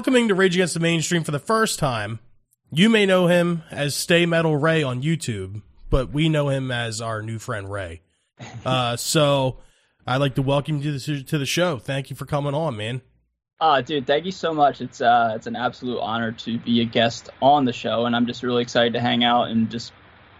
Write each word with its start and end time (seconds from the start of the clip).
welcoming 0.00 0.28
to 0.28 0.34
Rage 0.34 0.56
Against 0.56 0.72
the 0.72 0.80
Mainstream 0.80 1.24
for 1.24 1.30
the 1.30 1.38
first 1.38 1.78
time. 1.78 2.20
You 2.72 2.88
may 2.88 3.04
know 3.04 3.26
him 3.26 3.64
as 3.70 3.94
Stay 3.94 4.24
Metal 4.24 4.56
Ray 4.56 4.82
on 4.82 5.02
YouTube, 5.02 5.60
but 5.90 6.10
we 6.10 6.30
know 6.30 6.48
him 6.48 6.70
as 6.70 7.02
our 7.02 7.20
new 7.20 7.38
friend 7.38 7.70
Ray. 7.70 8.00
Uh, 8.64 8.96
so 8.96 9.58
I'd 10.06 10.16
like 10.16 10.36
to 10.36 10.42
welcome 10.42 10.78
you 10.78 10.98
to 10.98 10.98
the, 10.98 11.22
to 11.24 11.36
the 11.36 11.44
show. 11.44 11.78
Thank 11.78 12.08
you 12.08 12.16
for 12.16 12.24
coming 12.24 12.54
on, 12.54 12.78
man. 12.78 13.02
Oh, 13.60 13.82
dude, 13.82 14.06
thank 14.06 14.24
you 14.24 14.32
so 14.32 14.54
much. 14.54 14.80
It's 14.80 15.02
uh, 15.02 15.34
it's 15.36 15.46
an 15.46 15.54
absolute 15.54 16.00
honor 16.00 16.32
to 16.32 16.58
be 16.58 16.80
a 16.80 16.86
guest 16.86 17.28
on 17.42 17.66
the 17.66 17.72
show, 17.74 18.06
and 18.06 18.16
I'm 18.16 18.26
just 18.26 18.42
really 18.42 18.62
excited 18.62 18.94
to 18.94 19.00
hang 19.00 19.22
out 19.22 19.48
and 19.48 19.68
just, 19.70 19.92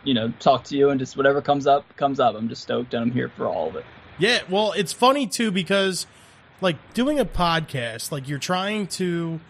you 0.04 0.14
know, 0.14 0.32
talk 0.40 0.64
to 0.64 0.76
you 0.78 0.88
and 0.88 0.98
just 0.98 1.18
whatever 1.18 1.42
comes 1.42 1.66
up 1.66 1.84
comes 1.98 2.18
up. 2.18 2.34
I'm 2.34 2.48
just 2.48 2.62
stoked 2.62 2.94
and 2.94 3.02
I'm 3.02 3.10
here 3.10 3.28
for 3.28 3.46
all 3.46 3.68
of 3.68 3.76
it. 3.76 3.84
Yeah, 4.18 4.38
well, 4.48 4.72
it's 4.72 4.94
funny 4.94 5.26
too 5.26 5.50
because 5.50 6.06
like 6.62 6.94
doing 6.94 7.20
a 7.20 7.26
podcast, 7.26 8.10
like 8.10 8.26
you're 8.26 8.38
trying 8.38 8.86
to 8.86 9.40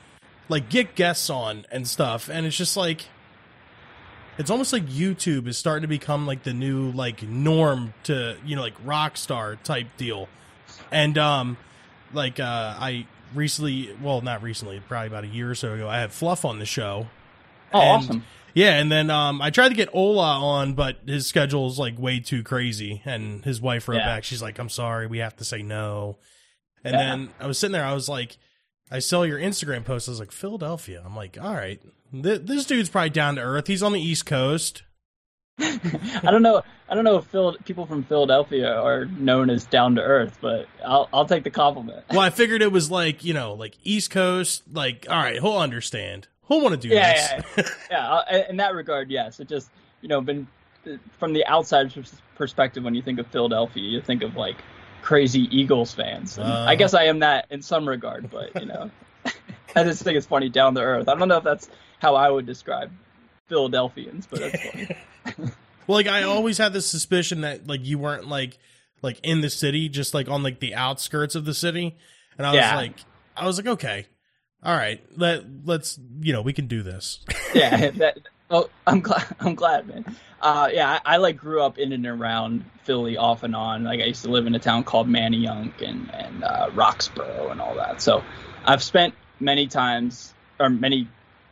like 0.51 0.69
get 0.69 0.95
guests 0.95 1.31
on 1.31 1.65
and 1.73 1.89
stuff, 1.89 2.29
and 2.29 2.45
it's 2.45 2.57
just 2.57 2.77
like 2.77 3.07
it's 4.39 4.51
almost 4.51 4.73
like 4.73 4.87
YouTube 4.87 5.47
is 5.47 5.57
starting 5.59 5.83
to 5.83 5.89
become 5.89 6.27
like 6.27 6.43
the 6.43 6.53
new 6.53 6.91
like 6.91 7.23
norm 7.23 7.95
to 8.05 8.37
you 8.45 8.57
know 8.57 8.63
like 8.63 8.75
rock 8.85 9.17
star 9.17 9.57
type 9.57 9.87
deal, 9.97 10.29
and 10.91 11.17
um 11.17 11.57
like 12.13 12.41
uh 12.41 12.75
I 12.79 13.07
recently 13.35 13.97
well 14.03 14.21
not 14.21 14.43
recently 14.43 14.81
probably 14.89 15.07
about 15.07 15.25
a 15.25 15.29
year 15.29 15.51
or 15.51 15.55
so 15.55 15.73
ago 15.75 15.89
I 15.89 15.99
had 16.01 16.13
Fluff 16.13 16.45
on 16.45 16.59
the 16.59 16.67
show. 16.67 17.07
Oh, 17.73 17.81
and, 17.81 18.03
awesome. 18.03 18.25
Yeah, 18.53 18.79
and 18.81 18.91
then 18.91 19.11
um, 19.11 19.41
I 19.41 19.51
tried 19.51 19.69
to 19.69 19.77
get 19.77 19.91
Ola 19.93 20.41
on, 20.41 20.75
but 20.75 20.97
his 21.07 21.25
schedule 21.29 21.69
is 21.69 21.79
like 21.79 21.97
way 21.97 22.19
too 22.19 22.43
crazy. 22.43 23.01
And 23.05 23.45
his 23.45 23.61
wife 23.61 23.87
wrote 23.87 23.99
Yeah. 23.99 24.07
back, 24.07 24.25
she's 24.25 24.43
like, 24.43 24.59
"I'm 24.59 24.69
sorry, 24.69 25.07
we 25.07 25.19
have 25.19 25.37
to 25.37 25.45
say 25.45 25.63
no." 25.63 26.19
And 26.83 26.95
Yeah. 26.95 26.99
then 26.99 27.31
I 27.39 27.47
was 27.47 27.61
sitting 27.61 27.71
there, 27.73 27.85
I 27.85 27.95
was 27.95 28.09
like, 28.09 28.39
I 28.91 28.99
saw 28.99 29.23
your 29.23 29.39
Instagram 29.39 29.85
post. 29.85 30.09
I 30.09 30.13
was 30.13 30.21
like, 30.21 30.33
Philadelphia. 30.33 31.03
I'm 31.05 31.15
like, 31.15 31.39
all 31.41 31.55
right, 31.55 31.81
th- 32.13 32.43
this 32.43 32.65
dude's 32.67 32.89
probably 32.89 33.11
down 33.11 33.37
to 33.37 33.43
earth. 33.43 33.67
He's 33.67 33.83
on 33.83 33.93
the 33.93 34.01
East 34.01 34.27
Coast. 34.27 34.83
I 35.61 36.21
don't 36.31 36.43
know. 36.43 36.63
I 36.89 36.95
don't 36.95 37.05
know 37.05 37.19
if 37.19 37.27
Phil, 37.27 37.55
people 37.65 37.87
from 37.87 38.03
Philadelphia 38.03 38.73
are 38.75 39.05
known 39.05 39.51
as 39.51 39.65
down 39.67 39.95
to 39.97 40.03
earth, 40.03 40.39
but 40.41 40.67
I'll 40.85 41.09
I'll 41.13 41.27
take 41.27 41.45
the 41.45 41.51
compliment. 41.51 42.05
Well, 42.11 42.21
I 42.21 42.31
figured 42.31 42.63
it 42.63 42.73
was 42.73 42.91
like 42.91 43.25
you 43.25 43.35
know, 43.35 43.53
like 43.55 43.77
East 43.85 44.11
Coast. 44.11 44.63
Like, 44.73 45.07
all 45.09 45.17
right, 45.17 45.35
he'll 45.41 45.59
understand. 45.59 46.29
He'll 46.49 46.63
want 46.63 46.81
to 46.81 46.89
do 46.89 46.93
Yeah, 46.95 47.43
this. 47.57 47.71
yeah, 47.91 48.09
uh, 48.11 48.43
in 48.49 48.57
that 48.57 48.75
regard, 48.75 49.11
yes. 49.11 49.39
It 49.39 49.49
just 49.49 49.71
you 50.01 50.09
know, 50.09 50.21
been 50.23 50.49
from 51.19 51.35
the 51.35 51.45
outside 51.47 51.93
perspective, 52.35 52.83
when 52.83 52.95
you 52.95 53.03
think 53.03 53.19
of 53.19 53.27
Philadelphia, 53.27 53.83
you 53.83 54.01
think 54.01 54.23
of 54.23 54.35
like 54.35 54.57
crazy 55.03 55.49
Eagles 55.57 55.93
fans. 55.95 56.39
Uh. 56.39 56.65
I 56.69 56.75
guess 56.77 56.95
I 56.95 57.05
am 57.05 57.21
that 57.21 57.47
in 57.51 57.63
some 57.63 57.89
regard, 57.89 58.31
but 58.31 58.59
you 58.61 58.67
know, 58.67 58.91
I 59.77 59.85
just 59.85 60.03
think 60.03 60.17
it's 60.17 60.27
funny 60.27 60.49
down 60.49 60.75
to 60.75 60.81
earth. 60.81 61.09
I 61.09 61.15
don't 61.15 61.29
know 61.29 61.39
if 61.39 61.45
that's 61.45 61.69
how 61.99 62.15
I 62.15 62.31
would 62.31 62.47
describe 62.47 62.91
Philadelphians, 63.49 64.27
but 64.27 64.41
that's 64.41 64.63
funny. 64.71 64.89
Well, 65.87 65.97
like 65.97 66.07
I 66.07 66.23
always 66.23 66.57
had 66.57 66.73
this 66.73 66.87
suspicion 66.87 67.41
that 67.41 67.67
like 67.67 67.85
you 67.85 67.99
weren't 67.99 68.29
like 68.29 68.59
like 69.03 69.19
in 69.25 69.41
the 69.41 69.51
city, 69.51 69.89
just 69.89 70.15
like 70.15 70.29
on 70.29 70.45
like 70.45 70.61
the 70.61 70.75
outskirts 70.77 71.35
of 71.35 71.45
the 71.45 71.55
city. 71.55 71.97
And 72.39 72.47
I 72.47 72.51
was 72.51 72.59
Yeah. 72.59 72.77
like, 72.77 72.93
I 73.37 73.45
was 73.47 73.57
like, 73.57 73.67
okay, 73.67 74.07
all 74.63 74.77
right, 74.77 75.03
let 75.17 75.43
let's 75.65 75.99
you 76.21 76.33
know 76.33 76.43
we 76.43 76.53
can 76.53 76.69
do 76.69 76.85
this. 76.85 77.25
yeah, 77.55 77.91
that, 77.93 78.19
oh, 78.51 78.69
I'm 78.87 79.01
glad. 79.01 79.25
I'm 79.41 79.55
glad, 79.55 79.87
man. 79.89 80.05
Uh, 80.41 80.69
yeah, 80.73 81.01
I, 81.05 81.15
I 81.15 81.17
like 81.19 81.37
grew 81.37 81.63
up 81.63 81.79
in 81.79 81.93
and 81.93 82.07
around 82.07 82.65
Philly 82.85 83.17
off 83.17 83.43
and 83.43 83.55
on. 83.55 83.85
Like 83.85 84.01
I 84.01 84.05
used 84.05 84.23
to 84.25 84.31
live 84.31 84.47
in 84.47 84.55
a 84.55 84.59
town 84.59 84.85
called 84.85 85.09
Manayunk 85.09 85.83
and 85.87 86.11
and 86.15 86.45
uh, 86.45 86.71
Roxborough 86.75 87.51
and 87.51 87.61
all 87.61 87.75
that. 87.77 88.01
So 88.01 88.23
I've 88.65 88.83
spent 88.83 89.15
many 89.39 89.67
times 89.67 90.33
or 90.59 90.69
many 90.71 91.09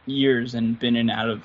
years 0.06 0.54
and 0.54 0.78
been 0.78 0.96
in 0.96 1.10
and 1.10 1.18
out 1.18 1.28
of 1.28 1.42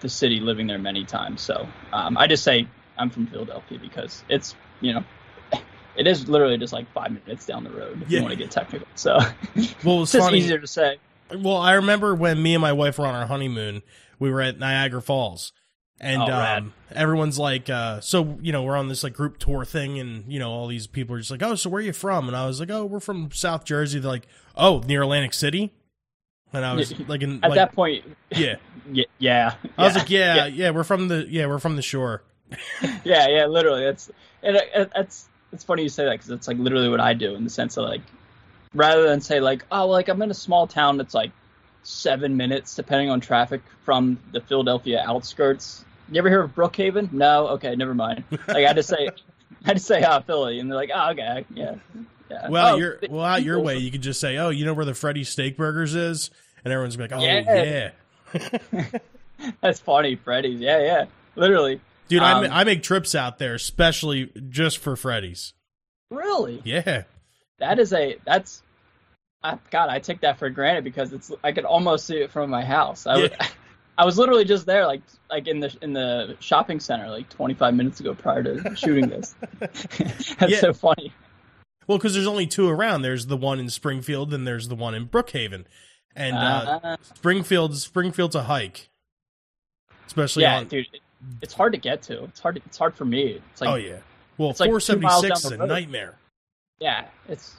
the 0.00 0.08
city, 0.08 0.40
living 0.40 0.66
there 0.66 0.78
many 0.78 1.04
times. 1.04 1.40
So 1.42 1.66
um, 1.92 2.16
I 2.16 2.26
just 2.26 2.42
say 2.44 2.66
I'm 2.96 3.10
from 3.10 3.26
Philadelphia 3.26 3.78
because 3.80 4.22
it's 4.28 4.54
you 4.80 4.94
know. 4.94 5.04
It 5.96 6.06
is 6.06 6.28
literally 6.28 6.56
just 6.56 6.72
like 6.72 6.90
five 6.92 7.10
minutes 7.10 7.44
down 7.44 7.64
the 7.64 7.70
road 7.70 8.00
if 8.00 8.10
Yeah. 8.10 8.18
you 8.18 8.22
want 8.22 8.32
to 8.32 8.38
get 8.38 8.50
technical. 8.50 8.86
So 8.94 9.18
Well, 9.84 10.02
it's 10.02 10.02
it's 10.04 10.12
just 10.12 10.14
funny. 10.24 10.38
easier 10.38 10.58
to 10.58 10.66
say. 10.66 10.98
Well, 11.34 11.56
I 11.58 11.72
remember 11.72 12.14
when 12.14 12.40
me 12.42 12.54
and 12.54 12.62
my 12.62 12.72
wife 12.72 12.98
were 12.98 13.06
on 13.06 13.14
our 13.14 13.26
honeymoon, 13.26 13.82
we 14.20 14.30
were 14.30 14.40
at 14.40 14.58
Niagara 14.60 15.02
Falls. 15.02 15.52
And 16.02 16.22
Oh, 16.22 16.32
um, 16.32 16.72
everyone's 16.94 17.38
like, 17.38 17.68
uh, 17.68 18.00
so, 18.00 18.38
you 18.40 18.52
know, 18.52 18.62
we're 18.62 18.76
on 18.76 18.88
this 18.88 19.02
like 19.04 19.12
group 19.12 19.36
tour 19.38 19.64
thing, 19.66 19.98
and, 19.98 20.32
you 20.32 20.38
know, 20.38 20.50
all 20.50 20.66
these 20.66 20.86
people 20.86 21.16
are 21.16 21.18
just 21.18 21.30
like, 21.30 21.42
oh, 21.42 21.56
so 21.56 21.68
where 21.68 21.80
are 21.80 21.84
you 21.84 21.92
from? 21.92 22.26
And 22.26 22.34
I 22.36 22.46
was 22.46 22.58
like, 22.58 22.70
oh, 22.70 22.86
we're 22.86 23.00
from 23.00 23.30
South 23.32 23.64
Jersey. 23.64 23.98
They're 23.98 24.10
like, 24.10 24.26
oh, 24.56 24.78
near 24.86 25.02
Atlantic 25.02 25.34
City? 25.34 25.72
And 26.52 26.64
I 26.64 26.72
was 26.74 26.98
like, 27.06 27.22
in, 27.22 27.44
At 27.44 27.50
like, 27.50 27.56
that 27.56 27.72
point, 27.74 28.04
yeah. 28.30 28.56
yeah, 28.92 29.04
yeah. 29.18 29.54
I 29.76 29.84
was 29.84 29.94
like, 29.94 30.08
yeah, 30.10 30.46
yeah, 30.46 30.70
we're 30.70 30.84
from 30.84 31.08
the, 31.08 31.26
yeah, 31.28 31.46
we're 31.46 31.58
from 31.58 31.76
the 31.76 31.82
shore. 31.82 32.22
yeah, 33.04 33.28
yeah, 33.28 33.46
literally. 33.46 33.84
That's 33.84 34.10
and 34.42 34.56
it- 34.56 34.90
it's 34.96 35.28
it's 35.52 35.64
funny 35.64 35.82
you 35.82 35.88
say 35.88 36.04
that 36.04 36.12
because 36.12 36.30
it's 36.30 36.48
like 36.48 36.56
literally 36.58 36.88
what 36.88 37.00
I 37.00 37.14
do 37.14 37.34
in 37.34 37.44
the 37.44 37.50
sense 37.50 37.76
of 37.76 37.84
like 37.84 38.00
rather 38.74 39.06
than 39.08 39.20
say 39.20 39.40
like 39.40 39.64
oh 39.70 39.86
like 39.86 40.08
I'm 40.08 40.20
in 40.22 40.30
a 40.30 40.34
small 40.34 40.66
town 40.66 40.96
that's 40.96 41.14
like 41.14 41.30
seven 41.82 42.36
minutes 42.36 42.74
depending 42.74 43.10
on 43.10 43.20
traffic 43.20 43.62
from 43.84 44.18
the 44.32 44.40
Philadelphia 44.40 45.02
outskirts. 45.06 45.84
You 46.10 46.18
ever 46.18 46.28
hear 46.28 46.42
of 46.42 46.54
Brookhaven? 46.54 47.12
No, 47.12 47.48
okay, 47.48 47.74
never 47.76 47.94
mind. 47.94 48.24
Like 48.48 48.66
I 48.66 48.72
just 48.72 48.88
say 48.88 49.08
I 49.64 49.74
just 49.74 49.86
say 49.86 50.02
ah 50.02 50.20
Philly 50.20 50.58
and 50.60 50.70
they're 50.70 50.76
like 50.76 50.90
oh 50.94 51.10
okay 51.10 51.44
yeah 51.54 51.74
yeah. 52.30 52.48
Well, 52.48 52.74
Oh, 52.74 52.78
you're, 52.78 52.98
well, 53.10 53.24
out 53.24 53.42
your 53.42 53.58
way, 53.58 53.78
you 53.78 53.90
could 53.90 54.02
just 54.02 54.20
say, 54.20 54.36
oh, 54.38 54.50
you 54.50 54.64
know 54.64 54.72
where 54.72 54.84
the 54.84 54.94
Freddy 54.94 55.24
Steak 55.24 55.56
Burgers 55.56 55.96
is? 55.96 56.30
And 56.64 56.72
everyone's 56.72 56.96
like, 56.96 57.10
oh, 57.10 57.20
Yeah. 57.20 57.92
yeah. 58.32 58.86
That's 59.60 59.80
funny, 59.80 60.14
Freddy's. 60.14 60.60
Yeah, 60.60 60.78
yeah, 60.80 61.04
literally. 61.34 61.80
Dude, 62.08 62.22
I, 62.22 62.32
Um, 62.34 62.46
ma- 62.48 62.54
I 62.56 62.62
make 62.62 62.84
trips 62.84 63.16
out 63.16 63.38
there, 63.38 63.54
especially 63.54 64.30
just 64.48 64.78
for 64.78 64.94
Freddy's. 64.94 65.54
Really? 66.08 66.62
Yeah. 66.64 67.02
That 67.58 67.80
is 67.80 67.92
a 67.92 68.16
that's. 68.24 68.62
I, 69.42 69.58
God, 69.70 69.88
I 69.88 69.98
take 70.00 70.20
that 70.20 70.38
for 70.38 70.50
granted 70.50 70.84
because 70.84 71.12
it's 71.12 71.32
I 71.42 71.52
could 71.52 71.64
almost 71.64 72.06
see 72.06 72.16
it 72.18 72.30
from 72.30 72.50
my 72.50 72.64
house. 72.64 73.06
I, 73.06 73.18
was- 73.18 73.30
Yeah. 73.30 73.46
I 73.98 74.04
was 74.06 74.16
literally 74.16 74.44
just 74.46 74.64
there, 74.64 74.86
like 74.86 75.02
like 75.28 75.46
in 75.46 75.60
the 75.60 75.76
in 75.82 75.92
the 75.92 76.36
shopping 76.40 76.80
center, 76.80 77.10
like 77.10 77.28
25 77.28 77.74
minutes 77.74 78.00
ago 78.00 78.14
prior 78.14 78.42
to 78.42 78.74
shooting 78.74 79.08
this. 79.10 79.34
That's 79.58 80.36
Yeah. 80.48 80.60
so 80.60 80.72
funny. 80.72 81.12
Well, 81.86 81.98
because 81.98 82.14
there's 82.14 82.26
only 82.26 82.46
two 82.46 82.68
around. 82.68 83.02
There's 83.02 83.26
the 83.26 83.36
one 83.36 83.58
in 83.58 83.68
Springfield, 83.68 84.32
and 84.32 84.46
there's 84.46 84.68
the 84.68 84.74
one 84.74 84.94
in 84.94 85.06
Brookhaven. 85.08 85.64
And 86.16 86.34
uh, 86.36 86.80
Uh, 86.82 86.96
Springfield's 87.14 87.82
Springfield's 87.84 88.34
a 88.36 88.44
hike, 88.44 88.88
especially 90.06 90.42
yeah, 90.44 90.58
on. 90.58 90.68
dude, 90.68 90.86
it, 90.92 91.00
it's 91.42 91.52
hard 91.54 91.72
to 91.72 91.78
get 91.78 92.00
to. 92.02 92.24
It's 92.24 92.40
hard. 92.40 92.56
To, 92.56 92.62
it's 92.64 92.78
hard 92.78 92.94
for 92.94 93.04
me. 93.04 93.40
It's 93.52 93.60
like 93.60 93.70
oh 93.70 93.74
yeah. 93.76 93.98
Well, 94.38 94.50
it's 94.50 94.60
like 94.60 94.68
476 94.70 95.44
is 95.44 95.50
a 95.52 95.66
nightmare. 95.66 96.16
yeah, 96.78 97.06
it's 97.28 97.56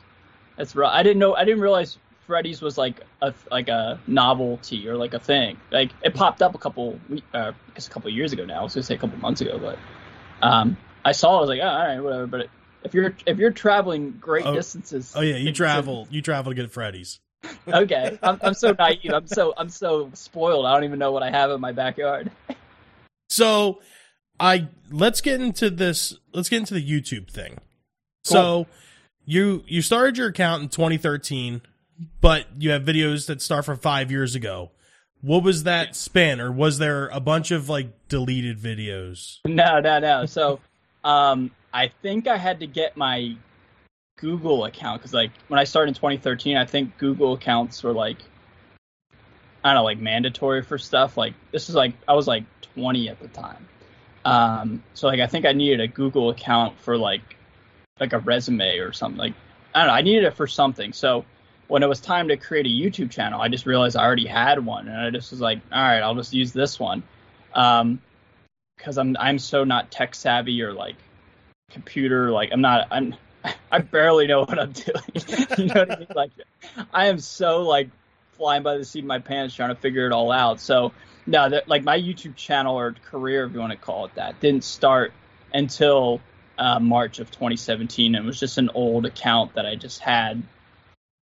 it's 0.58 0.76
rough. 0.76 0.92
I 0.94 1.04
didn't 1.04 1.20
know. 1.20 1.36
I 1.36 1.46
didn't 1.46 1.62
realize 1.62 1.98
Freddy's 2.28 2.62
was 2.62 2.78
like 2.78 3.02
a 3.22 3.34
like 3.50 3.68
a 3.70 4.00
novelty 4.08 4.88
or 4.88 4.96
like 4.96 5.14
a 5.14 5.20
thing. 5.20 5.58
Like 5.72 5.92
it 6.04 6.14
popped 6.14 6.42
up 6.42 6.56
a 6.56 6.58
couple, 6.58 7.00
uh, 7.34 7.52
I 7.52 7.74
guess 7.74 7.88
a 7.88 7.92
couple 7.92 8.10
years 8.10 8.32
ago 8.34 8.46
now. 8.46 8.60
I 8.60 8.64
was 8.64 8.74
gonna 8.74 8.84
say 8.84 8.96
a 8.96 8.98
couple 8.98 9.18
months 9.20 9.42
ago, 9.42 9.58
but 9.60 9.78
um, 10.42 10.78
I 11.04 11.12
saw. 11.12 11.36
it, 11.36 11.38
I 11.38 11.40
was 11.42 11.50
like, 11.50 11.60
oh, 11.62 11.68
all 11.68 11.78
right, 11.88 12.00
whatever. 12.00 12.28
But 12.28 12.48
if 12.84 12.94
you're 12.94 13.16
if 13.26 13.38
you're 13.38 13.52
traveling 13.52 14.18
great 14.20 14.46
Oh. 14.46 14.54
distances, 14.56 15.14
Oh 15.16 15.22
yeah, 15.22 15.38
you 15.38 15.52
travel. 15.52 16.08
You 16.10 16.22
travel 16.22 16.52
to 16.52 16.56
get 16.56 16.72
Freddy's. 16.72 17.20
okay, 17.68 18.20
I'm 18.22 18.40
I'm 18.44 18.54
so 18.54 18.76
naive. 18.78 19.12
I'm 19.14 19.28
so 19.28 19.54
I'm 19.58 19.70
so 19.70 20.10
spoiled. 20.14 20.66
I 20.66 20.74
don't 20.74 20.84
even 20.84 21.00
know 21.00 21.12
what 21.12 21.24
I 21.24 21.32
have 21.32 21.50
in 21.52 21.60
my 21.62 21.72
backyard. 21.72 22.32
So, 23.30 23.80
I 24.42 24.68
let's 24.90 25.22
get 25.22 25.40
into 25.40 25.70
this. 25.70 26.18
Let's 26.34 26.50
get 26.50 26.58
into 26.58 26.74
the 26.74 26.86
YouTube 26.86 27.32
thing. 27.32 27.60
So, 28.26 28.68
you 29.26 29.64
you 29.68 29.82
started 29.82 30.18
your 30.18 30.28
account 30.28 30.64
in 30.64 30.70
2013, 30.70 31.62
but 32.20 32.46
you 32.58 32.72
have 32.72 32.84
videos 32.84 33.28
that 33.28 33.42
start 33.42 33.66
from 33.66 33.78
five 33.78 34.12
years 34.12 34.36
ago. 34.36 34.72
What 35.22 35.44
was 35.44 35.64
that 35.64 35.96
span, 35.96 36.42
or 36.42 36.52
was 36.52 36.80
there 36.80 37.08
a 37.10 37.20
bunch 37.20 37.52
of 37.52 37.70
like 37.70 38.08
deleted 38.08 38.60
videos? 38.60 39.40
No, 39.46 39.80
no, 39.80 40.00
no. 40.00 40.26
So, 40.26 40.60
um, 41.04 41.52
I 41.74 41.92
think 42.02 42.28
I 42.28 42.38
had 42.38 42.62
to 42.62 42.68
get 42.68 42.98
my 42.98 43.36
Google 44.18 44.66
account 44.66 45.02
because, 45.02 45.14
like, 45.14 45.32
when 45.48 45.60
I 45.60 45.64
started 45.64 45.90
in 45.90 45.96
2013, 45.96 46.58
I 46.58 46.66
think 46.66 46.98
Google 46.98 47.34
accounts 47.34 47.84
were 47.84 47.94
like, 47.94 48.18
I 49.64 49.70
don't 49.70 49.76
know, 49.76 49.84
like 49.84 50.00
mandatory 50.00 50.64
for 50.64 50.80
stuff. 50.80 51.18
Like, 51.18 51.36
this 51.52 51.70
is 51.70 51.76
like 51.76 51.94
I 52.08 52.14
was 52.14 52.28
like 52.28 52.46
20 52.74 53.10
at 53.10 53.20
the 53.20 53.28
time. 53.28 53.68
Um, 54.24 54.84
so 54.94 55.08
like 55.08 55.20
I 55.20 55.28
think 55.28 55.46
I 55.46 55.54
needed 55.54 55.80
a 55.80 55.88
Google 55.88 56.30
account 56.30 56.80
for 56.80 56.98
like 56.98 57.22
like 58.02 58.12
a 58.12 58.20
resume 58.20 58.80
or 58.80 58.92
something. 58.92 59.18
Like, 59.18 59.34
I 59.74 59.80
don't 59.80 59.88
know, 59.88 59.94
I 59.94 60.02
needed 60.02 60.26
it 60.26 60.36
for 60.36 60.48
something. 60.48 60.92
So 60.92 61.24
when 61.68 61.84
it 61.84 61.88
was 61.88 62.02
time 62.02 62.28
to 62.28 62.36
create 62.36 62.66
a 62.66 62.70
YouTube 62.70 63.12
channel, 63.12 63.40
I 63.40 63.48
just 63.48 63.66
realized 63.66 63.96
I 63.96 64.04
already 64.04 64.28
had 64.28 64.66
one, 64.66 64.90
and 64.90 64.98
I 64.98 65.10
just 65.12 65.32
was 65.32 65.40
like, 65.40 65.62
all 65.72 65.82
right, 65.82 66.02
I'll 66.02 66.16
just 66.16 66.34
use 66.34 66.52
this 66.52 66.78
one. 66.78 67.04
Um, 67.54 68.02
because 68.76 68.98
I'm 68.98 69.16
I'm 69.20 69.38
so 69.38 69.64
not 69.64 69.92
tech 69.92 70.16
savvy 70.16 70.62
or 70.64 70.74
like 70.74 70.96
computer 71.70 72.32
like 72.32 72.50
I'm 72.52 72.62
not 72.62 72.88
I'm 72.90 73.14
I 73.72 73.80
barely 73.80 74.28
know 74.28 74.40
what 74.40 74.60
I'm 74.60 74.72
doing. 74.72 75.04
you 75.58 75.66
know 75.66 75.82
what 75.82 75.92
I 75.92 76.00
mean? 76.00 76.08
Like 76.16 76.32
I 76.94 77.08
am 77.08 77.20
so 77.20 77.62
like 77.62 77.90
flying 78.34 78.64
by 78.64 78.78
the 78.78 78.86
seat 78.86 79.00
of 79.00 79.06
my 79.06 79.20
pants 79.20 79.56
trying 79.56 79.70
to 79.70 79.80
figure 79.80 80.08
it 80.08 80.12
all 80.12 80.32
out. 80.32 80.60
So 80.60 80.94
no, 81.28 81.48
that, 81.48 81.68
like 81.68 81.84
my 81.84 82.00
YouTube 82.00 82.36
channel 82.36 82.78
or 82.78 82.94
career, 82.94 83.46
if 83.46 83.54
you 83.54 83.60
want 83.60 83.72
to 83.72 83.78
call 83.78 84.06
it 84.06 84.16
that, 84.16 84.40
didn't 84.40 84.64
start 84.64 85.14
until 85.54 86.20
uh, 86.62 86.80
March 86.80 87.20
of 87.20 87.32
2017. 87.32 88.16
and 88.16 88.24
It 88.24 88.28
was 88.28 88.40
just 88.40 88.58
an 88.60 88.70
old 88.76 89.06
account 89.06 89.56
that 89.56 89.66
I 89.66 89.76
just 89.76 90.00
had, 90.00 90.44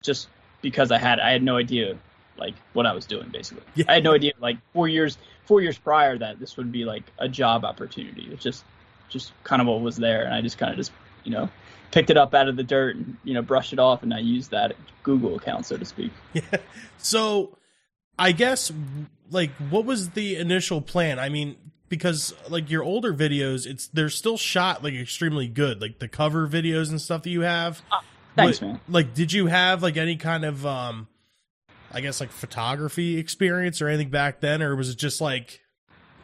just 0.02 0.28
because 0.60 0.92
I 0.92 0.98
had 0.98 1.18
I 1.18 1.30
had 1.30 1.42
no 1.42 1.56
idea 1.56 1.98
like 2.36 2.54
what 2.74 2.86
I 2.86 2.92
was 2.92 3.06
doing 3.06 3.30
basically. 3.30 3.64
Yeah. 3.74 3.86
I 3.88 3.94
had 3.94 4.04
no 4.04 4.12
idea 4.14 4.32
like 4.40 4.58
four 4.72 4.88
years 4.88 5.16
four 5.46 5.60
years 5.62 5.78
prior 5.78 6.18
that 6.18 6.38
this 6.38 6.56
would 6.56 6.70
be 6.70 6.84
like 6.84 7.04
a 7.18 7.28
job 7.28 7.64
opportunity. 7.64 8.28
It's 8.30 8.42
just 8.42 8.64
just 9.08 9.32
kind 9.42 9.62
of 9.62 9.68
what 9.68 9.80
was 9.80 9.96
there, 9.96 10.24
and 10.24 10.34
I 10.34 10.42
just 10.42 10.58
kind 10.58 10.70
of 10.70 10.76
just 10.76 10.92
you 11.24 11.32
know 11.32 11.48
picked 11.92 12.10
it 12.10 12.18
up 12.18 12.34
out 12.34 12.48
of 12.48 12.56
the 12.56 12.62
dirt 12.62 12.96
and 12.96 13.16
you 13.24 13.32
know 13.32 13.42
brushed 13.42 13.72
it 13.72 13.78
off, 13.78 14.02
and 14.02 14.12
I 14.12 14.18
used 14.18 14.50
that 14.50 14.76
Google 15.02 15.36
account 15.36 15.64
so 15.64 15.78
to 15.78 15.84
speak. 15.84 16.12
Yeah. 16.34 16.42
So, 16.98 17.56
I 18.18 18.32
guess 18.32 18.70
like 19.30 19.50
what 19.70 19.86
was 19.86 20.10
the 20.10 20.36
initial 20.36 20.82
plan? 20.82 21.18
I 21.18 21.30
mean, 21.30 21.56
because 21.92 22.34
like 22.48 22.70
your 22.70 22.82
older 22.82 23.12
videos, 23.12 23.66
it's 23.66 23.86
they're 23.88 24.08
still 24.08 24.38
shot 24.38 24.82
like 24.82 24.94
extremely 24.94 25.46
good, 25.46 25.82
like 25.82 25.98
the 25.98 26.08
cover 26.08 26.48
videos 26.48 26.88
and 26.88 26.98
stuff 26.98 27.22
that 27.24 27.28
you 27.28 27.42
have. 27.42 27.82
Thanks, 28.34 28.60
But, 28.60 28.66
man. 28.66 28.80
Like, 28.88 29.12
did 29.12 29.30
you 29.30 29.48
have 29.48 29.82
like 29.82 29.98
any 29.98 30.16
kind 30.16 30.46
of 30.46 30.64
um, 30.64 31.06
I 31.92 32.00
guess 32.00 32.18
like 32.18 32.30
photography 32.30 33.18
experience 33.18 33.82
or 33.82 33.88
anything 33.88 34.08
back 34.08 34.40
then, 34.40 34.62
or 34.62 34.74
was 34.74 34.88
it 34.88 34.96
just 34.96 35.20
like 35.20 35.60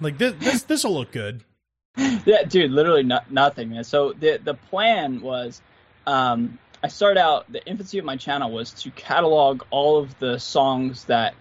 like 0.00 0.16
this 0.16 0.32
this 0.38 0.62
this 0.62 0.84
will 0.84 0.94
look 0.94 1.12
good? 1.12 1.44
yeah, 2.24 2.44
dude, 2.44 2.70
literally 2.70 3.02
no, 3.02 3.20
nothing, 3.28 3.68
man. 3.68 3.84
So 3.84 4.14
the 4.14 4.40
the 4.42 4.54
plan 4.54 5.20
was, 5.20 5.60
um, 6.06 6.58
I 6.82 6.88
started 6.88 7.20
out. 7.20 7.44
The 7.52 7.62
infancy 7.66 7.98
of 7.98 8.06
my 8.06 8.16
channel 8.16 8.50
was 8.50 8.70
to 8.84 8.90
catalog 8.92 9.64
all 9.68 9.98
of 9.98 10.18
the 10.18 10.38
songs 10.38 11.04
that 11.04 11.34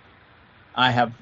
I 0.75 0.91
have, 0.91 1.13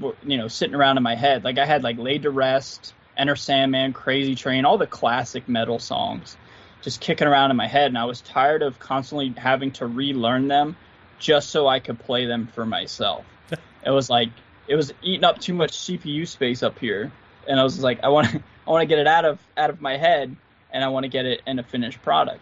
you 0.00 0.36
know, 0.36 0.48
sitting 0.48 0.74
around 0.74 0.96
in 0.96 1.02
my 1.02 1.14
head. 1.14 1.44
Like 1.44 1.58
I 1.58 1.66
had 1.66 1.82
like 1.82 1.98
"Laid 1.98 2.22
to 2.22 2.30
Rest," 2.30 2.94
"Enter 3.16 3.36
Sandman," 3.36 3.92
"Crazy 3.92 4.34
Train," 4.34 4.64
all 4.64 4.78
the 4.78 4.86
classic 4.86 5.48
metal 5.48 5.78
songs, 5.78 6.36
just 6.82 7.00
kicking 7.00 7.26
around 7.26 7.50
in 7.50 7.56
my 7.56 7.66
head, 7.66 7.86
and 7.86 7.98
I 7.98 8.04
was 8.04 8.20
tired 8.20 8.62
of 8.62 8.78
constantly 8.78 9.34
having 9.36 9.72
to 9.72 9.86
relearn 9.86 10.48
them, 10.48 10.76
just 11.18 11.50
so 11.50 11.66
I 11.66 11.80
could 11.80 11.98
play 11.98 12.26
them 12.26 12.46
for 12.46 12.64
myself. 12.64 13.24
it 13.84 13.90
was 13.90 14.08
like 14.08 14.30
it 14.66 14.76
was 14.76 14.92
eating 15.02 15.24
up 15.24 15.40
too 15.40 15.54
much 15.54 15.72
CPU 15.72 16.26
space 16.26 16.62
up 16.62 16.78
here, 16.78 17.12
and 17.46 17.60
I 17.60 17.62
was 17.62 17.80
like, 17.80 18.02
I 18.02 18.08
want 18.08 18.28
to, 18.30 18.36
I 18.66 18.70
want 18.70 18.82
to 18.82 18.86
get 18.86 18.98
it 18.98 19.06
out 19.06 19.24
of 19.24 19.40
out 19.56 19.70
of 19.70 19.80
my 19.80 19.96
head, 19.96 20.34
and 20.72 20.84
I 20.84 20.88
want 20.88 21.04
to 21.04 21.08
get 21.08 21.26
it 21.26 21.42
in 21.46 21.58
a 21.58 21.62
finished 21.62 22.02
product. 22.02 22.40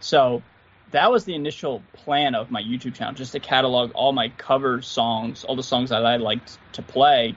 So 0.00 0.42
that 0.92 1.10
was 1.10 1.24
the 1.24 1.34
initial 1.34 1.82
plan 1.92 2.34
of 2.34 2.50
my 2.50 2.62
YouTube 2.62 2.94
channel, 2.94 3.14
just 3.14 3.32
to 3.32 3.40
catalog 3.40 3.92
all 3.94 4.12
my 4.12 4.28
cover 4.28 4.82
songs, 4.82 5.44
all 5.44 5.56
the 5.56 5.62
songs 5.62 5.90
that 5.90 6.06
I 6.06 6.16
liked 6.16 6.58
to 6.72 6.82
play. 6.82 7.34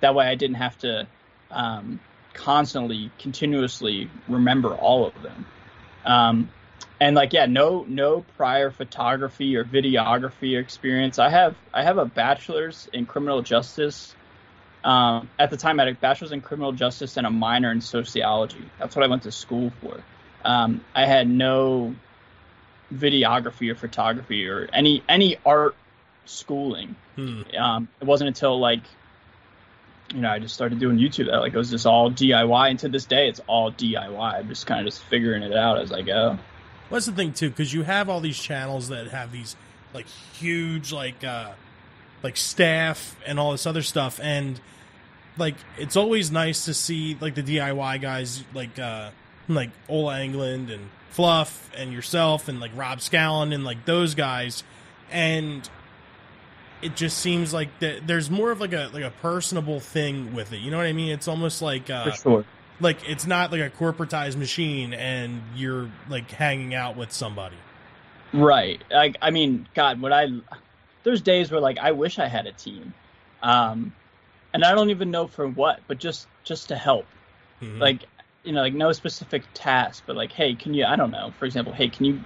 That 0.00 0.14
way, 0.14 0.26
I 0.26 0.34
didn't 0.34 0.56
have 0.56 0.76
to 0.78 1.06
um, 1.50 2.00
constantly, 2.34 3.10
continuously 3.18 4.10
remember 4.28 4.74
all 4.74 5.06
of 5.06 5.22
them. 5.22 5.46
Um, 6.04 6.50
and 7.00 7.14
like, 7.14 7.32
yeah, 7.32 7.46
no, 7.46 7.84
no 7.88 8.24
prior 8.36 8.70
photography 8.70 9.56
or 9.56 9.64
videography 9.64 10.58
experience. 10.58 11.18
I 11.18 11.30
have, 11.30 11.56
I 11.72 11.82
have 11.82 11.98
a 11.98 12.04
bachelor's 12.04 12.88
in 12.92 13.06
criminal 13.06 13.40
justice. 13.42 14.14
Um, 14.82 15.30
at 15.38 15.50
the 15.50 15.56
time, 15.56 15.78
I 15.78 15.84
had 15.84 15.96
a 15.96 15.98
bachelor's 15.98 16.32
in 16.32 16.40
criminal 16.40 16.72
justice 16.72 17.16
and 17.16 17.26
a 17.26 17.30
minor 17.30 17.70
in 17.70 17.80
sociology. 17.80 18.64
That's 18.78 18.96
what 18.96 19.04
I 19.04 19.08
went 19.08 19.22
to 19.22 19.32
school 19.32 19.72
for. 19.80 20.02
Um, 20.44 20.84
I 20.94 21.06
had 21.06 21.28
no 21.28 21.94
videography 22.92 23.70
or 23.70 23.74
photography 23.74 24.46
or 24.46 24.68
any 24.72 25.02
any 25.08 25.36
art 25.44 25.76
schooling. 26.24 26.96
Hmm. 27.16 27.42
Um, 27.58 27.88
it 28.00 28.06
wasn't 28.06 28.28
until 28.28 28.58
like 28.58 28.82
you 30.12 30.20
know 30.20 30.30
I 30.30 30.38
just 30.38 30.54
started 30.54 30.78
doing 30.78 30.98
YouTube 30.98 31.26
that 31.26 31.38
like 31.38 31.52
it 31.52 31.58
was 31.58 31.70
just 31.70 31.86
all 31.86 32.10
DIY, 32.10 32.70
and 32.70 32.78
to 32.80 32.88
this 32.88 33.04
day 33.04 33.28
it's 33.28 33.40
all 33.46 33.72
DIY. 33.72 34.18
I'm 34.18 34.48
just 34.48 34.66
kind 34.66 34.80
of 34.80 34.92
just 34.92 35.02
figuring 35.04 35.42
it 35.42 35.52
out 35.52 35.78
as 35.78 35.92
I 35.92 36.02
go. 36.02 36.30
Well, 36.30 36.96
that's 36.96 37.06
the 37.06 37.12
thing 37.12 37.32
too, 37.32 37.50
because 37.50 37.72
you 37.72 37.82
have 37.82 38.08
all 38.08 38.20
these 38.20 38.38
channels 38.38 38.88
that 38.88 39.08
have 39.08 39.32
these 39.32 39.56
like 39.92 40.06
huge 40.34 40.92
like 40.92 41.24
uh 41.24 41.52
like 42.22 42.36
staff 42.36 43.16
and 43.26 43.38
all 43.38 43.52
this 43.52 43.66
other 43.66 43.82
stuff, 43.82 44.18
and 44.22 44.60
like 45.36 45.56
it's 45.78 45.96
always 45.96 46.30
nice 46.30 46.64
to 46.64 46.74
see 46.74 47.16
like 47.20 47.34
the 47.34 47.42
DIY 47.42 48.00
guys 48.00 48.44
like 48.54 48.78
uh 48.78 49.10
like 49.48 49.70
Ola 49.88 50.14
Englund 50.14 50.72
and 50.72 50.90
Fluff 51.10 51.70
and 51.76 51.92
yourself 51.92 52.48
and 52.48 52.60
like 52.60 52.70
Rob 52.76 52.98
Scallon 52.98 53.52
and 53.54 53.64
like 53.64 53.84
those 53.84 54.14
guys, 54.14 54.62
and 55.10 55.68
it 56.82 56.96
just 56.96 57.18
seems 57.18 57.52
like 57.52 57.68
that 57.80 58.06
there's 58.06 58.30
more 58.30 58.50
of 58.50 58.60
like 58.60 58.72
a 58.72 58.88
like 58.92 59.02
a 59.02 59.12
personable 59.22 59.80
thing 59.80 60.34
with 60.34 60.52
it. 60.52 60.60
You 60.60 60.70
know 60.70 60.76
what 60.78 60.86
I 60.86 60.92
mean? 60.92 61.10
It's 61.10 61.28
almost 61.28 61.60
like 61.62 61.90
uh, 61.90 62.04
For 62.10 62.16
sure. 62.16 62.44
like 62.80 62.98
it's 63.08 63.26
not 63.26 63.52
like 63.52 63.60
a 63.60 63.70
corporatized 63.70 64.36
machine 64.36 64.94
and 64.94 65.42
you're 65.54 65.90
like 66.08 66.30
hanging 66.30 66.74
out 66.74 66.96
with 66.96 67.12
somebody. 67.12 67.56
Right. 68.32 68.80
Like 68.90 69.16
I 69.20 69.30
mean, 69.30 69.68
God, 69.74 70.00
what 70.00 70.12
I 70.12 70.28
there's 71.02 71.20
days 71.20 71.50
where 71.50 71.60
like 71.60 71.78
I 71.78 71.92
wish 71.92 72.18
I 72.18 72.28
had 72.28 72.46
a 72.46 72.52
team, 72.52 72.94
um, 73.42 73.92
and 74.54 74.64
I 74.64 74.74
don't 74.74 74.90
even 74.90 75.10
know 75.10 75.26
for 75.26 75.48
what, 75.48 75.80
but 75.88 75.98
just 75.98 76.28
just 76.44 76.68
to 76.68 76.76
help. 76.76 77.06
Mhm. 77.60 77.78
Like 77.80 78.04
you 78.44 78.52
know, 78.52 78.62
like 78.62 78.74
no 78.74 78.92
specific 78.92 79.42
task, 79.54 80.04
but 80.06 80.16
like, 80.16 80.32
hey, 80.32 80.54
can 80.54 80.74
you? 80.74 80.84
I 80.84 80.96
don't 80.96 81.10
know. 81.10 81.32
For 81.38 81.44
example, 81.44 81.72
hey, 81.72 81.88
can 81.88 82.04
you 82.04 82.20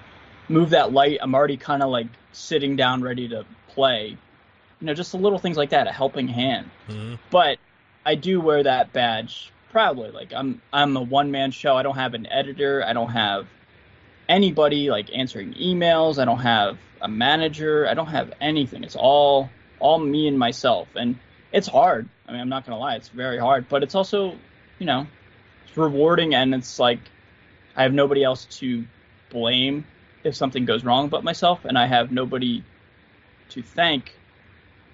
move 0.49 0.71
that 0.71 0.93
light? 0.93 1.19
I'm 1.21 1.35
already 1.35 1.57
kind 1.57 1.83
of 1.83 1.91
like 1.91 2.07
sitting 2.33 2.77
down, 2.77 3.03
ready 3.03 3.29
to 3.29 3.45
play. 3.69 4.17
You 4.81 4.87
know, 4.87 4.95
just 4.95 5.13
the 5.13 5.19
little 5.19 5.39
things 5.39 5.57
like 5.57 5.71
that, 5.71 5.87
a 5.87 5.93
helping 5.93 6.29
hand. 6.29 6.71
Mhm. 6.89 7.19
But 7.31 7.59
I 8.05 8.15
do 8.15 8.41
wear 8.41 8.63
that 8.63 8.93
badge 8.93 9.53
proudly. 9.71 10.11
Like 10.11 10.33
I'm 10.33 10.61
I'm 10.73 10.97
a 10.97 11.03
one 11.03 11.31
man 11.31 11.51
show. 11.51 11.77
I 11.77 11.83
don't 11.83 11.97
have 11.97 12.15
an 12.15 12.27
editor. 12.27 12.85
I 12.85 12.93
don't 12.93 13.11
have 13.11 13.47
anybody 14.29 14.91
like 14.91 15.13
answering 15.13 15.55
emails. 15.55 16.19
I 16.19 16.25
don't 16.25 16.41
have 16.41 16.79
a 17.01 17.09
manager. 17.09 17.87
I 17.89 17.95
don't 17.95 18.07
have 18.07 18.33
anything. 18.41 18.85
It's 18.85 18.97
all 18.97 19.51
all 19.81 19.99
me 19.99 20.29
and 20.29 20.39
myself. 20.39 20.89
And 20.95 21.19
it's 21.53 21.67
hard. 21.67 22.09
I 22.27 22.33
mean, 22.33 22.41
I'm 22.41 22.49
not 22.49 22.65
gonna 22.65 22.79
lie, 22.79 22.95
it's 22.97 23.09
very 23.09 23.39
hard. 23.39 23.69
But 23.69 23.83
it's 23.83 23.95
also, 23.95 24.37
you 24.79 24.87
know, 24.87 25.07
it's 25.67 25.77
rewarding 25.77 26.35
and 26.35 26.55
it's 26.55 26.79
like 26.79 27.01
I 27.77 27.83
have 27.83 27.93
nobody 27.93 28.23
else 28.23 28.45
to 28.59 28.85
blame 29.31 29.85
if 30.23 30.35
something 30.35 30.65
goes 30.65 30.85
wrong 30.85 31.09
but 31.09 31.25
myself, 31.25 31.65
and 31.65 31.77
I 31.77 31.87
have 31.87 32.13
nobody 32.13 32.63
to 33.51 33.63
thank 33.63 34.17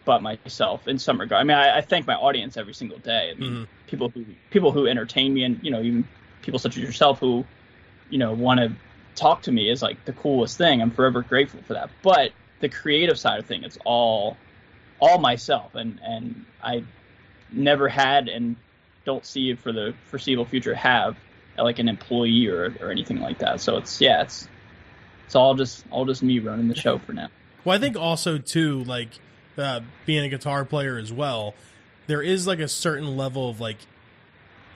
but 0.05 0.23
myself 0.23 0.89
in 0.89 0.99
some 0.99 1.21
regard. 1.21 1.41
I 1.41 1.45
mean, 1.45 1.57
I, 1.57 1.79
I 1.79 1.81
thank 1.83 2.07
my 2.07 2.15
audience 2.15 2.57
every 2.57 2.75
single 2.75 2.99
day. 2.99 3.31
I 3.31 3.39
mean, 3.39 3.53
Mhm. 3.53 3.67
people 3.87 4.11
who 4.15 4.25
people 4.51 4.73
who 4.73 4.87
entertain 4.87 5.33
me, 5.35 5.45
and 5.45 5.61
you 5.63 5.71
know, 5.71 5.81
even 5.83 6.07
people 6.43 6.59
such 6.59 6.77
as 6.77 6.83
yourself 6.83 7.21
who, 7.21 7.45
you 8.09 8.19
know, 8.19 8.33
want 8.33 8.61
to 8.61 8.73
talk 9.15 9.43
to 9.43 9.53
me 9.53 9.69
is 9.69 9.83
like 9.83 10.05
the 10.07 10.13
coolest 10.15 10.57
thing. 10.57 10.81
I'm 10.81 10.91
forever 10.91 11.23
grateful 11.23 11.61
for 11.63 11.75
that. 11.75 11.91
But 12.03 12.33
the 12.61 12.69
creative 12.69 13.19
side 13.19 13.39
of 13.39 13.47
thing, 13.47 13.63
it's 13.63 13.79
all 13.85 14.37
all 15.01 15.19
myself, 15.19 15.75
and 15.75 16.01
and 16.03 16.45
I 16.63 16.83
never 17.53 17.89
had 17.89 18.29
and 18.29 18.57
don't 19.05 19.25
see 19.25 19.55
for 19.55 19.73
the 19.73 19.95
foreseeable 20.07 20.45
future 20.45 20.75
have 20.75 21.17
like 21.59 21.79
an 21.79 21.89
employee 21.89 22.47
or 22.47 22.75
or 22.81 22.91
anything 22.91 23.21
like 23.21 23.39
that. 23.39 23.61
So 23.61 23.77
it's 23.77 24.01
yeah, 24.01 24.23
it's 24.23 24.49
it's 25.27 25.35
all 25.35 25.55
just 25.55 25.85
all 25.91 26.05
just 26.05 26.23
me 26.23 26.39
running 26.39 26.69
the 26.69 26.75
show 26.75 26.99
for 26.99 27.13
now. 27.13 27.29
Well, 27.65 27.77
I 27.77 27.81
think 27.81 27.97
also 27.97 28.39
too, 28.39 28.85
like 28.85 29.11
uh, 29.59 29.81
being 30.07 30.25
a 30.25 30.29
guitar 30.29 30.65
player 30.65 30.99
as 30.99 31.13
well, 31.13 31.55
there 32.07 32.23
is 32.23 32.47
like 32.47 32.59
a 32.59 32.69
certain 32.69 33.17
level 33.17 33.49
of 33.49 33.61
like 33.61 33.79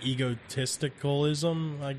egotisticalism. 0.03 1.81
Like, 1.81 1.97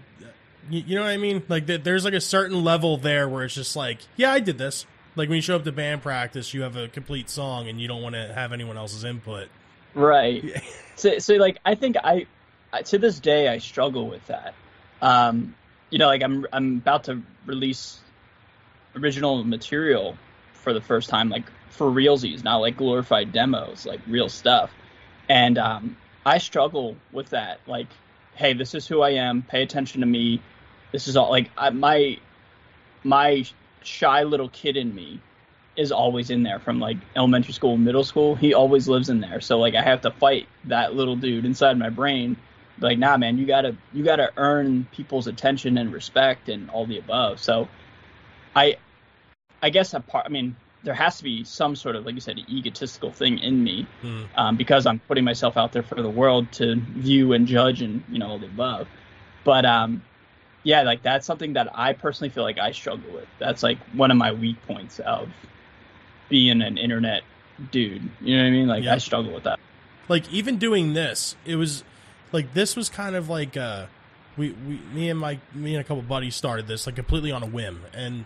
you, 0.69 0.83
you 0.87 0.95
know 0.95 1.01
what 1.01 1.11
I 1.11 1.17
mean? 1.17 1.43
Like, 1.47 1.67
th- 1.67 1.83
there's 1.83 2.05
like 2.05 2.13
a 2.13 2.21
certain 2.21 2.63
level 2.63 2.97
there 2.97 3.27
where 3.27 3.43
it's 3.43 3.55
just 3.55 3.75
like, 3.75 3.99
yeah, 4.15 4.31
I 4.31 4.39
did 4.39 4.57
this. 4.57 4.85
Like 5.15 5.29
when 5.29 5.37
you 5.37 5.41
show 5.41 5.55
up 5.55 5.63
to 5.63 5.71
band 5.71 6.01
practice, 6.01 6.53
you 6.53 6.61
have 6.63 6.75
a 6.75 6.87
complete 6.87 7.29
song 7.29 7.67
and 7.67 7.79
you 7.79 7.87
don't 7.87 8.01
want 8.01 8.15
to 8.15 8.33
have 8.33 8.51
anyone 8.51 8.77
else's 8.77 9.03
input. 9.03 9.47
Right. 9.95 10.61
so, 10.95 11.17
so 11.19 11.35
like 11.35 11.57
I 11.65 11.75
think 11.75 11.95
I 12.03 12.27
I- 12.71 12.83
to 12.83 12.97
this 12.97 13.19
day 13.19 13.47
I 13.47 13.57
struggle 13.57 14.07
with 14.07 14.25
that. 14.27 14.53
Um, 15.01 15.55
you 15.89 15.97
know, 15.97 16.07
like 16.07 16.21
I'm 16.21 16.45
I'm 16.51 16.77
about 16.77 17.05
to 17.05 17.21
release 17.45 17.99
original 18.95 19.43
material 19.43 20.17
for 20.53 20.73
the 20.73 20.81
first 20.81 21.09
time, 21.09 21.29
like 21.29 21.45
for 21.69 21.87
realsies, 21.87 22.43
not 22.43 22.57
like 22.57 22.77
glorified 22.77 23.31
demos, 23.31 23.85
like 23.85 24.01
real 24.07 24.29
stuff. 24.29 24.71
And 25.29 25.57
um, 25.57 25.97
I 26.25 26.37
struggle 26.37 26.95
with 27.11 27.29
that. 27.29 27.59
Like, 27.67 27.87
hey, 28.35 28.53
this 28.53 28.73
is 28.75 28.87
who 28.87 29.01
I 29.01 29.11
am. 29.11 29.41
Pay 29.43 29.63
attention 29.63 30.01
to 30.01 30.07
me. 30.07 30.41
This 30.91 31.07
is 31.07 31.17
all 31.17 31.29
like 31.29 31.49
I, 31.57 31.69
my 31.69 32.17
my 33.03 33.45
shy 33.83 34.23
little 34.23 34.49
kid 34.49 34.77
in 34.77 34.93
me 34.93 35.21
is 35.75 35.91
always 35.91 36.29
in 36.29 36.43
there 36.43 36.59
from 36.59 36.79
like 36.79 36.97
elementary 37.15 37.53
school, 37.53 37.77
middle 37.77 38.03
school. 38.03 38.35
He 38.35 38.53
always 38.53 38.87
lives 38.87 39.09
in 39.09 39.19
there. 39.19 39.41
So 39.41 39.59
like 39.59 39.75
I 39.75 39.81
have 39.81 40.01
to 40.01 40.11
fight 40.11 40.47
that 40.65 40.95
little 40.95 41.15
dude 41.15 41.45
inside 41.45 41.77
my 41.77 41.89
brain. 41.89 42.37
Like, 42.79 42.97
nah, 42.97 43.17
man, 43.17 43.37
you 43.37 43.45
gotta 43.45 43.75
you 43.93 44.03
gotta 44.03 44.31
earn 44.37 44.87
people's 44.91 45.27
attention 45.27 45.77
and 45.77 45.91
respect 45.93 46.49
and 46.49 46.69
all 46.69 46.85
the 46.85 46.97
above. 46.97 47.39
So 47.39 47.67
I 48.55 48.77
I 49.61 49.69
guess 49.69 49.93
a 49.93 49.99
part. 49.99 50.25
I 50.25 50.29
mean, 50.29 50.55
there 50.83 50.93
has 50.93 51.17
to 51.17 51.23
be 51.23 51.43
some 51.43 51.75
sort 51.75 51.95
of 51.95 52.05
like 52.05 52.15
you 52.15 52.21
said 52.21 52.37
egotistical 52.37 53.11
thing 53.11 53.39
in 53.39 53.63
me 53.63 53.87
Mm. 54.03 54.27
um, 54.35 54.55
because 54.55 54.85
I'm 54.85 54.99
putting 54.99 55.23
myself 55.23 55.57
out 55.57 55.71
there 55.71 55.83
for 55.83 55.95
the 56.01 56.09
world 56.09 56.51
to 56.53 56.75
view 56.75 57.33
and 57.33 57.47
judge 57.47 57.81
and 57.81 58.03
you 58.09 58.19
know 58.19 58.27
all 58.27 58.39
the 58.39 58.45
above. 58.47 58.87
But 59.43 59.65
um, 59.65 60.03
yeah, 60.63 60.83
like 60.83 61.01
that's 61.01 61.25
something 61.25 61.53
that 61.53 61.69
I 61.73 61.93
personally 61.93 62.29
feel 62.29 62.43
like 62.43 62.59
I 62.59 62.71
struggle 62.71 63.11
with. 63.13 63.27
That's 63.39 63.63
like 63.63 63.77
one 63.93 64.11
of 64.11 64.17
my 64.17 64.31
weak 64.33 64.61
points 64.67 64.99
of 64.99 65.29
being 66.29 66.61
an 66.61 66.77
internet 66.77 67.23
dude. 67.71 68.09
You 68.21 68.35
know 68.37 68.43
what 68.43 68.47
I 68.47 68.51
mean? 68.51 68.67
Like 68.67 68.83
Yeah. 68.83 68.95
I 68.95 68.97
struggle 68.97 69.33
with 69.33 69.43
that. 69.43 69.59
like 70.09 70.31
even 70.31 70.57
doing 70.57 70.93
this 70.93 71.35
it 71.45 71.55
was 71.55 71.83
like 72.31 72.53
this 72.53 72.75
was 72.75 72.89
kind 72.89 73.15
of 73.15 73.29
like 73.29 73.55
uh 73.57 73.85
we, 74.37 74.51
we 74.67 74.79
me 74.93 75.09
and 75.09 75.19
my 75.19 75.39
me 75.53 75.73
and 75.75 75.81
a 75.81 75.83
couple 75.87 76.03
buddies 76.03 76.35
started 76.35 76.67
this 76.67 76.85
like 76.85 76.95
completely 76.95 77.31
on 77.31 77.41
a 77.43 77.45
whim 77.47 77.81
and 77.93 78.25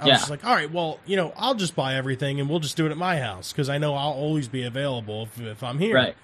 I 0.00 0.06
Yeah. 0.06 0.12
was 0.14 0.20
just 0.22 0.30
like 0.30 0.44
all 0.44 0.54
right 0.54 0.70
well 0.70 0.98
you 1.06 1.16
know 1.16 1.32
I'll 1.36 1.54
just 1.54 1.76
buy 1.76 1.94
everything 1.94 2.40
and 2.40 2.50
we'll 2.50 2.58
just 2.60 2.76
do 2.76 2.84
it 2.86 2.90
at 2.90 2.96
my 2.98 3.20
house 3.20 3.52
because 3.52 3.68
I 3.68 3.78
know 3.78 3.94
I'll 3.94 4.12
always 4.12 4.48
be 4.48 4.64
available 4.64 5.22
if, 5.24 5.40
if 5.40 5.62
I'm 5.62 5.78
here 5.78 5.94
Right. 5.94 6.16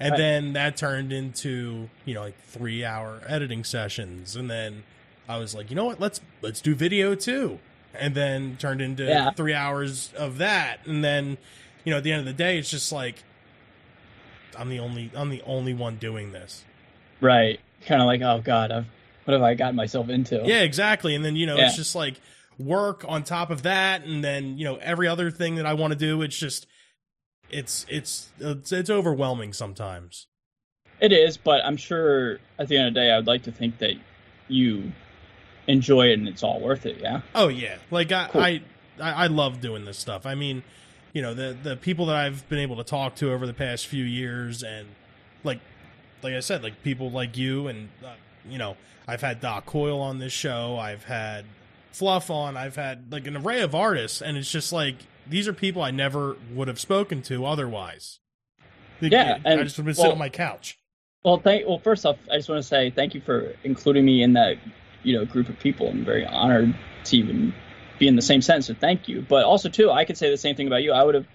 and 0.00 0.12
Right. 0.12 0.16
then 0.18 0.52
that 0.54 0.76
turned 0.78 1.12
into 1.12 1.90
you 2.06 2.14
know 2.14 2.22
like 2.22 2.40
three 2.44 2.84
hour 2.84 3.20
editing 3.28 3.64
sessions 3.64 4.34
and 4.34 4.48
then 4.50 4.84
I 5.28 5.36
was 5.36 5.54
like 5.54 5.68
you 5.68 5.76
know 5.76 5.84
what 5.84 6.00
let's 6.00 6.20
let's 6.40 6.62
do 6.62 6.74
video 6.74 7.14
too 7.14 7.58
and 7.94 8.14
then 8.14 8.56
turned 8.58 8.80
into 8.80 9.04
Yeah. 9.04 9.30
three 9.32 9.54
hours 9.54 10.12
of 10.16 10.38
that 10.38 10.86
and 10.86 11.02
then 11.02 11.38
you 11.84 11.90
know 11.92 11.98
at 11.98 12.04
the 12.04 12.12
end 12.12 12.20
of 12.20 12.26
the 12.26 12.32
day 12.32 12.58
it's 12.58 12.70
just 12.70 12.92
like 12.92 13.22
I'm 14.56 14.68
the 14.68 14.78
only 14.80 15.10
I'm 15.14 15.30
the 15.30 15.42
only 15.42 15.72
one 15.74 15.96
doing 15.96 16.32
this. 16.32 16.64
Right. 17.20 17.60
Kind 17.86 18.00
of 18.02 18.06
like, 18.06 18.22
oh 18.22 18.40
god, 18.44 18.72
I've, 18.72 18.86
what 19.24 19.34
have 19.34 19.42
I 19.42 19.54
gotten 19.54 19.76
myself 19.76 20.08
into? 20.08 20.42
Yeah, 20.44 20.62
exactly. 20.62 21.14
And 21.14 21.24
then 21.24 21.36
you 21.36 21.46
know 21.46 21.56
Yeah. 21.56 21.66
it's 21.66 21.76
just 21.76 21.94
like 21.94 22.20
work 22.58 23.04
on 23.06 23.22
top 23.22 23.50
of 23.50 23.62
that, 23.62 24.02
and 24.04 24.22
then 24.24 24.58
you 24.58 24.64
know 24.64 24.76
every 24.76 25.06
other 25.06 25.30
thing 25.30 25.54
that 25.56 25.66
I 25.66 25.74
want 25.74 25.92
to 25.92 25.98
do. 25.98 26.22
It's 26.22 26.36
just 26.36 26.66
it's 27.50 27.86
it's 27.88 28.30
it's, 28.40 28.72
it's 28.72 28.90
overwhelming 28.90 29.52
sometimes. 29.52 30.26
It 31.00 31.12
is, 31.12 31.36
but 31.36 31.64
I'm 31.64 31.76
sure 31.76 32.40
at 32.58 32.66
the 32.66 32.76
end 32.76 32.88
of 32.88 32.94
the 32.94 33.00
day, 33.00 33.10
I 33.12 33.16
would 33.16 33.28
like 33.28 33.44
to 33.44 33.52
think 33.52 33.78
that 33.78 33.92
you 34.48 34.90
enjoy 35.68 36.08
it 36.08 36.14
and 36.14 36.26
it's 36.28 36.42
all 36.42 36.60
worth 36.60 36.86
it. 36.86 36.98
Yeah. 37.00 37.20
Oh 37.34 37.48
yeah, 37.48 37.76
like 37.90 38.10
I 38.10 38.28
Cool. 38.28 38.42
I, 38.42 38.62
I 39.00 39.26
love 39.28 39.60
doing 39.60 39.84
this 39.84 39.98
stuff. 39.98 40.26
I 40.26 40.34
mean, 40.34 40.64
you 41.12 41.22
know 41.22 41.34
the 41.34 41.56
the 41.62 41.76
people 41.76 42.06
that 42.06 42.16
I've 42.16 42.48
been 42.48 42.58
able 42.58 42.76
to 42.76 42.84
talk 42.84 43.14
to 43.16 43.32
over 43.32 43.46
the 43.46 43.54
past 43.54 43.86
few 43.86 44.04
years, 44.04 44.62
and 44.62 44.88
like 45.44 45.60
like 46.22 46.34
I 46.34 46.40
said, 46.40 46.62
like 46.62 46.82
people 46.82 47.10
like 47.10 47.36
you, 47.36 47.68
and 47.68 47.88
uh, 48.04 48.14
you 48.48 48.58
know 48.58 48.76
I've 49.06 49.20
had 49.20 49.40
Doc 49.40 49.66
Coyle 49.66 50.00
on 50.00 50.18
this 50.18 50.32
show. 50.32 50.76
I've 50.76 51.04
had 51.04 51.44
Fluff 51.92 52.30
on. 52.30 52.56
I've 52.56 52.76
had 52.76 53.12
like 53.12 53.26
an 53.26 53.36
array 53.36 53.60
of 53.60 53.74
artists, 53.74 54.20
and 54.20 54.36
it's 54.36 54.50
just 54.50 54.72
like 54.72 54.96
these 55.26 55.46
are 55.46 55.52
people 55.52 55.82
I 55.82 55.90
never 55.90 56.36
would 56.52 56.68
have 56.68 56.80
spoken 56.80 57.22
to 57.22 57.44
otherwise. 57.44 58.18
Like, 59.00 59.12
Yeah, 59.12 59.38
I 59.44 59.56
just 59.56 59.76
would 59.76 59.82
have 59.82 59.84
been 59.86 59.94
sitting 59.94 60.12
on 60.12 60.18
my 60.18 60.28
couch. 60.28 60.78
Well, 61.24 61.38
thank. 61.38 61.66
Well, 61.66 61.78
first 61.78 62.06
off, 62.06 62.16
I 62.30 62.36
just 62.36 62.48
want 62.48 62.62
to 62.62 62.68
say 62.68 62.90
thank 62.90 63.14
you 63.14 63.20
for 63.20 63.54
including 63.64 64.04
me 64.04 64.22
in 64.22 64.32
that, 64.34 64.56
you 65.08 65.16
know, 65.18 65.24
group 65.24 65.48
of 65.48 65.58
people. 65.58 65.88
I'm 65.88 66.04
very 66.04 66.26
honored 66.26 66.74
to 67.04 67.16
even 67.16 67.54
be 67.98 68.06
in 68.06 68.14
the 68.16 68.22
same 68.22 68.42
sentence. 68.42 68.66
So 68.66 68.74
thank 68.74 69.08
you. 69.08 69.24
But 69.26 69.44
also 69.44 69.68
too, 69.70 69.90
I 69.90 70.04
could 70.04 70.18
say 70.18 70.30
the 70.30 70.36
same 70.36 70.54
thing 70.54 70.66
about 70.66 70.82
you. 70.82 70.92
I 70.92 71.02
would 71.02 71.14
have, 71.14 71.26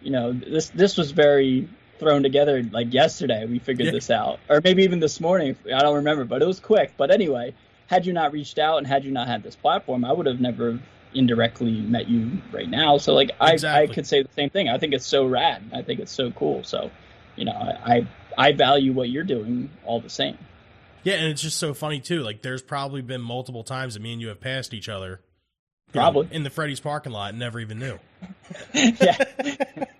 you 0.00 0.10
know, 0.10 0.32
this 0.32 0.68
this 0.70 0.96
was 0.96 1.12
very 1.12 1.68
thrown 1.98 2.22
together 2.24 2.62
like 2.72 2.92
yesterday. 2.92 3.46
We 3.46 3.60
figured 3.60 3.86
Yeah. 3.86 3.92
this 3.92 4.10
out, 4.10 4.40
or 4.48 4.60
maybe 4.62 4.82
even 4.82 4.98
this 4.98 5.20
morning. 5.20 5.56
I 5.72 5.80
don't 5.82 5.96
remember, 5.96 6.24
but 6.24 6.42
it 6.42 6.46
was 6.46 6.58
quick. 6.58 6.94
But 6.96 7.12
anyway, 7.12 7.54
had 7.86 8.06
you 8.06 8.12
not 8.12 8.32
reached 8.32 8.58
out 8.58 8.78
and 8.78 8.86
had 8.86 9.04
you 9.04 9.12
not 9.12 9.28
had 9.28 9.42
this 9.44 9.54
platform, 9.54 10.04
I 10.04 10.12
would 10.12 10.26
have 10.26 10.40
never 10.40 10.80
indirectly 11.14 11.80
met 11.82 12.08
you 12.08 12.30
right 12.50 12.68
now. 12.68 12.98
So 12.98 13.14
like 13.14 13.30
I 13.40 13.52
Exactly. 13.52 13.82
I 13.82 13.94
could 13.94 14.06
say 14.06 14.22
the 14.22 14.32
same 14.34 14.50
thing. 14.50 14.68
I 14.68 14.78
think 14.78 14.94
it's 14.94 15.06
so 15.06 15.26
rad. 15.26 15.62
I 15.72 15.82
think 15.82 16.00
it's 16.00 16.12
so 16.12 16.32
cool. 16.32 16.64
So, 16.64 16.90
you 17.36 17.44
know, 17.44 17.52
I 17.52 17.94
I, 17.94 18.06
I 18.48 18.52
value 18.52 18.92
what 18.92 19.08
you're 19.10 19.30
doing 19.36 19.70
all 19.86 20.00
the 20.00 20.10
same. 20.10 20.36
Yeah, 21.04 21.14
and 21.14 21.26
it's 21.26 21.42
just 21.42 21.58
so 21.58 21.74
funny 21.74 22.00
too. 22.00 22.22
Like, 22.22 22.42
there's 22.42 22.62
probably 22.62 23.02
been 23.02 23.20
multiple 23.20 23.64
times 23.64 23.94
that 23.94 24.00
me 24.02 24.12
and 24.12 24.20
you 24.20 24.28
have 24.28 24.40
passed 24.40 24.72
each 24.74 24.88
other. 24.88 25.20
you 25.92 26.00
know, 26.00 26.02
Probably. 26.02 26.28
in 26.30 26.42
the 26.44 26.50
Freddy's 26.50 26.80
parking 26.80 27.12
lot 27.12 27.30
and 27.30 27.38
never 27.38 27.58
even 27.60 27.78
knew. 27.78 27.98
yeah. 28.74 29.16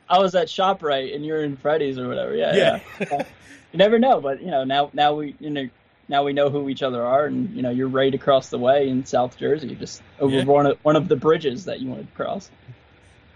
I 0.09 0.19
was 0.19 0.35
at 0.35 0.49
ShopRite 0.49 1.15
and 1.15 1.25
you're 1.25 1.43
in 1.43 1.57
Freddy's 1.57 1.99
or 1.99 2.07
whatever. 2.09 2.35
Yeah, 2.35 2.55
Yeah. 2.55 2.81
yeah. 3.01 3.25
you 3.73 3.79
never 3.79 3.99
know, 3.99 4.21
but 4.21 4.41
you 4.43 4.51
know, 4.51 4.65
now 4.65 4.91
now 4.93 5.15
we 5.15 5.35
you 5.41 5.51
know 5.51 5.69
now 6.09 6.23
we 6.25 6.33
know 6.35 6.51
who 6.51 6.69
each 6.69 6.83
other 6.83 7.03
are 7.05 7.27
and 7.27 7.51
you 7.57 7.63
know, 7.63 7.71
you're 7.71 7.89
right 7.89 8.15
across 8.15 8.49
the 8.51 8.59
way 8.59 8.89
in 8.89 9.05
South 9.07 9.37
Jersey, 9.39 9.75
just 9.75 10.03
over 10.21 10.37
Yeah. 10.37 10.45
one 10.45 10.67
of 10.67 10.79
one 10.83 10.97
of 10.97 11.09
the 11.09 11.17
bridges 11.17 11.65
that 11.65 11.81
you 11.81 11.89
wanted 11.89 12.09
to 12.11 12.15
cross. 12.15 12.51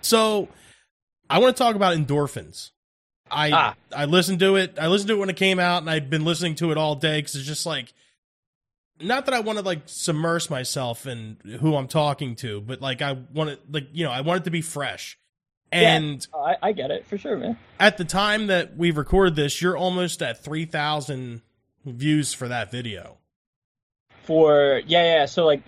So, 0.03 0.49
I 1.29 1.39
want 1.41 1.57
to 1.57 1.63
talk 1.63 1.75
about 1.75 1.97
endorphins. 1.97 2.71
I 3.31 3.51
Ah. 3.53 3.75
I 3.95 4.05
listened 4.05 4.41
to 4.41 4.57
it. 4.57 4.79
I 4.81 4.87
listened 4.89 5.09
to 5.09 5.15
it 5.15 5.19
when 5.19 5.31
it 5.31 5.37
came 5.37 5.59
out, 5.59 5.83
and 5.83 5.91
I've 5.91 6.09
been 6.11 6.25
listening 6.25 6.55
to 6.57 6.71
it 6.73 6.79
all 6.79 6.95
day 6.95 7.19
because 7.19 7.35
it's 7.37 7.47
just 7.47 7.67
like, 7.67 7.93
not 9.01 9.27
that 9.27 9.35
I 9.35 9.41
want 9.41 9.59
to 9.59 9.65
like 9.65 9.83
submerge 9.87 10.49
myself 10.49 11.07
in 11.07 11.37
who 11.61 11.75
I'm 11.77 11.89
talking 11.89 12.37
to, 12.37 12.61
but 12.61 12.81
like 12.81 13.03
I 13.03 13.13
want 13.35 13.51
it, 13.51 13.61
like 13.71 13.89
you 13.93 14.05
know, 14.05 14.11
I 14.13 14.21
want 14.23 14.43
it 14.43 14.45
to 14.45 14.51
be 14.51 14.63
fresh. 14.63 15.19
And 15.73 16.25
Oh, 16.33 16.43
I, 16.45 16.57
I 16.63 16.73
get 16.73 16.91
it 16.93 17.07
for 17.07 17.19
sure, 17.19 17.37
man. 17.37 17.59
at 17.81 17.97
the 17.99 18.05
time 18.05 18.47
that 18.47 18.77
we've 18.77 18.97
recorded 18.97 19.35
this, 19.35 19.61
you're 19.61 19.77
almost 19.77 20.23
at 20.23 20.43
three 20.43 20.65
thousand 20.65 21.43
views 21.85 22.33
for 22.33 22.47
that 22.49 22.71
video. 22.71 23.19
For 24.23 24.83
yeah, 24.87 25.19
yeah. 25.19 25.27
So 25.27 25.45
like, 25.45 25.63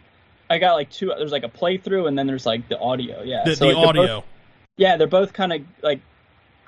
I 0.51 0.59
got 0.59 0.75
like 0.75 0.91
two. 0.91 1.13
There's 1.17 1.33
like 1.33 1.45
a 1.45 1.49
playthrough 1.49 2.09
and 2.09 2.19
then 2.19 2.27
there's 2.27 2.47
like 2.47 2.69
the 2.69 2.79
audio. 2.79 3.23
Yeah, 3.23 3.43
The, 3.45 3.57
so, 3.57 3.67
the 3.69 3.73
like, 3.75 3.77
they're 3.77 3.93
both- 3.93 4.03
audio. 4.11 4.25
yeah, 4.77 4.97
they're 4.97 5.07
both 5.07 5.33
kind 5.33 5.53
of 5.53 5.63
like 5.83 6.01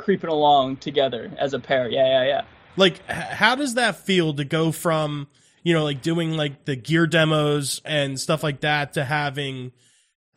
creeping 0.00 0.30
along 0.30 0.76
together 0.78 1.30
as 1.38 1.54
a 1.54 1.58
pair. 1.60 1.88
Yeah, 1.88 2.06
yeah, 2.06 2.24
yeah. 2.26 2.42
like 2.76 2.94
h- 3.08 3.16
how 3.16 3.54
does 3.54 3.74
that 3.74 3.96
feel 3.96 4.34
to 4.34 4.44
go 4.44 4.72
from 4.72 5.28
you 5.62 5.74
know 5.74 5.84
like 5.84 6.02
doing 6.02 6.32
like 6.32 6.64
the 6.64 6.76
gear 6.76 7.06
demos 7.06 7.80
and 7.84 8.18
stuff 8.18 8.42
like 8.42 8.60
that 8.60 8.94
to 8.94 9.04
having 9.04 9.72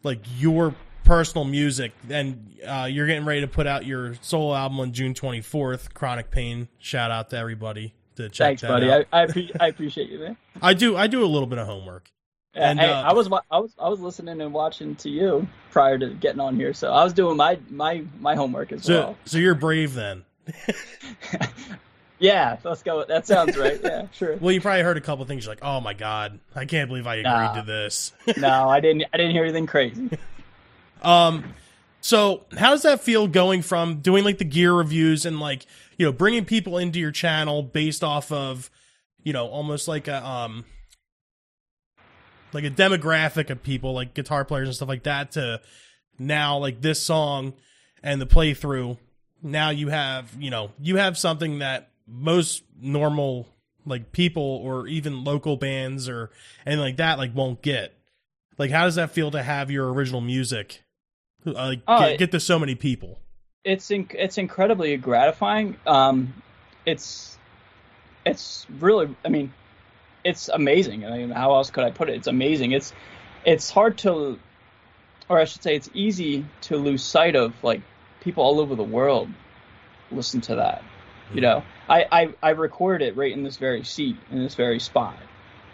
like 0.03 0.19
your 0.37 0.75
personal 1.05 1.43
music 1.45 1.91
and 2.09 2.57
uh, 2.65 2.87
you're 2.89 3.07
getting 3.07 3.25
ready 3.25 3.41
to 3.41 3.47
put 3.47 3.67
out 3.67 3.85
your 3.85 4.15
solo 4.21 4.55
album 4.55 4.79
on 4.79 4.93
june 4.93 5.13
24th 5.13 5.93
chronic 5.93 6.31
pain 6.31 6.67
shout 6.79 7.11
out 7.11 7.29
to 7.29 7.37
everybody 7.37 7.93
to 8.15 8.29
check 8.29 8.59
Thanks, 8.59 8.61
that 8.61 8.67
buddy. 8.69 8.89
out. 8.91 9.05
I 9.11 9.23
I, 9.23 9.49
I 9.59 9.67
appreciate 9.67 10.09
you, 10.09 10.19
man. 10.19 10.37
I, 10.61 10.73
do 10.73 10.95
i 10.95 11.07
do 11.07 11.23
a 11.23 11.27
little 11.27 11.47
bit 11.47 11.57
of 11.59 11.67
homework 11.67 12.09
And, 12.55 12.79
hey, 12.79 12.91
uh, 12.91 13.01
I 13.09 13.13
was 13.13 13.27
I 13.49 13.57
was 13.59 13.71
I 13.79 13.89
was 13.89 13.99
listening 13.99 14.39
and 14.39 14.53
watching 14.53 14.95
to 14.97 15.09
you 15.09 15.47
prior 15.71 15.97
to 15.97 16.09
getting 16.09 16.39
on 16.39 16.55
here, 16.55 16.73
so 16.73 16.91
I 16.93 17.03
was 17.03 17.11
doing 17.13 17.35
my 17.37 17.57
my 17.69 18.03
my 18.19 18.35
homework 18.35 18.71
as 18.71 18.83
so 18.83 18.93
well. 18.99 19.17
so 19.25 19.37
you're 19.39 19.55
brave 19.55 19.93
then 19.95 20.23
Yeah, 22.19 22.57
let's 22.63 22.83
go. 22.83 23.03
That 23.03 23.27
sounds 23.27 23.57
right. 23.57 23.79
Yeah, 23.83 24.07
sure. 24.13 24.37
well 24.37 24.51
you 24.53 24.61
probably 24.61 24.81
heard 24.83 24.97
a 24.97 25.01
couple 25.01 25.25
things 25.25 25.45
you're 25.45 25.51
like 25.51 25.63
oh 25.63 25.81
my 25.81 25.93
god 25.93 26.39
i 26.55 26.63
can't 26.65 26.87
believe 26.87 27.05
i 27.05 27.15
agreed 27.15 27.23
Nah. 27.31 27.53
to 27.55 27.61
this 27.63 28.13
No, 28.37 28.69
I 28.69 28.79
didn't. 28.79 29.03
I 29.13 29.17
didn't 29.17 29.31
hear 29.33 29.43
anything 29.43 29.65
crazy. 29.65 30.09
Um, 31.01 31.53
so 31.99 32.43
how 32.57 32.69
does 32.71 32.83
that 32.83 33.01
feel 33.01 33.27
going 33.27 33.61
from 33.61 33.97
doing 33.99 34.23
like 34.23 34.37
the 34.37 34.45
gear 34.45 34.73
reviews 34.73 35.25
and 35.25 35.39
like 35.39 35.65
you 35.97 36.05
know 36.05 36.11
bringing 36.13 36.45
people 36.45 36.77
into 36.77 36.99
your 36.99 37.11
channel 37.11 37.61
based 37.63 38.03
off 38.03 38.31
of 38.31 38.69
you 39.23 39.33
know 39.33 39.47
almost 39.47 39.87
like 39.87 40.07
a 40.07 40.25
um 40.25 40.63
like 42.53 42.63
a 42.63 42.69
demographic 42.69 43.49
of 43.49 43.63
people 43.63 43.93
like 43.93 44.13
guitar 44.13 44.45
players 44.45 44.67
and 44.67 44.75
stuff 44.75 44.89
like 44.89 45.03
that 45.03 45.31
to 45.31 45.61
now 46.19 46.57
like 46.57 46.81
this 46.81 47.01
song 47.01 47.53
and 48.03 48.21
the 48.21 48.25
playthrough 48.25 48.97
now 49.41 49.69
you 49.69 49.89
have 49.89 50.35
you 50.39 50.49
know 50.49 50.71
you 50.79 50.97
have 50.97 51.17
something 51.17 51.59
that 51.59 51.89
most 52.07 52.63
normal 52.79 53.47
like 53.85 54.11
people 54.11 54.61
or 54.63 54.87
even 54.87 55.23
local 55.23 55.57
bands 55.57 56.07
or 56.07 56.29
anything 56.65 56.81
like 56.81 56.97
that 56.97 57.17
like 57.17 57.33
won't 57.35 57.61
get 57.61 57.93
like 58.57 58.71
how 58.71 58.85
does 58.85 58.95
that 58.95 59.11
feel 59.11 59.31
to 59.31 59.41
have 59.41 59.71
your 59.71 59.91
original 59.91 60.21
music 60.21 60.83
uh, 61.45 61.51
like 61.51 61.81
Oh, 61.87 61.99
get, 61.99 62.19
get 62.19 62.31
to 62.31 62.39
so 62.39 62.57
many 62.59 62.75
people 62.75 63.19
It's 63.65 63.87
inc- 63.87 64.15
it's 64.15 64.37
incredibly 64.37 64.95
gratifying. 64.97 65.77
Um, 65.87 66.33
it's 66.85 67.37
it's 68.25 68.65
really. 68.79 69.15
I 69.23 69.29
mean, 69.29 69.53
it's 70.23 70.49
amazing. 70.49 71.05
I 71.05 71.17
mean, 71.17 71.29
how 71.29 71.55
else 71.55 71.69
could 71.69 71.83
I 71.83 71.91
put 71.91 72.09
it? 72.09 72.15
It's 72.15 72.27
amazing. 72.27 72.71
It's 72.71 72.93
it's 73.45 73.69
hard 73.69 73.97
to, 73.99 74.39
or 75.27 75.39
I 75.39 75.45
should 75.45 75.63
say, 75.63 75.75
it's 75.75 75.89
easy 75.93 76.45
to 76.61 76.77
lose 76.77 77.03
sight 77.03 77.35
of 77.35 77.53
like 77.63 77.81
people 78.21 78.43
all 78.43 78.59
over 78.59 78.75
the 78.75 78.83
world 78.83 79.29
listen 80.11 80.41
to 80.41 80.55
that. 80.55 80.83
You 81.33 81.41
know, 81.41 81.63
I, 81.89 82.05
I 82.11 82.33
I 82.41 82.49
recorded 82.51 83.07
it 83.07 83.17
right 83.17 83.31
in 83.31 83.43
this 83.43 83.57
very 83.57 83.83
seat 83.83 84.17
in 84.31 84.39
this 84.39 84.55
very 84.55 84.79
spot, 84.79 85.17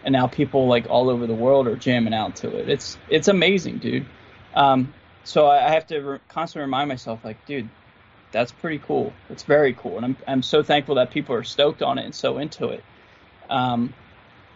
and 0.04 0.12
now 0.12 0.26
people 0.26 0.66
like 0.66 0.88
all 0.88 1.10
over 1.10 1.26
the 1.26 1.34
world 1.34 1.66
are 1.66 1.76
jamming 1.76 2.14
out 2.14 2.36
to 2.36 2.56
it. 2.56 2.68
It's 2.68 2.96
it's 3.08 3.28
amazing, 3.28 3.78
dude. 3.78 4.06
Um, 4.54 4.94
so 5.24 5.46
I 5.46 5.66
I 5.66 5.70
have 5.70 5.86
to 5.88 6.00
re- 6.00 6.18
constantly 6.28 6.64
remind 6.64 6.88
myself, 6.88 7.24
like, 7.24 7.44
dude, 7.46 7.68
that's 8.32 8.52
pretty 8.52 8.78
cool. 8.78 9.12
It's 9.28 9.42
very 9.42 9.74
cool, 9.74 9.96
and 9.96 10.06
I'm 10.06 10.16
I'm 10.26 10.42
so 10.42 10.62
thankful 10.62 10.94
that 10.94 11.10
people 11.10 11.34
are 11.34 11.44
stoked 11.44 11.82
on 11.82 11.98
it 11.98 12.04
and 12.04 12.14
so 12.14 12.38
into 12.38 12.68
it. 12.68 12.82
Um, 13.50 13.92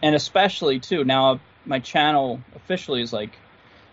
and 0.01 0.15
especially 0.15 0.79
too 0.79 1.03
now 1.03 1.39
my 1.65 1.79
channel 1.79 2.39
officially 2.55 3.01
is 3.01 3.11
like 3.11 3.37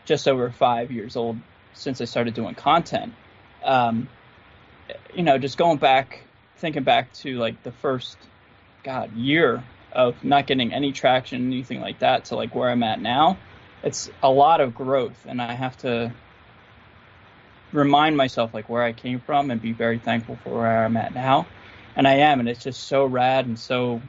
just 0.05 0.29
over 0.29 0.51
five 0.51 0.91
years 0.91 1.17
old 1.17 1.39
since 1.75 2.01
I 2.01 2.05
started 2.05 2.35
doing 2.35 2.55
content. 2.55 3.15
Um, 3.65 4.09
you 5.15 5.23
know, 5.23 5.39
just 5.39 5.57
going 5.57 5.79
back, 5.79 6.25
thinking 6.57 6.83
back 6.83 7.13
to 7.15 7.39
like 7.39 7.63
the 7.63 7.73
first, 7.73 8.17
God, 8.83 9.13
year 9.15 9.63
of 9.93 10.23
not 10.25 10.47
getting 10.47 10.73
any 10.73 10.93
traction, 10.93 11.47
anything 11.47 11.81
like 11.81 12.01
that, 12.01 12.27
to 12.27 12.37
like 12.37 12.55
where 12.55 12.71
I'm 12.71 12.83
at 12.83 13.01
now. 13.01 13.39
It's 13.83 14.11
a 14.23 14.31
lot 14.31 14.61
of 14.61 14.75
growth, 14.75 15.27
and 15.27 15.43
I 15.43 15.55
have 15.55 15.77
to 15.79 16.13
remind 17.73 18.17
myself 18.17 18.55
like 18.55 18.69
where 18.69 18.83
I 18.83 18.93
came 18.93 19.19
from 19.21 19.51
and 19.51 19.61
be 19.61 19.73
very 19.73 19.99
thankful 19.99 20.37
for 20.37 20.51
where 20.51 20.85
I'm 20.85 20.97
at 20.97 21.15
now. 21.15 21.47
And 21.95 22.07
I 22.09 22.15
am, 22.15 22.41
and 22.41 22.49
it's 22.49 22.63
just 22.63 22.85
so 22.85 23.05
rad 23.05 23.47
and 23.47 23.59
so 23.59 24.01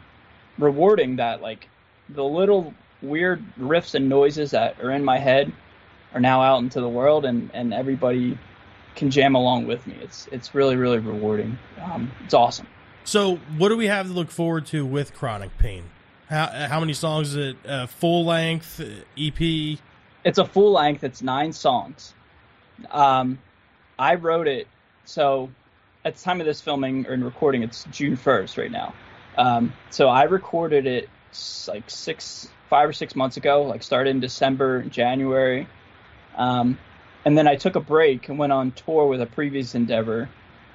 rewarding 0.57 1.17
that 1.17 1.41
like 1.41 1.67
the 2.13 2.23
little 2.23 2.73
weird 3.01 3.43
riffs 3.59 3.95
and 3.95 4.07
noises 4.07 4.51
that 4.51 4.79
are 4.81 4.91
in 4.91 5.03
my 5.03 5.17
head 5.17 5.51
are 6.13 6.19
now 6.19 6.41
out 6.41 6.59
into 6.59 6.79
the 6.79 6.89
world 6.89 7.25
and, 7.25 7.49
and 7.53 7.73
everybody 7.73 8.37
can 8.95 9.09
jam 9.11 9.35
along 9.35 9.65
with 9.67 9.85
me. 9.87 9.95
It's 10.01 10.27
it's 10.31 10.53
really 10.53 10.75
really 10.75 10.99
rewarding. 10.99 11.57
Um, 11.81 12.11
it's 12.23 12.33
awesome. 12.33 12.67
So, 13.05 13.35
what 13.57 13.69
do 13.69 13.77
we 13.77 13.87
have 13.87 14.07
to 14.07 14.13
look 14.13 14.31
forward 14.31 14.65
to 14.67 14.85
with 14.85 15.13
Chronic 15.13 15.57
Pain? 15.57 15.83
How 16.29 16.47
how 16.67 16.79
many 16.79 16.93
songs 16.93 17.29
is 17.29 17.35
it? 17.35 17.57
Uh, 17.67 17.87
full 17.87 18.25
length 18.25 18.79
EP? 19.17 19.79
It's 20.23 20.37
a 20.37 20.45
full 20.45 20.71
length. 20.73 21.03
It's 21.03 21.21
nine 21.21 21.51
songs. 21.51 22.13
Um, 22.91 23.39
I 23.99 24.15
wrote 24.15 24.47
it 24.47 24.67
so 25.05 25.49
at 26.05 26.15
the 26.15 26.21
time 26.21 26.39
of 26.39 26.45
this 26.45 26.61
filming 26.61 27.07
or 27.07 27.15
recording, 27.17 27.63
it's 27.63 27.85
June 27.91 28.15
first 28.15 28.57
right 28.57 28.71
now. 28.71 28.93
Um, 29.37 29.73
so 29.89 30.09
I 30.09 30.23
recorded 30.23 30.85
it 30.85 31.09
like 31.67 31.89
six, 31.89 32.47
five 32.69 32.89
or 32.89 32.93
six 32.93 33.15
months 33.15 33.37
ago. 33.37 33.63
Like 33.63 33.83
started 33.83 34.11
in 34.11 34.19
December, 34.19 34.83
January, 34.83 35.67
um, 36.35 36.77
and 37.25 37.37
then 37.37 37.47
I 37.47 37.55
took 37.55 37.75
a 37.75 37.79
break 37.79 38.29
and 38.29 38.37
went 38.37 38.51
on 38.51 38.71
tour 38.71 39.07
with 39.07 39.21
a 39.21 39.25
previous 39.25 39.75
endeavor, 39.75 40.29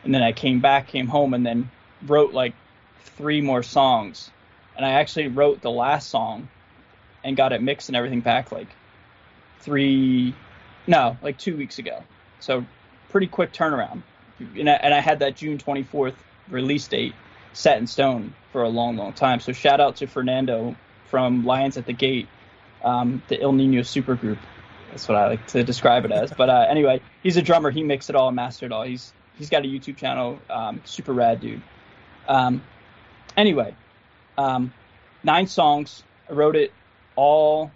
and 0.05 0.15
then 0.15 0.23
I 0.23 0.33
came 0.33 0.61
back, 0.61 0.89
came 0.89 1.07
home, 1.07 1.35
and 1.35 1.45
then 1.45 1.71
wrote 2.07 2.33
like 2.33 2.55
three 3.01 3.41
more 3.41 3.63
songs. 3.63 4.31
And 4.77 4.87
I 4.87 4.93
actually 4.93 5.29
wrote 5.29 5.61
the 5.61 5.71
last 5.71 6.09
song 6.09 6.49
and 7.25 7.37
got 7.37 7.53
it 7.53 7.61
mixed 7.61 7.89
and 7.89 7.97
everything 7.97 8.21
back 8.21 8.53
like 8.53 8.69
three, 9.61 10.35
no, 10.87 11.17
like 11.21 11.37
two 11.37 11.57
weeks 11.57 11.79
ago. 11.79 12.03
So 12.41 12.65
pretty 13.11 13.27
quick 13.27 13.53
turnaround. 13.53 14.03
And 14.57 14.71
I, 14.71 14.75
and 14.75 14.95
I 14.95 15.01
had 15.01 15.19
that 15.19 15.37
June 15.37 15.59
24th 15.59 16.15
release 16.49 16.87
date 16.87 17.15
set 17.53 17.79
in 17.79 17.87
stone 17.87 18.35
for 18.53 18.63
a 18.63 18.69
long, 18.69 18.97
long 18.97 19.13
time. 19.13 19.41
So 19.41 19.53
shout 19.53 19.81
out 19.81 19.97
to 19.97 20.07
Fernando 20.07 20.77
from 21.07 21.45
Lions 21.45 21.77
at 21.77 21.87
the 21.87 21.93
Gate, 21.93 22.29
um, 22.85 23.23
the 23.29 23.41
El 23.41 23.53
Nino 23.53 23.83
supergroup. 23.83 24.39
That's 24.91 25.09
what 25.09 25.19
I 25.19 25.29
like 25.29 25.47
to 25.49 25.63
describe 25.65 26.05
it 26.05 26.13
as. 26.13 26.33
But 26.33 26.49
uh, 26.49 26.67
anyway, 26.69 27.01
he's 27.23 27.37
a 27.37 27.43
drummer. 27.43 27.71
He 27.71 27.83
mixed 27.83 28.11
it 28.11 28.17
all, 28.17 28.31
mastered 28.33 28.73
it 28.73 28.75
all. 28.75 28.85
He's 28.85 29.13
he's 29.37 29.51
got 29.51 29.65
a 29.65 29.69
YouTube 29.69 29.97
channel. 29.97 30.39
Um, 30.49 30.81
super 30.85 31.13
rad 31.13 31.41
dude. 31.41 31.63
Um, 32.27 32.63
anyway, 33.37 33.75
um, 34.37 34.73
nine 35.23 35.47
songs. 35.47 36.03
I 36.29 36.33
wrote 36.33 36.57
it 36.57 36.73
all. 37.17 37.71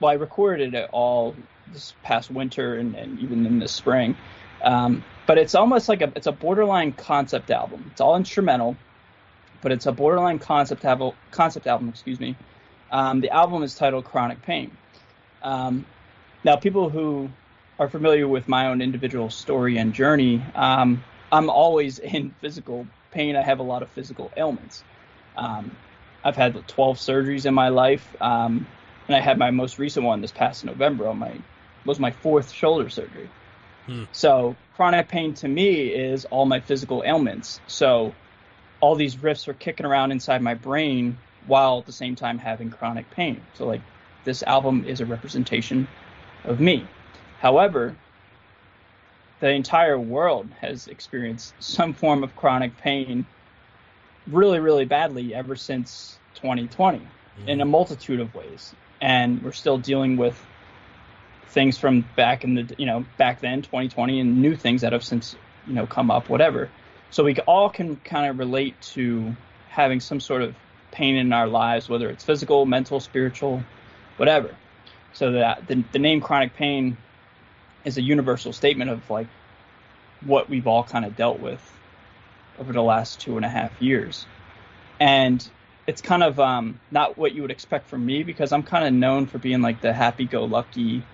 Well, 0.00 0.10
I 0.10 0.14
recorded 0.14 0.74
it 0.74 0.88
all 0.92 1.34
this 1.72 1.94
past 2.02 2.30
winter 2.30 2.76
and, 2.76 2.94
and 2.94 3.18
even 3.20 3.46
in 3.46 3.58
the 3.58 3.68
spring. 3.68 4.16
Um, 4.62 5.04
but 5.26 5.38
it's 5.38 5.54
almost 5.54 5.88
like 5.88 6.02
a 6.02 6.12
it's 6.16 6.26
a 6.26 6.32
borderline 6.32 6.92
concept 6.92 7.50
album. 7.50 7.88
It's 7.92 8.00
all 8.00 8.16
instrumental, 8.16 8.76
but 9.62 9.72
it's 9.72 9.86
a 9.86 9.92
borderline 9.92 10.38
concept 10.38 10.84
album. 10.84 11.12
Concept 11.30 11.66
album, 11.66 11.88
excuse 11.88 12.20
me. 12.20 12.36
Um, 12.90 13.20
the 13.20 13.30
album 13.30 13.62
is 13.62 13.74
titled 13.74 14.04
Chronic 14.04 14.42
Pain. 14.42 14.76
Um, 15.42 15.86
now, 16.44 16.56
people 16.56 16.90
who 16.90 17.30
are 17.78 17.88
familiar 17.88 18.28
with 18.28 18.48
my 18.48 18.68
own 18.68 18.80
individual 18.80 19.30
story 19.30 19.78
and 19.78 19.94
journey, 19.94 20.42
um, 20.54 21.02
I'm 21.32 21.50
always 21.50 21.98
in 22.16 22.34
physical 22.40 22.86
pain. 23.10 23.36
I 23.36 23.42
have 23.42 23.58
a 23.58 23.62
lot 23.62 23.82
of 23.82 23.90
physical 23.90 24.30
ailments. 24.36 24.84
Um, 25.36 25.76
I've 26.22 26.36
had 26.36 26.66
12 26.68 26.98
surgeries 26.98 27.46
in 27.46 27.54
my 27.54 27.68
life, 27.68 28.14
um, 28.20 28.66
and 29.08 29.16
I 29.16 29.20
had 29.20 29.38
my 29.38 29.50
most 29.50 29.78
recent 29.78 30.06
one 30.06 30.20
this 30.20 30.32
past 30.32 30.64
November 30.64 31.08
on 31.08 31.18
my 31.18 31.38
was 31.84 32.00
my 32.00 32.10
fourth 32.10 32.50
shoulder 32.50 32.88
surgery. 32.88 33.28
Hmm. 33.86 34.04
So 34.12 34.56
chronic 34.76 35.08
pain 35.08 35.34
to 35.34 35.48
me 35.48 35.88
is 35.88 36.24
all 36.26 36.46
my 36.46 36.60
physical 36.60 37.02
ailments. 37.04 37.60
So 37.66 38.14
all 38.80 38.94
these 38.94 39.16
riffs 39.16 39.48
are 39.48 39.54
kicking 39.54 39.86
around 39.86 40.12
inside 40.12 40.42
my 40.42 40.54
brain 40.54 41.18
while 41.46 41.78
at 41.78 41.86
the 41.86 41.92
same 41.92 42.16
time 42.16 42.38
having 42.38 42.70
chronic 42.70 43.10
pain. 43.10 43.40
So 43.54 43.66
like 43.66 43.82
this 44.24 44.42
album 44.42 44.84
is 44.86 45.00
a 45.00 45.06
representation 45.06 45.88
of 46.44 46.60
me. 46.60 46.86
However, 47.40 47.96
the 49.40 49.50
entire 49.50 49.98
world 49.98 50.48
has 50.60 50.88
experienced 50.88 51.54
some 51.58 51.92
form 51.92 52.24
of 52.24 52.34
chronic 52.34 52.76
pain 52.78 53.26
really, 54.26 54.58
really 54.58 54.86
badly 54.86 55.34
ever 55.34 55.56
since 55.56 56.18
2020 56.36 56.98
mm-hmm. 56.98 57.48
in 57.48 57.60
a 57.60 57.64
multitude 57.64 58.20
of 58.20 58.34
ways. 58.34 58.74
And 59.00 59.42
we're 59.42 59.52
still 59.52 59.76
dealing 59.76 60.16
with 60.16 60.42
things 61.48 61.78
from 61.78 62.06
back 62.16 62.44
in 62.44 62.54
the, 62.54 62.74
you 62.78 62.86
know, 62.86 63.04
back 63.16 63.40
then, 63.40 63.62
2020, 63.62 64.20
and 64.20 64.42
new 64.42 64.56
things 64.56 64.80
that 64.82 64.92
have 64.92 65.04
since, 65.04 65.36
you 65.66 65.74
know, 65.74 65.86
come 65.86 66.10
up, 66.10 66.28
whatever. 66.28 66.70
So 67.10 67.24
we 67.24 67.36
all 67.40 67.70
can 67.70 67.96
kind 67.96 68.30
of 68.30 68.38
relate 68.38 68.80
to 68.94 69.36
having 69.68 70.00
some 70.00 70.20
sort 70.20 70.42
of 70.42 70.54
pain 70.90 71.16
in 71.16 71.32
our 71.32 71.46
lives, 71.46 71.88
whether 71.88 72.08
it's 72.08 72.24
physical, 72.24 72.66
mental, 72.66 73.00
spiritual, 73.00 73.62
whatever. 74.16 74.54
So 75.12 75.32
that 75.32 75.66
the, 75.66 75.84
the 75.92 75.98
name 75.98 76.20
chronic 76.20 76.54
pain 76.54 76.96
is 77.84 77.98
a 77.98 78.02
universal 78.02 78.52
statement 78.52 78.90
of 78.90 79.08
like 79.10 79.26
what 80.22 80.48
we've 80.48 80.66
all 80.66 80.82
kind 80.82 81.04
of 81.04 81.16
dealt 81.16 81.38
with 81.38 81.60
over 82.58 82.72
the 82.72 82.82
last 82.82 83.20
two 83.20 83.36
and 83.36 83.44
a 83.44 83.48
half 83.48 83.80
years. 83.80 84.26
And 85.00 85.46
it's 85.86 86.00
kind 86.00 86.22
of 86.22 86.40
um, 86.40 86.80
not 86.90 87.18
what 87.18 87.34
you 87.34 87.42
would 87.42 87.50
expect 87.50 87.88
from 87.88 88.04
me 88.04 88.22
because 88.22 88.52
I'm 88.52 88.62
kind 88.62 88.86
of 88.86 88.92
known 88.92 89.26
for 89.26 89.38
being 89.38 89.60
like 89.60 89.80
the 89.80 89.92
happy-go-lucky, 89.92 91.04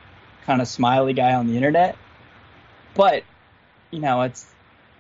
kind 0.46 0.61
of 0.61 0.68
smiley 0.68 1.12
guy 1.12 1.35
on 1.35 1.46
the 1.46 1.57
internet. 1.57 1.96
But 2.94 3.24
you 3.90 4.00
know, 4.00 4.22
it's 4.22 4.46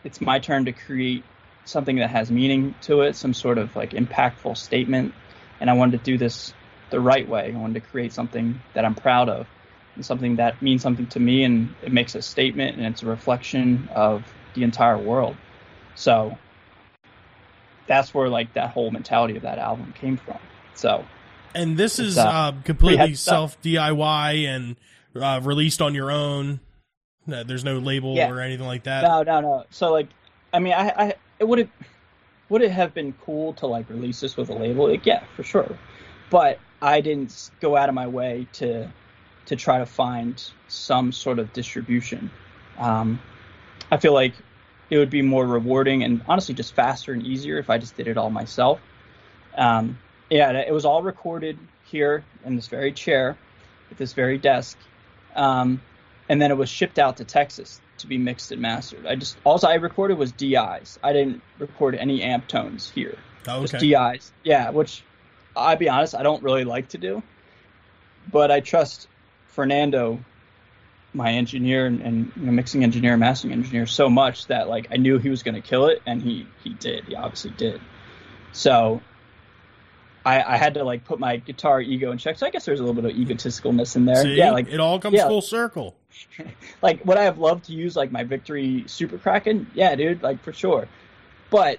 it's 0.04 0.20
my 0.20 0.38
turn 0.38 0.64
to 0.66 0.72
create 0.72 1.24
something 1.64 1.96
that 1.96 2.10
has 2.10 2.30
meaning 2.30 2.74
to 2.82 3.02
it, 3.02 3.16
some 3.16 3.34
sort 3.34 3.58
of 3.58 3.74
like 3.76 3.90
impactful 3.90 4.56
statement, 4.56 5.14
and 5.60 5.70
I 5.70 5.74
wanted 5.74 5.98
to 5.98 6.04
do 6.04 6.18
this 6.18 6.52
the 6.90 7.00
right 7.00 7.28
way. 7.28 7.52
I 7.54 7.58
wanted 7.58 7.82
to 7.82 7.88
create 7.88 8.12
something 8.12 8.60
that 8.74 8.84
I'm 8.84 8.94
proud 8.94 9.28
of 9.28 9.46
and 9.94 10.04
something 10.04 10.36
that 10.36 10.60
means 10.62 10.82
something 10.82 11.06
to 11.08 11.20
me 11.20 11.44
and 11.44 11.74
it 11.82 11.92
makes 11.92 12.14
a 12.14 12.22
statement 12.22 12.76
and 12.76 12.86
it's 12.86 13.02
a 13.02 13.06
reflection 13.06 13.88
of 13.94 14.24
the 14.54 14.64
entire 14.64 14.98
world. 14.98 15.36
So 15.94 16.36
that's 17.86 18.12
where 18.14 18.28
like 18.28 18.54
that 18.54 18.70
whole 18.70 18.90
mentality 18.90 19.36
of 19.36 19.42
that 19.42 19.58
album 19.58 19.92
came 20.00 20.16
from. 20.16 20.38
So 20.74 21.04
and 21.54 21.76
this 21.76 21.98
is 21.98 22.16
uh, 22.16 22.22
uh, 22.22 22.52
completely 22.64 23.14
self 23.14 23.60
DIY 23.60 24.46
and 24.46 24.76
uh, 25.16 25.40
released 25.42 25.82
on 25.82 25.94
your 25.94 26.10
own. 26.10 26.60
there's 27.26 27.64
no 27.64 27.78
label 27.78 28.14
yeah. 28.14 28.30
or 28.30 28.40
anything 28.40 28.66
like 28.66 28.84
that. 28.84 29.02
No, 29.02 29.22
no, 29.22 29.40
no. 29.40 29.64
So 29.70 29.92
like, 29.92 30.08
I 30.52 30.58
mean, 30.58 30.72
I, 30.72 30.88
I 30.88 31.14
it 31.38 31.48
would 31.48 31.58
have 31.58 31.70
would 32.48 32.62
it 32.62 32.70
have 32.70 32.92
been 32.92 33.14
cool 33.24 33.54
to 33.54 33.66
like 33.66 33.88
release 33.88 34.20
this 34.20 34.36
with 34.36 34.50
a 34.50 34.54
label? 34.54 34.88
Like, 34.88 35.06
yeah, 35.06 35.24
for 35.36 35.42
sure. 35.42 35.78
But 36.28 36.58
I 36.82 37.00
didn't 37.00 37.50
go 37.60 37.76
out 37.76 37.88
of 37.88 37.94
my 37.94 38.06
way 38.06 38.46
to 38.54 38.90
to 39.46 39.56
try 39.56 39.78
to 39.78 39.86
find 39.86 40.42
some 40.68 41.12
sort 41.12 41.38
of 41.38 41.52
distribution. 41.52 42.30
Um, 42.78 43.20
I 43.90 43.96
feel 43.96 44.12
like 44.12 44.34
it 44.90 44.98
would 44.98 45.10
be 45.10 45.22
more 45.22 45.46
rewarding 45.46 46.02
and 46.02 46.22
honestly 46.28 46.54
just 46.54 46.74
faster 46.74 47.12
and 47.12 47.24
easier 47.24 47.58
if 47.58 47.70
I 47.70 47.78
just 47.78 47.96
did 47.96 48.08
it 48.08 48.16
all 48.16 48.30
myself. 48.30 48.80
Um, 49.56 49.98
yeah, 50.28 50.50
it 50.52 50.72
was 50.72 50.84
all 50.84 51.02
recorded 51.02 51.58
here 51.84 52.24
in 52.44 52.56
this 52.56 52.68
very 52.68 52.92
chair, 52.92 53.36
at 53.90 53.96
this 53.96 54.12
very 54.12 54.38
desk, 54.38 54.78
um, 55.34 55.80
and 56.28 56.40
then 56.40 56.50
it 56.50 56.56
was 56.56 56.68
shipped 56.68 56.98
out 56.98 57.18
to 57.18 57.24
Texas 57.24 57.80
to 57.98 58.06
be 58.06 58.18
mixed 58.18 58.52
and 58.52 58.60
mastered. 58.60 59.06
I 59.06 59.16
just 59.16 59.36
also 59.44 59.68
I 59.68 59.74
recorded 59.74 60.18
was 60.18 60.32
DIs. 60.32 60.98
I 61.02 61.12
didn't 61.12 61.42
record 61.58 61.94
any 61.94 62.22
amp 62.22 62.48
tones 62.48 62.90
here. 62.90 63.18
Oh, 63.48 63.62
okay. 63.62 63.66
Just 63.66 63.78
DIs. 63.80 64.32
Yeah, 64.42 64.70
which 64.70 65.02
I'll 65.56 65.76
be 65.76 65.88
honest, 65.88 66.14
I 66.14 66.22
don't 66.22 66.42
really 66.42 66.64
like 66.64 66.90
to 66.90 66.98
do, 66.98 67.22
but 68.30 68.50
I 68.50 68.60
trust 68.60 69.08
Fernando, 69.48 70.20
my 71.12 71.32
engineer 71.32 71.86
and, 71.86 72.00
and 72.00 72.32
you 72.36 72.46
know, 72.46 72.52
mixing 72.52 72.84
engineer, 72.84 73.16
mastering 73.16 73.52
engineer, 73.52 73.86
so 73.86 74.08
much 74.08 74.46
that 74.46 74.68
like 74.68 74.88
I 74.90 74.96
knew 74.96 75.18
he 75.18 75.28
was 75.28 75.42
going 75.42 75.56
to 75.56 75.60
kill 75.60 75.86
it, 75.86 76.02
and 76.06 76.22
he 76.22 76.46
he 76.62 76.74
did. 76.74 77.04
He 77.04 77.16
obviously 77.16 77.50
did. 77.50 77.80
So 78.52 79.00
I, 80.24 80.42
I 80.42 80.56
had 80.56 80.74
to 80.74 80.84
like 80.84 81.04
put 81.04 81.18
my 81.18 81.36
guitar 81.36 81.80
ego 81.80 82.10
in 82.12 82.18
check. 82.18 82.38
So 82.38 82.46
I 82.46 82.50
guess 82.50 82.64
there's 82.64 82.80
a 82.80 82.82
little 82.84 83.00
bit 83.00 83.10
of 83.10 83.16
egotisticalness 83.16 83.96
in 83.96 84.04
there. 84.04 84.22
See, 84.22 84.34
yeah, 84.34 84.50
like 84.50 84.68
it 84.68 84.80
all 84.80 84.98
comes 84.98 85.16
yeah. 85.16 85.28
full 85.28 85.40
circle. 85.40 85.94
like 86.82 87.04
would 87.06 87.16
I 87.16 87.24
have 87.24 87.38
loved 87.38 87.66
to 87.66 87.72
use 87.72 87.96
like 87.96 88.12
my 88.12 88.24
Victory 88.24 88.84
Super 88.86 89.18
Kraken? 89.18 89.70
Yeah, 89.74 89.94
dude, 89.94 90.22
like 90.22 90.42
for 90.42 90.52
sure. 90.52 90.88
But 91.50 91.78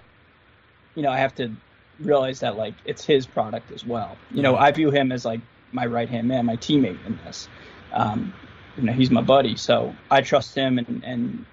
you 0.94 1.02
know, 1.02 1.10
I 1.10 1.18
have 1.18 1.34
to 1.36 1.52
realize 2.00 2.40
that 2.40 2.56
like 2.56 2.74
it's 2.84 3.04
his 3.04 3.26
product 3.26 3.70
as 3.70 3.86
well. 3.86 4.16
You 4.32 4.42
know, 4.42 4.56
I 4.56 4.72
view 4.72 4.90
him 4.90 5.12
as 5.12 5.24
like 5.24 5.40
my 5.70 5.86
right 5.86 6.08
hand 6.08 6.28
man, 6.28 6.46
my 6.46 6.56
teammate 6.56 7.04
in 7.06 7.18
this. 7.24 7.48
Um, 7.92 8.34
you 8.76 8.84
know 8.84 8.92
he's 8.92 9.10
my 9.10 9.22
buddy, 9.22 9.56
so 9.56 9.94
I 10.10 10.22
trust 10.22 10.54
him 10.54 10.78
and 10.78 11.02
and 11.04 11.44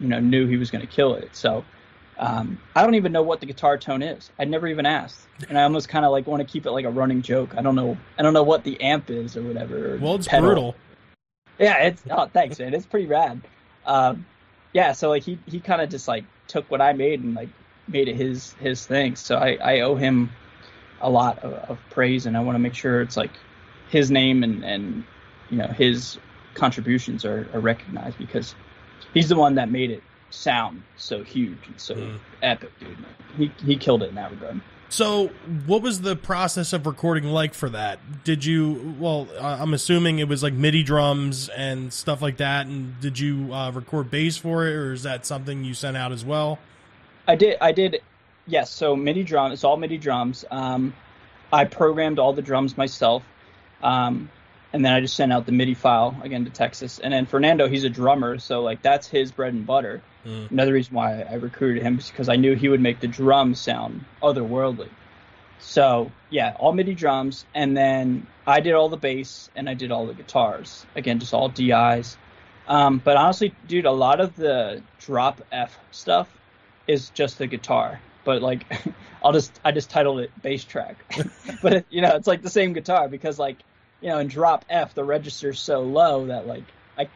you 0.00 0.08
know 0.08 0.18
knew 0.18 0.46
he 0.46 0.56
was 0.56 0.70
going 0.70 0.86
to 0.86 0.92
kill 0.92 1.14
it. 1.14 1.36
So 1.36 1.64
um, 2.18 2.60
I 2.74 2.82
don't 2.82 2.94
even 2.94 3.12
know 3.12 3.22
what 3.22 3.40
the 3.40 3.46
guitar 3.46 3.76
tone 3.76 4.02
is. 4.02 4.30
I 4.38 4.44
never 4.44 4.68
even 4.68 4.86
asked, 4.86 5.26
and 5.48 5.58
I 5.58 5.62
almost 5.64 5.88
kind 5.88 6.04
of 6.04 6.12
like 6.12 6.26
want 6.26 6.46
to 6.46 6.50
keep 6.50 6.66
it 6.66 6.70
like 6.70 6.84
a 6.84 6.90
running 6.90 7.22
joke. 7.22 7.54
I 7.56 7.62
don't 7.62 7.74
know. 7.74 7.96
I 8.18 8.22
don't 8.22 8.34
know 8.34 8.42
what 8.42 8.64
the 8.64 8.80
amp 8.80 9.10
is 9.10 9.36
or 9.36 9.42
whatever. 9.42 9.94
Or 9.94 9.98
Well, 9.98 10.14
it's 10.16 10.28
pedal. 10.28 10.46
brutal. 10.48 10.74
Yeah, 11.58 11.78
it's 11.84 12.02
oh 12.10 12.26
thanks, 12.32 12.58
man. 12.58 12.74
It's 12.74 12.86
pretty 12.86 13.06
rad. 13.06 13.40
Um, 13.86 14.26
yeah, 14.72 14.92
so 14.92 15.08
like 15.08 15.22
he 15.22 15.38
he 15.46 15.60
kind 15.60 15.80
of 15.82 15.88
just 15.88 16.06
like 16.08 16.24
took 16.46 16.70
what 16.70 16.80
I 16.80 16.92
made 16.92 17.22
and 17.22 17.34
like 17.34 17.48
made 17.88 18.08
it 18.08 18.16
his 18.16 18.52
his 18.54 18.86
thing. 18.86 19.16
So 19.16 19.36
I 19.36 19.58
I 19.62 19.80
owe 19.80 19.94
him 19.96 20.30
a 21.00 21.10
lot 21.10 21.38
of, 21.40 21.52
of 21.52 21.78
praise, 21.90 22.26
and 22.26 22.36
I 22.36 22.40
want 22.40 22.54
to 22.56 22.60
make 22.60 22.74
sure 22.74 23.02
it's 23.02 23.16
like 23.16 23.32
his 23.88 24.10
name 24.10 24.42
and 24.42 24.64
and 24.64 25.04
you 25.50 25.58
know 25.58 25.66
his 25.68 26.18
contributions 26.54 27.24
are, 27.24 27.48
are 27.52 27.60
recognized 27.60 28.16
because 28.18 28.54
he's 29.12 29.28
the 29.28 29.36
one 29.36 29.56
that 29.56 29.70
made 29.70 29.90
it 29.90 30.02
sound 30.34 30.82
so 30.96 31.22
huge 31.22 31.58
and 31.66 31.80
so 31.80 31.94
Mm. 31.94 32.18
epic, 32.42 32.70
dude. 32.80 32.96
He 33.36 33.50
he 33.64 33.76
killed 33.76 34.02
it 34.02 34.10
in 34.10 34.14
that 34.16 34.30
regard. 34.30 34.60
So, 34.90 35.28
what 35.66 35.82
was 35.82 36.02
the 36.02 36.14
process 36.14 36.72
of 36.72 36.86
recording 36.86 37.24
like 37.24 37.52
for 37.54 37.68
that? 37.70 38.22
Did 38.22 38.44
you? 38.44 38.94
Well, 39.00 39.26
I'm 39.40 39.74
assuming 39.74 40.18
it 40.20 40.28
was 40.28 40.42
like 40.42 40.52
MIDI 40.52 40.82
drums 40.84 41.48
and 41.48 41.92
stuff 41.92 42.22
like 42.22 42.36
that. 42.36 42.66
And 42.66 43.00
did 43.00 43.18
you 43.18 43.52
uh, 43.52 43.70
record 43.72 44.10
bass 44.10 44.36
for 44.36 44.66
it, 44.68 44.72
or 44.74 44.92
is 44.92 45.02
that 45.02 45.26
something 45.26 45.64
you 45.64 45.74
sent 45.74 45.96
out 45.96 46.12
as 46.12 46.24
well? 46.24 46.58
I 47.26 47.34
did. 47.34 47.56
I 47.60 47.72
did. 47.72 48.02
Yes. 48.46 48.70
So 48.70 48.94
MIDI 48.94 49.24
drum. 49.24 49.50
It's 49.52 49.64
all 49.64 49.76
MIDI 49.76 49.98
drums. 49.98 50.44
Um, 50.50 50.92
I 51.52 51.64
programmed 51.64 52.18
all 52.18 52.32
the 52.32 52.42
drums 52.42 52.76
myself, 52.76 53.24
um, 53.82 54.28
and 54.72 54.84
then 54.84 54.92
I 54.92 55.00
just 55.00 55.16
sent 55.16 55.32
out 55.32 55.46
the 55.46 55.52
MIDI 55.52 55.74
file 55.74 56.14
again 56.22 56.44
to 56.44 56.50
Texas. 56.50 56.98
And 57.00 57.12
then 57.12 57.26
Fernando, 57.26 57.68
he's 57.68 57.84
a 57.84 57.90
drummer, 57.90 58.38
so 58.38 58.60
like 58.62 58.82
that's 58.82 59.08
his 59.08 59.32
bread 59.32 59.54
and 59.54 59.66
butter. 59.66 60.02
Mm. 60.24 60.50
Another 60.50 60.72
reason 60.72 60.94
why 60.94 61.22
I 61.22 61.34
recruited 61.34 61.82
him 61.82 61.98
is 61.98 62.10
because 62.10 62.28
I 62.28 62.36
knew 62.36 62.54
he 62.54 62.68
would 62.68 62.80
make 62.80 63.00
the 63.00 63.08
drums 63.08 63.60
sound 63.60 64.04
otherworldly. 64.22 64.88
So 65.60 66.10
yeah, 66.30 66.54
all 66.58 66.72
MIDI 66.72 66.94
drums, 66.94 67.46
and 67.54 67.76
then 67.76 68.26
I 68.46 68.60
did 68.60 68.74
all 68.74 68.88
the 68.88 68.96
bass 68.96 69.50
and 69.54 69.68
I 69.68 69.74
did 69.74 69.90
all 69.90 70.06
the 70.06 70.14
guitars. 70.14 70.84
Again, 70.94 71.18
just 71.18 71.34
all 71.34 71.48
DIs. 71.48 72.16
Um, 72.66 73.00
but 73.02 73.16
honestly, 73.16 73.54
dude, 73.66 73.86
a 73.86 73.92
lot 73.92 74.20
of 74.20 74.36
the 74.36 74.82
drop 74.98 75.42
F 75.52 75.78
stuff 75.90 76.28
is 76.86 77.10
just 77.10 77.38
the 77.38 77.46
guitar. 77.46 78.00
But 78.24 78.42
like, 78.42 78.64
I'll 79.22 79.32
just 79.32 79.58
I 79.64 79.72
just 79.72 79.90
titled 79.90 80.20
it 80.20 80.30
bass 80.42 80.64
track. 80.64 80.96
but 81.62 81.84
you 81.90 82.00
know, 82.00 82.14
it's 82.16 82.26
like 82.26 82.42
the 82.42 82.50
same 82.50 82.72
guitar 82.72 83.08
because 83.08 83.38
like 83.38 83.58
you 84.00 84.08
know 84.08 84.18
in 84.18 84.28
drop 84.28 84.64
F 84.68 84.94
the 84.94 85.04
register's 85.04 85.60
so 85.60 85.82
low 85.82 86.26
that 86.26 86.46
like 86.46 86.64
I 86.98 87.08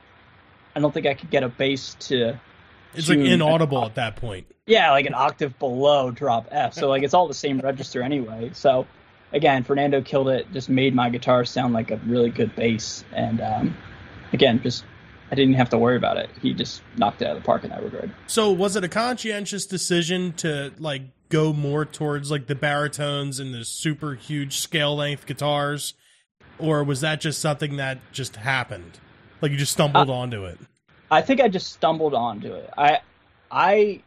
I 0.74 0.80
don't 0.80 0.92
think 0.92 1.06
I 1.06 1.14
could 1.14 1.30
get 1.30 1.42
a 1.42 1.48
bass 1.48 1.96
to 2.00 2.38
It's 2.94 3.08
like 3.08 3.18
inaudible 3.18 3.84
at 3.84 3.94
that 3.96 4.16
point. 4.16 4.46
yeah, 4.66 4.90
like 4.90 5.06
an 5.06 5.14
octave 5.14 5.58
below 5.58 6.10
drop 6.10 6.48
F. 6.50 6.74
So 6.74 6.88
like 6.88 7.02
it's 7.02 7.14
all 7.14 7.28
the 7.28 7.34
same 7.34 7.58
register 7.60 8.02
anyway. 8.02 8.50
So 8.54 8.86
again, 9.32 9.64
Fernando 9.64 10.02
killed 10.02 10.28
it. 10.28 10.50
Just 10.52 10.68
made 10.68 10.94
my 10.94 11.10
guitar 11.10 11.44
sound 11.44 11.74
like 11.74 11.90
a 11.90 11.96
really 12.06 12.30
good 12.30 12.54
bass. 12.56 13.04
And 13.12 13.40
um, 13.40 13.76
again, 14.32 14.60
just 14.62 14.84
I 15.30 15.34
didn't 15.34 15.54
have 15.54 15.70
to 15.70 15.78
worry 15.78 15.96
about 15.96 16.16
it. 16.16 16.30
He 16.40 16.54
just 16.54 16.82
knocked 16.96 17.22
it 17.22 17.26
out 17.26 17.36
of 17.36 17.42
the 17.42 17.46
park 17.46 17.64
in 17.64 17.70
that 17.70 17.82
regard. 17.82 18.10
So, 18.26 18.50
was 18.50 18.76
it 18.76 18.84
a 18.84 18.88
conscientious 18.88 19.66
decision 19.66 20.32
to 20.34 20.72
like 20.78 21.02
go 21.28 21.52
more 21.52 21.84
towards 21.84 22.30
like 22.30 22.46
the 22.46 22.54
baritones 22.54 23.38
and 23.38 23.52
the 23.52 23.64
super 23.64 24.14
huge 24.14 24.58
scale 24.58 24.96
length 24.96 25.26
guitars, 25.26 25.92
or 26.58 26.82
was 26.82 27.02
that 27.02 27.20
just 27.20 27.40
something 27.40 27.76
that 27.76 27.98
just 28.12 28.36
happened? 28.36 28.98
Like 29.42 29.52
you 29.52 29.58
just 29.58 29.72
stumbled 29.72 30.08
onto 30.10 30.44
it. 30.44 30.58
I 31.10 31.22
think 31.22 31.40
I 31.40 31.48
just 31.48 31.72
stumbled 31.72 32.14
onto 32.14 32.52
it. 32.52 32.70
I 32.76 33.00
I 33.50 34.00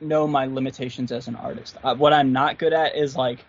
know 0.00 0.26
my 0.26 0.46
limitations 0.46 1.12
as 1.12 1.28
an 1.28 1.36
artist. 1.36 1.76
Uh, 1.84 1.94
what 1.94 2.12
I'm 2.12 2.32
not 2.32 2.58
good 2.58 2.72
at 2.72 2.96
is 2.96 3.16
like 3.16 3.44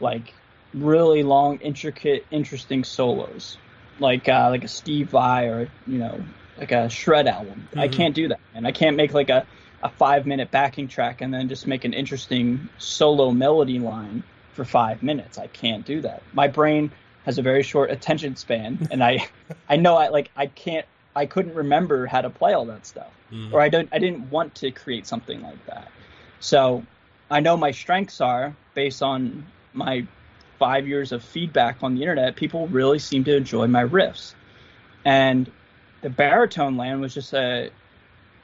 like 0.00 0.34
really 0.72 1.22
long, 1.22 1.58
intricate, 1.58 2.26
interesting 2.30 2.82
solos, 2.84 3.58
like 4.00 4.28
uh, 4.28 4.48
like 4.50 4.64
a 4.64 4.68
Steve 4.68 5.10
Vai 5.10 5.44
or 5.46 5.68
you 5.86 5.98
know 5.98 6.20
like 6.58 6.72
a 6.72 6.88
Shred 6.88 7.26
album. 7.26 7.68
I 7.76 7.88
Mhm. 7.88 7.92
can't 7.92 8.14
do 8.14 8.28
that, 8.28 8.40
and 8.54 8.66
I 8.66 8.72
can't 8.72 8.96
make 8.96 9.14
like 9.14 9.30
a 9.30 9.46
a 9.82 9.90
five 9.90 10.26
minute 10.26 10.50
backing 10.50 10.88
track 10.88 11.20
and 11.20 11.32
then 11.32 11.48
just 11.48 11.66
make 11.66 11.84
an 11.84 11.92
interesting 11.92 12.68
solo 12.78 13.30
melody 13.30 13.78
line 13.78 14.22
for 14.52 14.64
five 14.64 15.02
minutes. 15.02 15.36
I 15.36 15.46
can't 15.48 15.84
do 15.84 16.00
that. 16.00 16.22
My 16.32 16.48
brain 16.48 16.90
has 17.26 17.36
a 17.38 17.42
very 17.42 17.62
short 17.62 17.90
attention 17.90 18.34
span, 18.36 18.88
and 18.90 19.04
I 19.04 19.28
I 19.68 19.76
know 19.76 19.96
I 19.96 20.08
like 20.08 20.30
I 20.36 20.46
can't 20.46 20.86
I 21.16 21.26
couldn't 21.26 21.54
remember 21.54 22.06
how 22.06 22.20
to 22.20 22.30
play 22.30 22.52
all 22.54 22.64
that 22.66 22.86
stuff, 22.86 23.10
Mhm. 23.30 23.52
or 23.52 23.60
I 23.60 23.68
don't 23.68 23.88
I 23.92 23.98
didn't 23.98 24.30
want 24.30 24.54
to 24.56 24.70
create 24.70 25.06
something 25.06 25.42
like 25.42 25.64
that. 25.66 25.88
So 26.40 26.84
I 27.30 27.40
know 27.40 27.56
my 27.56 27.70
strengths 27.70 28.20
are 28.20 28.54
based 28.74 29.02
on 29.02 29.46
my 29.72 30.06
five 30.58 30.86
years 30.86 31.12
of 31.12 31.22
feedback 31.22 31.82
on 31.82 31.94
the 31.94 32.00
internet. 32.02 32.36
People 32.36 32.66
really 32.68 32.98
seem 32.98 33.24
to 33.24 33.36
enjoy 33.36 33.66
my 33.66 33.84
riffs, 33.84 34.34
and 35.04 35.50
the 36.02 36.10
baritone 36.10 36.76
land 36.76 37.00
was 37.00 37.14
just 37.14 37.32
a 37.32 37.70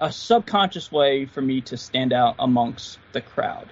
a 0.01 0.11
subconscious 0.11 0.91
way 0.91 1.27
for 1.27 1.43
me 1.43 1.61
to 1.61 1.77
stand 1.77 2.13
out 2.13 2.35
amongst 2.39 2.99
the 3.13 3.21
crowd. 3.21 3.69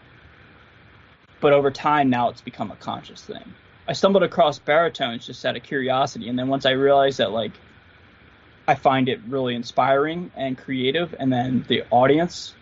But 1.40 1.52
over 1.54 1.70
time, 1.70 2.10
now 2.10 2.28
it's 2.28 2.42
become 2.42 2.70
a 2.70 2.76
conscious 2.76 3.22
thing. 3.22 3.54
I 3.86 3.94
stumbled 3.94 4.22
across 4.22 4.58
baritones 4.58 5.24
just 5.24 5.44
out 5.46 5.56
of 5.56 5.62
curiosity, 5.62 6.28
and 6.28 6.38
then 6.38 6.48
once 6.48 6.66
I 6.66 6.72
realized 6.72 7.18
that 7.18 7.30
like 7.30 7.52
I 8.68 8.74
find 8.74 9.08
it 9.08 9.20
really 9.26 9.54
inspiring 9.54 10.30
and 10.36 10.56
creative, 10.56 11.14
and 11.18 11.32
then 11.32 11.64
the 11.66 11.84
audience, 11.90 12.54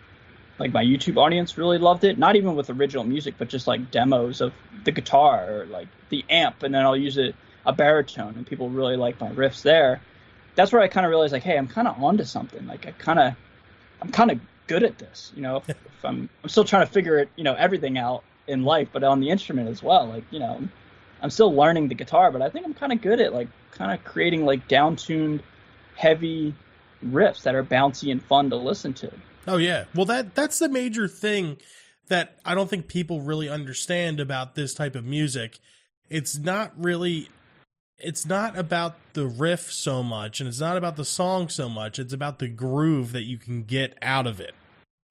like 0.57 0.71
my 0.71 0.83
YouTube 0.83 1.17
audience, 1.17 1.57
really 1.57 1.77
loved 1.77 2.05
it. 2.05 2.17
Not 2.17 2.37
even 2.37 2.55
with 2.55 2.69
original 2.69 3.03
music, 3.03 3.35
but 3.37 3.49
just 3.49 3.67
like 3.67 3.91
demos 3.91 4.39
of 4.39 4.53
the 4.85 4.93
guitar 4.93 5.51
or 5.51 5.65
like 5.65 5.89
the 6.07 6.23
amp, 6.29 6.63
and 6.63 6.73
then 6.73 6.83
I'll 6.83 6.95
use 6.95 7.17
it 7.17 7.35
a 7.65 7.73
baritone, 7.73 8.35
and 8.37 8.47
people 8.47 8.69
really 8.69 8.95
like 8.95 9.19
my 9.19 9.29
riffs 9.29 9.61
there. 9.61 10.01
That's 10.55 10.71
where 10.71 10.81
I 10.81 10.87
kind 10.87 11.05
of 11.05 11.09
realized 11.09 11.33
like, 11.33 11.43
hey, 11.43 11.57
I'm 11.57 11.67
kind 11.67 11.89
of 11.89 12.01
onto 12.01 12.23
something. 12.23 12.65
Like 12.65 12.87
I 12.87 12.91
kind 12.91 13.19
of, 13.19 13.33
I'm 14.01 14.09
kind 14.09 14.31
of 14.31 14.39
good 14.67 14.83
at 14.83 14.97
this. 14.97 15.33
You 15.35 15.41
know, 15.41 15.57
if, 15.57 15.69
if 15.69 15.77
I'm, 16.05 16.29
I'm 16.41 16.49
still 16.49 16.63
trying 16.63 16.87
to 16.87 16.91
figure 16.91 17.19
it, 17.19 17.29
you 17.35 17.43
know, 17.43 17.53
everything 17.53 17.97
out 17.97 18.23
in 18.47 18.63
life, 18.63 18.87
but 18.93 19.03
on 19.03 19.19
the 19.19 19.29
instrument 19.29 19.67
as 19.67 19.83
well. 19.83 20.07
Like 20.07 20.23
you 20.31 20.39
know, 20.39 20.65
I'm 21.21 21.29
still 21.29 21.53
learning 21.53 21.89
the 21.89 21.95
guitar, 21.95 22.31
but 22.31 22.41
I 22.41 22.49
think 22.49 22.65
I'm 22.65 22.73
kind 22.73 22.93
of 22.93 23.01
good 23.01 23.19
at 23.19 23.33
like 23.33 23.49
kind 23.71 23.91
of 23.91 24.03
creating 24.05 24.45
like 24.45 24.69
down 24.69 24.95
tuned, 24.95 25.43
heavy 25.97 26.53
riffs 27.05 27.43
that 27.43 27.55
are 27.55 27.63
bouncy 27.63 28.11
and 28.11 28.23
fun 28.23 28.49
to 28.49 28.55
listen 28.55 28.93
to. 28.93 29.11
Oh 29.47 29.57
yeah. 29.57 29.85
Well 29.93 30.05
that 30.05 30.35
that's 30.35 30.59
the 30.59 30.69
major 30.69 31.07
thing 31.07 31.57
that 32.07 32.37
I 32.45 32.55
don't 32.55 32.69
think 32.69 32.87
people 32.87 33.21
really 33.21 33.49
understand 33.49 34.19
about 34.19 34.55
this 34.55 34.73
type 34.73 34.95
of 34.95 35.05
music. 35.05 35.59
It's 36.09 36.37
not 36.37 36.71
really 36.77 37.29
it's 37.99 38.25
not 38.25 38.57
about 38.57 38.95
the 39.13 39.25
riff 39.25 39.71
so 39.71 40.03
much 40.03 40.39
and 40.39 40.47
it's 40.47 40.59
not 40.59 40.77
about 40.77 40.95
the 40.95 41.05
song 41.05 41.49
so 41.49 41.67
much. 41.67 41.97
It's 41.97 42.13
about 42.13 42.39
the 42.39 42.47
groove 42.47 43.11
that 43.11 43.23
you 43.23 43.37
can 43.37 43.63
get 43.63 43.97
out 44.01 44.27
of 44.27 44.39
it. 44.39 44.53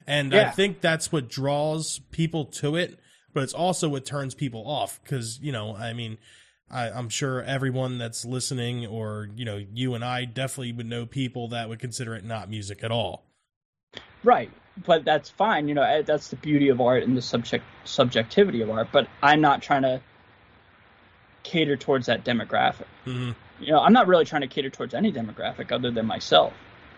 And 0.07 0.33
I 0.35 0.51
think 0.51 0.81
that's 0.81 1.11
what 1.11 1.29
draws 1.29 2.01
people 2.13 2.45
to 2.45 2.77
it, 2.77 3.01
but 3.35 3.43
it's 3.43 3.53
also 3.53 3.89
what 3.89 4.05
turns 4.05 4.37
people 4.37 4.69
off 4.69 5.03
cuz 5.05 5.41
you 5.41 5.51
know, 5.51 5.75
I 5.77 5.93
mean, 5.93 6.19
I, 6.71 6.91
I'm 6.91 7.09
sure 7.09 7.43
everyone 7.43 7.99
that's 7.99 8.25
listening, 8.25 8.87
or 8.87 9.29
you 9.37 9.45
know, 9.45 9.65
you 9.73 9.95
and 9.95 10.05
I 10.05 10.25
definitely 10.25 10.73
would 10.73 10.87
know 10.87 11.07
people 11.07 11.49
that 11.49 11.69
would 11.69 11.79
consider 11.79 12.15
it 12.15 12.25
not 12.25 12.51
music 12.51 12.83
at 12.83 12.91
all. 12.91 13.25
Right, 14.25 14.51
but 14.85 15.05
that's 15.05 15.31
fine. 15.31 15.69
You 15.69 15.75
know, 15.75 15.83
eh, 15.83 16.03
that's 16.03 16.29
the 16.29 16.37
beauty 16.37 16.69
of 16.69 16.81
art 16.81 17.05
and 17.05 17.17
the 17.17 17.23
subject 17.23 17.65
subjectivity 17.85 18.63
of 18.63 18.71
art. 18.71 18.89
But 18.91 19.07
I'm 19.23 19.41
not 19.41 19.63
trying 19.63 19.83
to 19.83 20.01
cater 21.45 21.77
towards 21.77 22.07
that 22.07 22.25
demographic. 22.25 22.87
hmm 23.05 23.31
You 23.61 23.73
know, 23.73 23.81
I'm 23.81 23.93
not 23.93 24.09
really 24.09 24.25
trying 24.25 24.43
to 24.43 24.49
cater 24.49 24.71
towards 24.71 24.93
any 24.95 25.13
demographic 25.13 25.71
other 25.71 25.93
than 25.93 26.07
myself. 26.07 26.53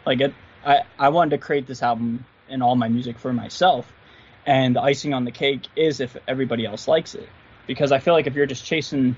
Like, 0.07 0.21
it, 0.21 0.35
I 0.65 0.81
I 0.99 1.11
wanted 1.11 1.31
to 1.31 1.39
create 1.39 1.67
this 1.67 1.83
album 1.83 2.25
and 2.49 2.63
all 2.63 2.75
my 2.75 2.89
music 2.89 3.19
for 3.19 3.35
myself, 3.35 3.93
and 4.47 4.75
the 4.75 4.81
icing 4.81 5.13
on 5.13 5.27
the 5.27 5.31
cake 5.31 5.69
is 5.77 6.01
if 6.01 6.17
everybody 6.27 6.65
else 6.65 6.89
likes 6.89 7.15
it. 7.15 7.29
Because 7.67 7.93
I 7.93 7.99
feel 7.99 8.15
like 8.15 8.27
if 8.27 8.35
you're 8.35 8.47
just 8.47 8.65
chasing 8.65 9.15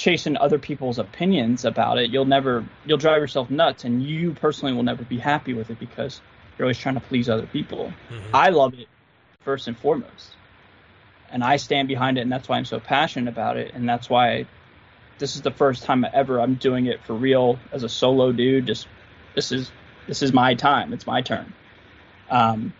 chasing 0.00 0.36
other 0.38 0.58
people's 0.58 0.98
opinions 0.98 1.66
about 1.66 1.98
it, 1.98 2.10
you'll 2.10 2.24
never 2.24 2.64
you'll 2.86 2.98
drive 2.98 3.20
yourself 3.20 3.50
nuts, 3.50 3.84
and 3.84 4.02
you 4.02 4.32
personally 4.32 4.72
will 4.72 4.82
never 4.82 5.04
be 5.04 5.18
happy 5.18 5.52
with 5.52 5.70
it 5.70 5.78
because 5.78 6.20
you're 6.56 6.64
always 6.64 6.78
trying 6.78 6.94
to 6.94 7.00
please 7.02 7.28
other 7.28 7.46
people. 7.46 7.92
Mhm. 8.10 8.20
I 8.32 8.48
love 8.48 8.74
it 8.74 8.88
first 9.44 9.68
and 9.68 9.76
foremost, 9.76 10.36
and 11.30 11.44
I 11.44 11.56
stand 11.56 11.86
behind 11.86 12.16
it, 12.16 12.22
and 12.22 12.32
that's 12.32 12.48
why 12.48 12.56
I'm 12.56 12.64
so 12.64 12.80
passionate 12.80 13.28
about 13.28 13.58
it, 13.58 13.72
and 13.74 13.86
that's 13.86 14.08
why 14.08 14.46
this 15.18 15.36
is 15.36 15.42
the 15.42 15.50
first 15.50 15.84
time 15.84 16.06
ever 16.12 16.40
I'm 16.40 16.54
doing 16.54 16.86
it 16.86 17.02
for 17.02 17.12
real 17.12 17.58
as 17.70 17.82
a 17.82 17.88
solo 17.88 18.32
dude. 18.32 18.66
Just 18.66 18.88
this 19.34 19.52
is 19.52 19.70
this 20.06 20.22
is 20.22 20.32
my 20.32 20.54
time. 20.54 20.94
It's 20.94 21.06
my 21.06 21.20
turn. 21.20 21.52
Um, 22.30 22.72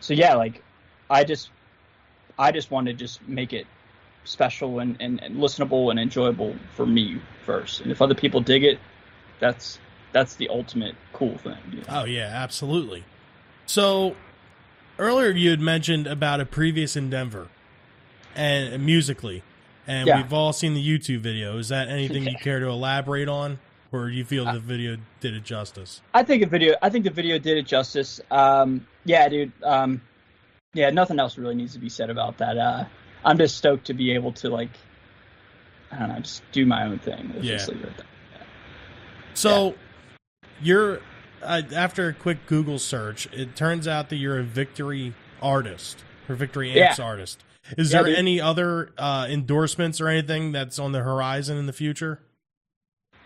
so 0.00 0.14
yeah, 0.14 0.34
like 0.34 0.62
I 1.10 1.24
just 1.24 1.50
I 2.38 2.52
just 2.52 2.70
want 2.70 2.86
to 2.86 2.94
just 2.94 3.28
make 3.28 3.52
it 3.52 3.66
special 4.24 4.78
and, 4.80 4.96
and, 5.00 5.22
and 5.22 5.36
listenable 5.36 5.90
and 5.90 5.98
enjoyable 6.00 6.54
for 6.74 6.86
me 6.86 7.20
first. 7.44 7.80
And 7.80 7.90
if 7.92 8.00
other 8.02 8.14
people 8.14 8.40
dig 8.40 8.64
it, 8.64 8.78
that's 9.40 9.78
that's 10.12 10.36
the 10.36 10.48
ultimate 10.48 10.94
cool 11.12 11.36
thing. 11.38 11.56
you 11.72 11.78
know? 11.78 11.84
Oh 11.88 12.04
yeah, 12.04 12.26
absolutely. 12.32 13.04
So 13.66 14.16
earlier 14.98 15.30
you 15.30 15.50
had 15.50 15.60
mentioned 15.60 16.06
about 16.06 16.40
a 16.40 16.46
previous 16.46 16.96
endeavor 16.96 17.48
and 18.34 18.84
musically, 18.84 19.42
and 19.86 20.06
Yeah. 20.08 20.16
we've 20.16 20.32
all 20.32 20.52
seen 20.52 20.74
the 20.74 20.86
YouTube 20.86 21.20
video. 21.20 21.58
Is 21.58 21.68
that 21.68 21.88
anything 21.88 22.24
you 22.24 22.36
care 22.42 22.60
to 22.60 22.66
elaborate 22.68 23.28
on, 23.28 23.58
or 23.92 24.08
you 24.08 24.24
feel 24.24 24.44
the 24.44 24.58
video 24.58 24.96
did 25.20 25.34
it 25.34 25.44
justice? 25.44 26.00
I 26.12 26.22
think 26.22 26.42
a 26.42 26.46
video. 26.46 26.74
I 26.82 26.90
think 26.90 27.04
the 27.04 27.10
video 27.10 27.38
did 27.38 27.58
it 27.58 27.66
justice. 27.66 28.20
Um, 28.30 28.86
yeah, 29.04 29.28
dude. 29.28 29.52
Um, 29.62 30.00
yeah, 30.74 30.90
nothing 30.90 31.20
else 31.20 31.38
really 31.38 31.54
needs 31.54 31.74
to 31.74 31.78
be 31.78 31.88
said 31.88 32.10
about 32.10 32.38
that. 32.38 32.58
Uh, 32.58 32.84
I'm 33.24 33.38
just 33.38 33.56
stoked 33.56 33.86
to 33.86 33.94
be 33.94 34.12
able 34.12 34.32
to 34.34 34.48
like, 34.50 34.70
I 35.90 35.98
don't 35.98 36.08
know, 36.08 36.18
just 36.20 36.42
do 36.52 36.66
my 36.66 36.84
own 36.84 36.98
thing. 36.98 37.32
Let's 37.34 37.44
Yeah. 37.46 37.66
leave 37.74 37.82
it 37.84 37.88
at 37.88 37.96
that. 37.98 38.06
So 39.34 39.74
you're 40.62 41.00
uh, 41.42 41.62
after 41.74 42.08
a 42.08 42.12
quick 42.14 42.46
Google 42.46 42.78
search, 42.78 43.26
it 43.32 43.54
turns 43.56 43.86
out 43.86 44.08
that 44.08 44.16
you're 44.16 44.38
a 44.38 44.42
victory 44.44 45.12
artist 45.42 46.02
or 46.28 46.34
victory 46.34 46.80
amps 46.80 46.98
artist. 46.98 47.42
Is 47.76 47.92
Yeah, 47.92 47.98
there 48.02 48.10
dude. 48.10 48.18
any 48.18 48.40
other 48.40 48.90
uh, 48.98 49.26
endorsements 49.28 50.00
or 50.00 50.08
anything 50.08 50.52
that's 50.52 50.78
on 50.78 50.92
the 50.92 51.00
horizon 51.00 51.56
in 51.58 51.66
the 51.66 51.72
future? 51.72 52.20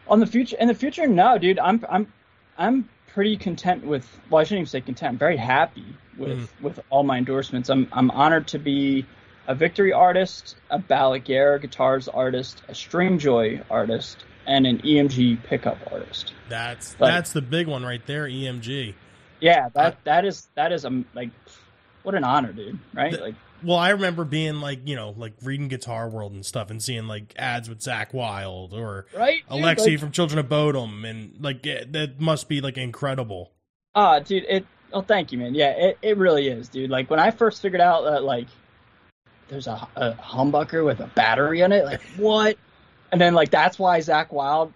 On 0.09 0.21
the 0.21 0.27
future, 0.27 0.57
in 0.59 0.69
the 0.69 0.75
future, 0.75 1.07
no, 1.07 1.39
dude. 1.39 1.59
I'm 1.59 1.85
I'm 1.89 2.13
I'm 2.57 2.89
pretty 3.09 3.37
content 3.37 3.85
with. 3.85 4.09
Well, 4.31 4.41
I 4.41 4.45
shouldn't 4.45 4.61
even 4.61 4.67
say 4.67 4.81
content. 4.81 5.11
I'm 5.13 5.19
very 5.19 5.37
happy 5.37 5.85
with 6.17 6.39
Mhm. 6.39 6.63
with 6.63 6.81
all 6.91 7.03
my 7.03 7.19
endorsements. 7.19 7.69
I'm 7.69 7.89
I'm 7.93 8.11
honored 8.13 8.49
to 8.49 8.59
be 8.59 9.05
a 9.49 9.55
victory 9.55 9.93
artist, 9.93 10.55
a 10.71 10.79
Balaguer 10.79 11.61
guitars 11.61 12.07
artist, 12.07 12.63
a 12.69 12.73
Stringjoy 12.73 13.65
artist, 13.71 14.25
and 14.47 14.67
an 14.67 14.79
EMG 14.83 15.43
pickup 15.43 15.79
artist. 15.91 16.33
That's 16.49 16.99
Like- 17.01 17.13
that's 17.13 17.33
the 17.33 17.43
big 17.43 17.67
one 17.67 17.83
right 17.85 18.05
there, 18.07 18.27
EMG. 18.29 18.95
Yeah, 19.41 19.69
that 19.75 20.03
that 20.05 20.25
is 20.25 20.49
that 20.55 20.71
is 20.73 20.85
um 20.85 21.05
like 21.15 21.31
what 22.03 22.15
an 22.15 22.25
honor, 22.25 22.53
dude. 22.53 22.79
Right? 22.95 23.13
The- 23.13 23.19
like 23.21 23.35
Well, 23.63 23.77
I 23.79 23.91
remember 23.91 24.25
being 24.25 24.61
like, 24.61 24.87
you 24.87 24.95
know, 24.95 25.15
like 25.17 25.33
reading 25.43 25.67
Guitar 25.69 26.09
World 26.09 26.33
and 26.33 26.47
stuff 26.47 26.71
and 26.71 26.81
seeing 26.83 27.09
like 27.09 27.35
ads 27.37 27.69
with 27.69 27.81
Zakk 27.81 28.13
Wylde 28.15 28.73
or 28.73 29.07
right? 29.17 29.43
dude, 29.51 29.61
Alexi 29.63 29.91
like- 29.93 29.99
from 30.01 30.11
Children 30.13 30.39
of 30.39 30.49
Bodom 30.49 31.05
and 31.09 31.37
like 31.41 31.65
it, 31.67 31.93
that 31.93 32.21
must 32.21 32.49
be 32.49 32.61
like 32.61 32.77
incredible. 32.79 33.51
Ah, 33.95 34.19
dude, 34.21 34.45
it. 34.49 34.65
Oh, 34.93 35.03
thank 35.03 35.33
you, 35.33 35.39
man. 35.39 35.55
Yeah, 35.55 35.71
it, 35.71 35.99
it 36.03 36.17
really 36.17 36.49
is, 36.49 36.69
dude. 36.69 36.89
Like 36.91 37.11
when 37.11 37.19
I 37.21 37.31
first 37.31 37.61
figured 37.61 37.81
out 37.81 38.05
that 38.05 38.23
like 38.25 38.47
there's 39.49 39.67
a, 39.67 39.89
a 39.97 40.13
humbucker 40.13 40.85
with 40.85 41.01
a 41.01 41.07
battery 41.07 41.61
in 41.63 41.73
it, 41.73 41.85
like 41.85 42.03
what? 42.17 42.57
And 43.13 43.21
then 43.21 43.35
like 43.35 43.51
that's 43.51 43.79
why 43.79 43.99
Zakk 44.01 44.31
Wylde 44.33 44.73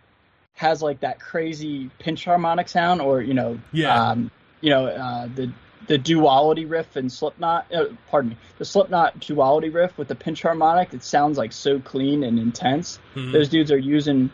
has 0.54 0.82
like 0.82 1.00
that 1.00 1.20
crazy 1.20 1.90
pinch 1.98 2.24
harmonic 2.24 2.68
sound, 2.68 3.00
or 3.00 3.20
you 3.20 3.34
know, 3.34 3.58
Yeah. 3.72 4.10
um, 4.10 4.30
you 4.60 4.70
know, 4.70 4.86
uh, 4.86 5.28
the 5.34 5.52
the 5.88 5.98
duality 5.98 6.64
riff 6.64 6.96
in 6.96 7.10
Slipknot. 7.10 7.66
Uh, 7.74 7.86
pardon 8.10 8.30
me, 8.30 8.36
the 8.58 8.64
Slipknot 8.64 9.18
duality 9.20 9.68
riff 9.68 9.98
with 9.98 10.08
the 10.08 10.14
pinch 10.14 10.42
harmonic. 10.42 10.94
It 10.94 11.02
sounds 11.02 11.36
like 11.36 11.52
so 11.52 11.80
clean 11.80 12.22
and 12.22 12.38
intense. 12.38 12.98
Mhm. 13.14 13.32
Those 13.32 13.48
dudes 13.48 13.72
are 13.72 13.78
using 13.78 14.30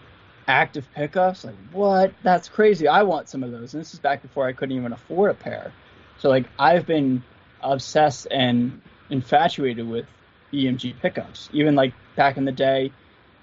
active 0.46 0.86
pickups. 0.94 1.44
Like, 1.44 1.54
what? 1.72 2.12
That's 2.22 2.48
crazy. 2.48 2.86
I 2.86 3.02
want 3.02 3.28
some 3.28 3.42
of 3.42 3.50
those. 3.50 3.74
And 3.74 3.80
this 3.80 3.94
is 3.94 4.00
back 4.00 4.22
before 4.22 4.46
I 4.46 4.52
couldn't 4.52 4.76
even 4.76 4.92
afford 4.92 5.30
a 5.30 5.34
pair. 5.34 5.72
So, 6.18 6.28
like, 6.28 6.44
I've 6.58 6.86
been 6.86 7.22
obsessed 7.62 8.26
and 8.30 8.80
infatuated 9.10 9.88
with 9.88 10.06
EMG 10.52 10.98
pickups. 11.00 11.48
Even 11.52 11.74
like 11.74 11.92
back 12.16 12.36
in 12.36 12.44
the 12.44 12.52
day, 12.52 12.92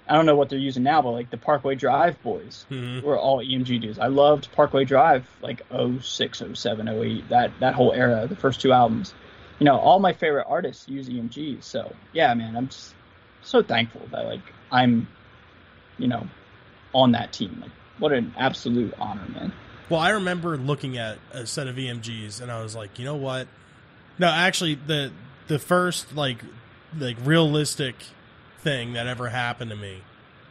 I 0.08 0.14
don't 0.14 0.26
know 0.26 0.36
what 0.36 0.48
they're 0.48 0.58
using 0.58 0.82
now, 0.84 1.02
but 1.02 1.10
like 1.10 1.30
the 1.30 1.36
Parkway 1.36 1.74
Drive 1.74 2.20
boys 2.22 2.64
Mhm. 2.70 3.02
were 3.02 3.18
all 3.18 3.40
EMG 3.42 3.78
dudes. 3.80 3.98
I 3.98 4.06
loved 4.06 4.48
Parkway 4.52 4.84
Drive, 4.84 5.26
like 5.42 5.62
06, 6.00 6.40
07, 6.54 6.88
08, 6.88 7.28
that, 7.28 7.50
that 7.60 7.74
whole 7.74 7.92
era, 7.92 8.26
the 8.28 8.36
first 8.36 8.60
two 8.60 8.72
albums. 8.72 9.14
You 9.58 9.64
know, 9.64 9.76
all 9.78 9.98
my 9.98 10.12
favorite 10.12 10.46
artists 10.48 10.88
use 10.88 11.08
EMGs. 11.08 11.64
So, 11.64 11.92
yeah, 12.12 12.32
man, 12.34 12.56
I'm 12.56 12.68
just 12.68 12.94
so 13.42 13.62
thankful 13.62 14.02
that, 14.12 14.26
like, 14.26 14.42
I'm, 14.70 15.08
you 15.98 16.06
know, 16.08 16.26
on 16.94 17.12
that 17.12 17.32
team. 17.32 17.58
Like, 17.60 17.70
what 17.98 18.12
an 18.12 18.32
absolute 18.36 18.94
honor, 19.00 19.26
man. 19.34 19.52
Well, 19.88 20.00
I 20.00 20.10
remember 20.10 20.56
looking 20.56 20.98
at 20.98 21.18
a 21.32 21.46
set 21.46 21.68
of 21.68 21.76
EMGs 21.76 22.40
and 22.40 22.50
I 22.52 22.62
was 22.62 22.76
like, 22.76 22.98
you 22.98 23.04
know 23.04 23.14
what? 23.16 23.48
No, 24.18 24.28
actually, 24.28 24.74
the 24.74 25.12
the 25.48 25.58
first 25.60 26.14
like 26.16 26.38
like 26.98 27.16
realistic 27.24 27.96
thing 28.58 28.94
that 28.94 29.06
ever 29.06 29.28
happened 29.28 29.70
to 29.70 29.76
me 29.76 30.02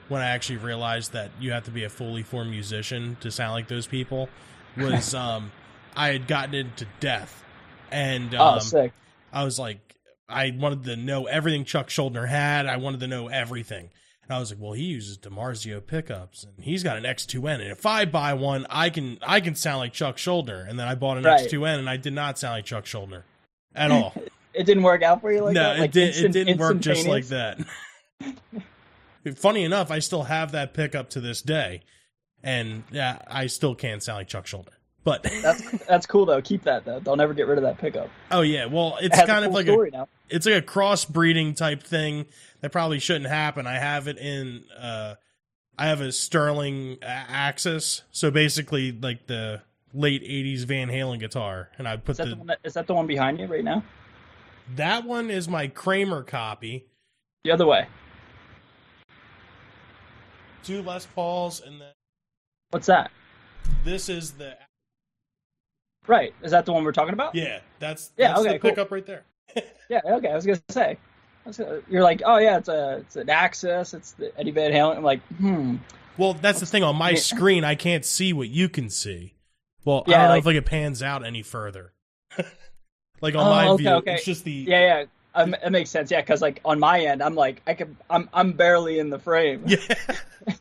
when 0.07 0.21
I 0.21 0.27
actually 0.27 0.57
realized 0.57 1.13
that 1.13 1.31
you 1.39 1.51
have 1.51 1.65
to 1.65 1.71
be 1.71 1.83
a 1.83 1.89
fully 1.89 2.23
formed 2.23 2.51
musician 2.51 3.17
to 3.21 3.31
sound 3.31 3.53
like 3.53 3.67
those 3.67 3.87
people 3.87 4.29
was 4.77 5.13
um 5.15 5.51
I 5.95 6.09
had 6.09 6.27
gotten 6.27 6.55
into 6.55 6.85
death 6.99 7.43
and 7.91 8.35
um, 8.35 8.55
oh, 8.55 8.59
sick. 8.59 8.91
I 9.31 9.43
was 9.43 9.57
like, 9.59 9.95
I 10.27 10.53
wanted 10.57 10.83
to 10.85 10.95
know 10.95 11.25
everything 11.25 11.65
Chuck 11.65 11.87
Schuldiner 11.87 12.27
had. 12.27 12.65
I 12.65 12.77
wanted 12.77 12.99
to 13.01 13.07
know 13.07 13.27
everything. 13.27 13.89
And 14.23 14.35
I 14.35 14.39
was 14.39 14.51
like, 14.51 14.59
well, 14.59 14.73
he 14.73 14.83
uses 14.83 15.19
DiMarzio 15.19 15.85
pickups, 15.85 16.43
and 16.43 16.63
he's 16.63 16.81
got 16.83 16.97
an 16.97 17.03
X2N. 17.03 17.61
And 17.61 17.71
if 17.71 17.85
I 17.85 18.05
buy 18.05 18.33
one, 18.33 18.65
I 18.69 18.89
can 18.89 19.19
I 19.21 19.39
can 19.39 19.55
sound 19.55 19.79
like 19.79 19.93
Chuck 19.93 20.17
Schuldiner. 20.17 20.67
And 20.67 20.79
then 20.79 20.87
I 20.87 20.95
bought 20.95 21.17
an 21.17 21.23
Right. 21.23 21.47
X2N, 21.47 21.79
and 21.79 21.89
I 21.89 21.97
did 21.97 22.13
not 22.13 22.39
sound 22.39 22.53
like 22.55 22.65
Chuck 22.65 22.85
Schuldiner 22.85 23.23
at 23.75 23.91
all. 23.91 24.13
It 24.55 24.65
didn't 24.65 24.83
work 24.83 25.01
out 25.03 25.21
for 25.21 25.31
you 25.31 25.41
like 25.41 25.53
no, 25.53 25.63
that? 25.63 25.77
it 25.77 25.81
Like 25.81 25.91
did. 25.91 26.07
instant- 26.09 26.35
it 26.35 26.43
didn't 26.45 26.59
work 26.59 26.79
just 26.79 27.07
like 27.07 27.27
that. 27.27 27.59
Funny 29.35 29.63
enough, 29.63 29.89
I 29.89 29.99
still 29.99 30.23
have 30.23 30.51
that 30.51 30.73
pickup 30.73 31.09
to 31.11 31.19
this 31.21 31.41
day, 31.41 31.81
and 32.43 32.83
yeah, 32.91 33.19
I 33.27 33.47
still 33.47 33.73
can't 33.73 34.03
sound 34.03 34.17
like 34.19 34.27
Chuck 34.27 34.45
Schuldiner. 34.45 34.69
But 35.03 35.23
That's 35.41 35.85
that's 35.85 36.05
cool 36.07 36.25
though. 36.25 36.41
Keep 36.41 36.63
that 36.63 36.85
though. 36.85 36.99
They'll 36.99 37.15
never 37.15 37.33
get 37.33 37.47
rid 37.47 37.57
of 37.59 37.63
that 37.63 37.77
pickup. 37.79 38.09
oh 38.31 38.41
yeah, 38.41 38.65
well, 38.65 38.97
it's 39.01 39.15
has 39.15 39.27
kind 39.27 39.45
of 39.45 39.51
cool 39.51 39.79
like 39.79 39.91
a 39.93 39.95
now. 39.95 40.07
it's 40.29 40.45
like 40.47 40.55
a 40.55 40.61
crossbreeding 40.65 41.55
type 41.55 41.83
thing 41.83 42.25
that 42.61 42.71
probably 42.71 42.99
shouldn't 42.99 43.27
happen. 43.29 43.67
I 43.67 43.75
have 43.75 44.07
it 44.07 44.17
in 44.17 44.63
uh 44.79 45.15
I 45.77 45.87
have 45.87 46.01
a 46.01 46.11
Sterling 46.11 46.97
Axis, 47.03 48.01
so 48.11 48.31
basically 48.31 48.91
like 48.93 49.27
the 49.27 49.61
late 49.93 50.23
80s 50.23 50.65
Van 50.65 50.89
Halen 50.89 51.19
guitar 51.19 51.69
and 51.77 51.87
I 51.87 51.97
put 51.97 52.11
Is 52.13 52.17
that, 52.17 52.29
the, 52.29 52.35
the 52.35 52.43
that, 52.45 52.59
is 52.63 52.73
that 52.73 52.87
the 52.87 52.93
one 52.95 53.05
behind 53.07 53.39
you 53.39 53.45
right 53.47 53.63
now? 53.63 53.83
That 54.75 55.05
one 55.05 55.29
is 55.29 55.47
my 55.47 55.67
Kramer 55.67 56.23
copy, 56.23 56.85
The 57.43 57.51
other 57.51 57.65
way. 57.67 57.87
two 60.63 60.81
Les 60.81 61.05
Pauls 61.05 61.61
and 61.61 61.79
then 61.79 61.91
What's 62.71 62.87
that? 62.87 63.11
this 63.83 64.09
is 64.09 64.31
the 64.31 64.57
Right. 66.07 66.33
Is 66.43 66.51
that 66.51 66.65
the 66.65 66.73
one 66.73 66.83
we're 66.83 66.91
talking 66.91 67.13
about? 67.13 67.33
yeah, 67.35 67.59
that's 67.79 68.11
Yeah, 68.17 68.29
that's 68.29 68.39
okay, 68.41 68.53
the 68.53 68.59
cool. 68.59 68.69
pickup 68.71 68.91
right 68.91 69.05
there. 69.05 69.23
Yeah, 69.89 70.01
okay. 70.03 70.29
I 70.31 70.35
was 70.35 70.45
gonna 70.47 70.59
say, 70.69 70.97
was 71.45 71.57
gonna- 71.57 71.81
you're 71.87 72.01
like, 72.01 72.23
oh 72.25 72.37
yeah, 72.37 72.57
it's 72.57 72.69
a 72.69 72.97
it's 72.97 73.15
an 73.15 73.29
Axis, 73.29 73.93
it's 73.93 74.13
the 74.13 74.35
Eddie 74.39 74.49
Van 74.51 74.71
Halen. 74.71 74.97
I'm 74.97 75.03
like, 75.03 75.21
hmm. 75.37 75.75
Well, 76.17 76.33
that's 76.33 76.59
the 76.59 76.65
thing 76.65 76.81
on 76.83 76.95
my 76.95 77.11
Yeah. 77.11 77.17
screen 77.19 77.63
I 77.63 77.75
can't 77.75 78.03
see 78.03 78.33
what 78.33 78.47
you 78.49 78.67
can 78.69 78.89
see. 78.89 79.35
Well, 79.83 80.03
I 80.07 80.11
don't 80.11 80.21
know 80.23 80.29
like- 80.29 80.39
if 80.39 80.45
like 80.47 80.55
it 80.55 80.65
pans 80.65 81.03
out 81.03 81.23
any 81.23 81.43
further. 81.43 81.93
like 83.21 83.35
on 83.35 83.45
Oh, 83.47 83.49
my 83.49 83.67
okay, 83.69 83.83
view, 83.83 83.91
okay. 83.91 84.13
it's 84.15 84.25
just 84.25 84.43
the 84.43 84.51
Yeah, 84.51 84.79
yeah. 84.99 85.03
Um, 85.37 85.53
it 85.53 85.69
makes 85.69 85.89
sense. 85.89 86.11
Yeah, 86.11 86.21
because 86.21 86.41
like 86.41 86.61
on 86.63 86.79
my 86.79 87.01
end, 87.01 87.21
I'm 87.21 87.35
like, 87.35 87.61
I 87.67 87.73
can, 87.73 87.97
I'm 88.09 88.29
I'm 88.33 88.53
barely 88.53 88.99
in 88.99 89.09
the 89.09 89.19
frame. 89.19 89.63
yeah. 89.65 89.77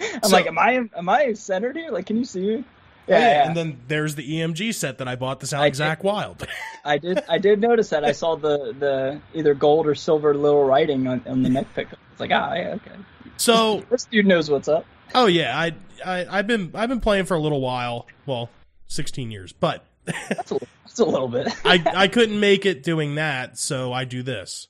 I'm 0.00 0.22
So- 0.22 0.30
like, 0.36 0.46
am 0.46 0.58
I 0.58 0.88
am 0.96 1.08
I 1.08 1.32
centered 1.34 1.76
here? 1.76 1.90
Like, 1.90 2.06
can 2.06 2.16
you 2.16 2.24
see 2.24 2.40
me? 2.40 2.54
Oh, 2.56 3.12
Yeah, 3.12 3.18
yeah, 3.18 3.28
yeah. 3.28 3.46
and 3.48 3.56
then 3.56 3.80
there's 3.86 4.14
the 4.14 4.22
EMG 4.40 4.72
set 4.74 4.96
that 4.98 5.08
I 5.08 5.14
bought 5.16 5.42
sound 5.46 5.62
I 5.64 5.70
Zakk 5.70 6.02
Wylde. 6.02 6.46
I 6.84 6.96
did 6.98 7.22
I 7.28 7.38
did 7.38 7.60
notice 7.60 7.90
that. 7.90 8.04
I 8.04 8.12
saw 8.22 8.36
the 8.36 8.74
the 8.78 9.20
either 9.34 9.52
gold 9.54 9.86
or 9.86 9.94
silver 9.94 10.34
little 10.34 10.64
writing 10.64 11.06
on, 11.06 11.22
on 11.26 11.42
the 11.42 11.50
neck 11.50 11.66
pickup. 11.74 11.98
It's 12.12 12.20
like, 12.20 12.30
ah, 12.32 12.54
yeah, 12.54 12.74
okay. 12.76 12.92
so, 13.36 13.82
This 13.90 14.04
dude 14.06 14.26
knows 14.26 14.48
what's 14.50 14.68
up. 14.68 14.86
oh 15.14 15.26
yeah, 15.26 15.58
I, 15.58 15.74
I 16.04 16.38
I've 16.38 16.46
been 16.46 16.70
I've 16.74 16.88
been 16.88 17.00
playing 17.00 17.26
for 17.26 17.34
a 17.34 17.40
little 17.40 17.60
while. 17.60 18.06
Well, 18.24 18.48
16 18.86 19.30
years, 19.30 19.52
but 19.52 19.84
That's 20.04 20.52
a, 20.52 20.58
that's 20.84 20.98
a 20.98 21.04
little 21.04 21.28
bit. 21.28 21.48
I 21.64 21.82
I 21.94 22.08
couldn't 22.08 22.38
make 22.38 22.66
it 22.66 22.82
doing 22.82 23.14
that, 23.16 23.58
so 23.58 23.92
I 23.92 24.04
do 24.04 24.22
this. 24.22 24.68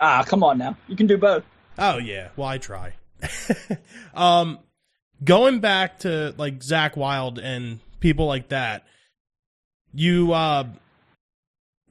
ah, 0.00 0.24
come 0.26 0.42
on 0.44 0.58
now. 0.58 0.76
You 0.88 0.96
can 0.96 1.06
do 1.06 1.16
both. 1.18 1.44
Oh 1.78 1.98
yeah, 1.98 2.28
well 2.36 2.48
I 2.48 2.58
try. 2.58 2.94
um, 4.14 4.58
going 5.24 5.60
back 5.60 6.00
to 6.00 6.34
like 6.38 6.60
Zakk 6.60 6.96
Wylde 6.96 7.38
and 7.38 7.80
people 8.00 8.26
like 8.26 8.48
that, 8.48 8.84
you 9.92 10.32
uh, 10.32 10.68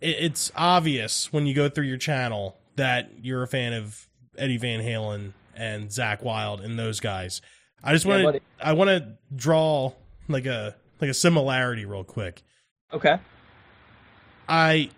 it, 0.01 0.15
it's 0.19 0.51
obvious 0.55 1.31
when 1.33 1.45
you 1.45 1.53
go 1.53 1.69
through 1.69 1.85
your 1.85 1.97
channel 1.97 2.57
that 2.75 3.09
you're 3.21 3.43
a 3.43 3.47
fan 3.47 3.73
of 3.73 4.07
Eddie 4.37 4.57
Van 4.57 4.81
Halen 4.81 5.33
and 5.55 5.89
Zakk 5.89 6.21
Wylde 6.23 6.61
and 6.61 6.77
those 6.77 6.99
guys. 6.99 7.41
I 7.83 7.93
just 7.93 8.05
Yeah, 8.05 8.23
want 8.23 8.35
to 8.37 8.41
I 8.65 8.73
want 8.73 8.89
to 8.89 9.17
draw 9.35 9.93
like 10.27 10.45
a 10.45 10.75
like 11.01 11.09
a 11.09 11.13
similarity 11.13 11.85
real 11.85 12.03
quick. 12.03 12.41
Okay. 12.93 13.17
I 14.47 14.89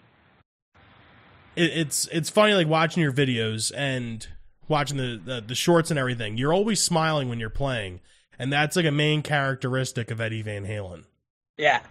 it, 1.56 1.72
it's 1.78 2.08
it's 2.12 2.30
funny 2.30 2.54
like 2.54 2.68
watching 2.68 3.02
your 3.04 3.14
videos 3.14 3.72
and 3.76 4.28
watching 4.68 4.98
the, 4.98 5.20
the 5.24 5.42
the 5.42 5.56
shorts 5.56 5.90
and 5.90 6.00
everything. 6.00 6.38
You're 6.38 6.54
always 6.54 6.82
smiling 6.82 7.30
when 7.30 7.40
you're 7.40 7.50
playing, 7.50 8.02
and 8.38 8.52
that's 8.52 8.76
like 8.76 8.86
a 8.86 8.92
main 8.92 9.22
characteristic 9.22 10.12
of 10.12 10.20
Eddie 10.22 10.42
Van 10.42 10.66
Halen. 10.66 11.04
Yeah, 11.58 11.82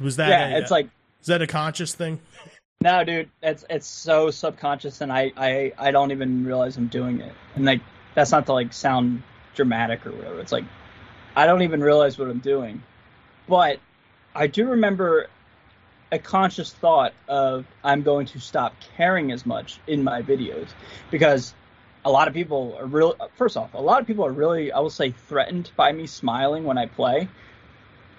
Was 0.00 0.16
that? 0.16 0.28
yeah. 0.28 0.48
a- 0.56 0.58
It's 0.58 0.70
like 0.70 0.88
is 1.20 1.26
that 1.26 1.42
a 1.42 1.46
conscious 1.46 1.94
thing? 1.94 2.20
no, 2.80 3.02
dude. 3.04 3.30
It's 3.42 3.64
it's 3.70 3.86
so 3.86 4.30
subconscious, 4.30 5.00
and 5.00 5.12
I 5.12 5.32
I 5.36 5.72
I 5.78 5.90
don't 5.90 6.10
even 6.12 6.44
realize 6.44 6.76
I'm 6.76 6.88
doing 6.88 7.20
it. 7.20 7.32
And 7.56 7.64
like 7.64 7.80
that's 8.14 8.30
not 8.30 8.46
to 8.46 8.52
like 8.52 8.72
sound 8.72 9.22
dramatic 9.54 10.06
or 10.06 10.12
whatever. 10.12 10.40
It's 10.40 10.52
like 10.52 10.64
I 11.34 11.46
don't 11.46 11.62
even 11.62 11.80
realize 11.82 12.18
what 12.18 12.28
I'm 12.28 12.38
doing, 12.40 12.82
but 13.48 13.78
I 14.34 14.46
do 14.46 14.70
remember 14.70 15.28
a 16.10 16.18
conscious 16.18 16.72
thought 16.72 17.14
of 17.26 17.66
I'm 17.82 18.02
going 18.02 18.26
to 18.26 18.40
stop 18.40 18.74
caring 18.96 19.32
as 19.32 19.46
much 19.46 19.78
in 19.86 20.04
my 20.04 20.22
videos 20.22 20.68
because 21.10 21.54
a 22.04 22.10
lot 22.10 22.28
of 22.28 22.34
people 22.34 22.76
are 22.78 22.86
real. 22.86 23.16
First 23.36 23.56
off, 23.56 23.74
a 23.74 23.80
lot 23.80 24.00
of 24.00 24.06
people 24.06 24.26
are 24.26 24.32
really, 24.32 24.72
I 24.72 24.80
will 24.80 24.90
say, 24.90 25.10
threatened 25.10 25.70
by 25.76 25.92
me 25.92 26.06
smiling 26.06 26.64
when 26.64 26.78
I 26.78 26.86
play. 26.86 27.28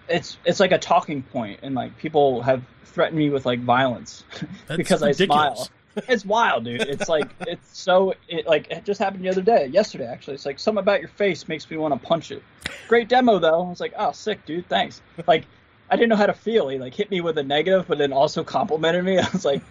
It's 0.09 0.37
it's 0.43 0.59
like 0.59 0.71
a 0.71 0.77
talking 0.77 1.21
point, 1.21 1.61
and 1.63 1.75
like 1.75 1.97
people 1.97 2.41
have 2.41 2.63
threatened 2.85 3.17
me 3.17 3.29
with 3.29 3.45
like 3.45 3.59
violence 3.59 4.23
because 4.75 5.01
ridiculous. 5.01 5.21
I 5.21 5.53
smile. 5.55 5.69
It's 5.95 6.25
wild, 6.25 6.63
dude. 6.65 6.81
It's 6.81 7.07
like 7.09 7.29
it's 7.47 7.77
so 7.79 8.13
it 8.27 8.47
like 8.47 8.69
it 8.71 8.83
just 8.85 8.99
happened 8.99 9.23
the 9.23 9.29
other 9.29 9.41
day, 9.41 9.67
yesterday 9.67 10.07
actually. 10.07 10.35
It's 10.35 10.45
like 10.45 10.59
something 10.59 10.79
about 10.81 10.99
your 11.01 11.09
face 11.09 11.47
makes 11.47 11.69
me 11.69 11.77
want 11.77 11.93
to 11.93 12.07
punch 12.07 12.31
it. 12.31 12.41
Great 12.87 13.07
demo 13.09 13.39
though. 13.39 13.65
I 13.65 13.69
was 13.69 13.79
like, 13.79 13.93
oh, 13.97 14.11
sick, 14.11 14.45
dude. 14.45 14.67
Thanks. 14.67 15.01
Like 15.27 15.45
I 15.89 15.95
didn't 15.95 16.09
know 16.09 16.15
how 16.15 16.25
to 16.25 16.33
feel. 16.33 16.69
He 16.69 16.79
like 16.79 16.93
hit 16.95 17.11
me 17.11 17.21
with 17.21 17.37
a 17.37 17.43
negative, 17.43 17.85
but 17.87 17.97
then 17.99 18.11
also 18.13 18.43
complimented 18.43 19.03
me. 19.05 19.19
I 19.19 19.29
was 19.31 19.45
like, 19.45 19.61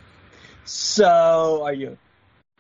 so 0.64 1.62
are 1.64 1.72
you? 1.72 1.96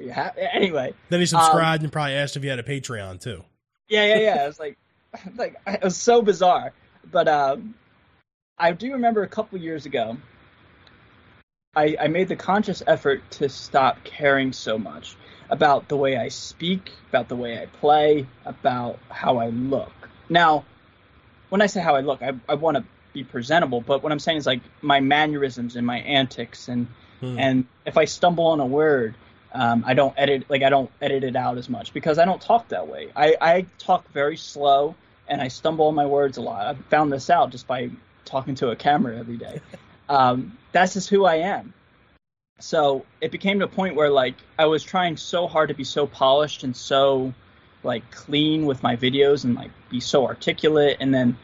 Are 0.00 0.04
you 0.04 0.10
happy? 0.10 0.40
Anyway, 0.52 0.94
Then 1.10 1.20
he 1.20 1.24
Um, 1.24 1.26
subscribed 1.28 1.82
and 1.82 1.92
probably 1.92 2.14
asked 2.14 2.36
if 2.36 2.44
you 2.44 2.50
had 2.50 2.58
a 2.58 2.62
Patreon 2.64 3.20
too. 3.20 3.44
yeah, 3.88 4.04
yeah, 4.06 4.18
yeah. 4.18 4.44
It 4.44 4.46
was 4.48 4.58
like, 4.58 4.78
like 5.36 5.56
it 5.66 5.82
was 5.84 5.96
so 5.96 6.22
bizarre. 6.22 6.72
But 7.10 7.28
um, 7.28 7.74
I 8.58 8.72
do 8.72 8.92
remember 8.92 9.22
a 9.22 9.28
couple 9.28 9.58
years 9.58 9.86
ago, 9.86 10.16
I, 11.74 11.96
I 11.98 12.08
made 12.08 12.28
the 12.28 12.36
conscious 12.36 12.82
effort 12.86 13.22
to 13.32 13.48
stop 13.48 14.04
caring 14.04 14.52
so 14.52 14.76
much 14.76 15.16
about 15.48 15.88
the 15.88 15.96
way 15.96 16.18
I 16.18 16.28
speak, 16.28 16.92
about 17.08 17.28
the 17.28 17.36
way 17.36 17.60
I 17.60 17.66
play, 17.66 18.26
about 18.44 18.98
how 19.08 19.38
I 19.38 19.48
look. 19.48 19.92
Now, 20.28 20.64
when 21.48 21.62
I 21.62 21.66
say 21.66 21.80
how 21.80 21.94
I 21.94 22.00
look, 22.00 22.22
I, 22.22 22.32
I 22.48 22.54
want 22.56 22.76
to 22.76 22.84
be 23.14 23.24
presentable, 23.24 23.80
but 23.80 24.02
what 24.02 24.12
I'm 24.12 24.18
saying 24.18 24.38
is 24.38 24.46
like 24.46 24.60
my 24.82 25.00
mannerisms 25.00 25.76
and 25.76 25.86
my 25.86 26.00
antics, 26.00 26.68
and 26.68 26.88
Hmm. 27.20 27.38
and 27.38 27.66
if 27.86 27.96
I 27.96 28.04
stumble 28.04 28.48
on 28.48 28.58
a 28.58 28.66
word, 28.66 29.14
um, 29.52 29.84
I 29.86 29.94
don't 29.94 30.12
edit 30.16 30.50
like 30.50 30.62
I 30.62 30.70
don't 30.70 30.90
edit 31.00 31.22
it 31.22 31.36
out 31.36 31.56
as 31.56 31.68
much 31.68 31.94
because 31.94 32.18
I 32.18 32.24
don't 32.24 32.42
talk 32.42 32.68
that 32.68 32.88
way. 32.88 33.10
I, 33.14 33.36
I 33.40 33.66
talk 33.78 34.10
very 34.12 34.36
slow 34.36 34.96
and 35.28 35.40
I 35.40 35.46
stumble 35.46 35.86
on 35.86 35.94
my 35.94 36.06
words 36.06 36.36
a 36.36 36.42
lot. 36.42 36.66
I 36.66 36.74
found 36.90 37.12
this 37.12 37.30
out 37.30 37.50
just 37.50 37.68
by 37.68 37.90
talking 38.24 38.56
to 38.56 38.70
a 38.70 38.76
camera 38.76 39.16
every 39.16 39.36
day. 39.36 39.60
Um, 40.12 40.58
that's 40.72 40.92
just 40.92 41.08
who 41.08 41.24
I 41.24 41.36
am. 41.36 41.72
So 42.60 43.06
it 43.22 43.32
became 43.32 43.60
to 43.60 43.64
a 43.64 43.68
point 43.68 43.96
where 43.96 44.10
like 44.10 44.34
I 44.58 44.66
was 44.66 44.82
trying 44.84 45.16
so 45.16 45.46
hard 45.46 45.70
to 45.70 45.74
be 45.74 45.84
so 45.84 46.06
polished 46.06 46.64
and 46.64 46.76
so 46.76 47.32
like 47.82 48.10
clean 48.10 48.66
with 48.66 48.82
my 48.82 48.94
videos 48.94 49.44
and 49.44 49.54
like 49.54 49.70
be 49.90 50.00
so 50.00 50.26
articulate 50.26 50.98
and 51.00 51.14
then 51.14 51.38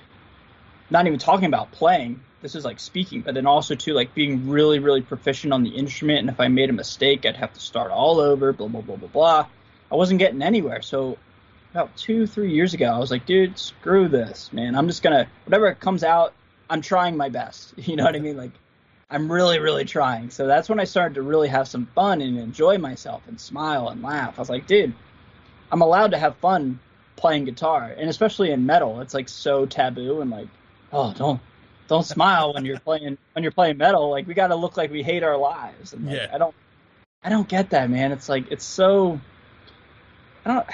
not 0.91 1.07
even 1.07 1.19
talking 1.19 1.47
about 1.47 1.73
playing. 1.73 2.21
This 2.43 2.55
is 2.55 2.67
like 2.67 2.79
speaking 2.79 3.23
but 3.23 3.35
then 3.35 3.47
also 3.47 3.75
too 3.75 3.95
like 3.95 4.15
being 4.15 4.51
really 4.51 4.81
really 4.81 5.01
proficient 5.01 5.55
on 5.55 5.63
the 5.63 5.71
instrument. 5.71 6.19
And 6.19 6.29
if 6.29 6.39
i 6.39 6.49
made 6.49 6.69
a 6.69 6.75
mistake 6.75 7.25
i'd 7.25 7.37
have 7.37 7.55
to 7.55 7.61
start 7.61 7.91
all 7.91 8.21
over 8.21 8.53
blah 8.53 8.69
blah 8.69 8.83
blah 8.83 8.97
blah 8.97 9.09
blah. 9.09 9.47
I 9.91 9.95
wasn't 9.95 10.19
getting 10.19 10.43
anywhere. 10.43 10.83
So 10.83 11.17
about 11.73 11.97
two 11.97 12.27
three 12.27 12.53
years 12.53 12.75
ago 12.75 12.87
i 12.87 12.99
was 12.99 13.11
like 13.11 13.25
dude 13.25 13.59
screw 13.59 14.09
this 14.09 14.53
man. 14.53 14.77
I'm 14.77 14.89
just 14.89 15.03
gonna 15.03 15.27
whatever 15.47 15.75
comes 15.75 16.05
out 16.05 16.35
i'm 16.71 16.81
trying 16.83 17.17
my 17.17 17.29
best. 17.29 17.75
You 17.79 17.97
know 17.97 18.05
what 18.05 18.17
i 18.17 18.19
mean? 18.19 18.37
Like 18.37 18.53
i'm 19.11 19.31
really 19.31 19.59
really 19.59 19.85
trying. 19.85 20.31
So 20.31 20.47
that's 20.47 20.69
when 20.69 20.81
i 20.81 20.85
started 20.85 21.15
to 21.15 21.23
really 21.23 21.49
have 21.49 21.67
some 21.69 21.87
fun 21.95 22.21
and 22.21 22.39
enjoy 22.39 22.79
myself 22.79 23.23
and 23.29 23.41
smile 23.41 23.89
and 23.89 24.03
laugh. 24.03 24.39
I 24.39 24.43
was 24.43 24.51
like 24.51 24.67
dude 24.67 24.95
i'm 25.71 25.83
allowed 25.83 26.13
to 26.13 26.19
have 26.19 26.35
fun 26.37 26.79
playing 27.17 27.45
guitar 27.45 27.95
and 27.99 28.09
especially 28.09 28.51
in 28.53 28.65
metal. 28.67 29.01
It's 29.01 29.15
like 29.15 29.29
so 29.29 29.67
taboo 29.67 30.21
and 30.21 30.31
like 30.31 30.49
oh 30.93 31.13
don't 31.15 31.41
don't 31.89 32.05
smile 32.05 32.53
when 32.55 32.65
you're 32.65 32.79
playing 32.81 33.17
when 33.33 33.43
you're 33.43 33.53
playing 33.53 33.79
metal. 33.79 34.11
Like 34.11 34.27
we 34.27 34.35
got 34.35 34.49
to 34.49 34.55
look 34.57 34.77
like 34.77 34.91
we 34.91 35.03
hate 35.03 35.23
our 35.23 35.37
lives. 35.37 35.93
And 35.95 36.07
like, 36.07 36.17
Yeah. 36.17 36.31
i 36.33 36.39
don't 36.39 36.55
i 37.25 37.29
don't 37.31 37.49
get 37.49 37.71
that 37.71 37.91
man. 37.91 38.13
It's 38.13 38.29
like 38.29 38.51
it's 38.53 38.65
so 38.65 39.19
i 40.45 40.53
don't 40.55 40.67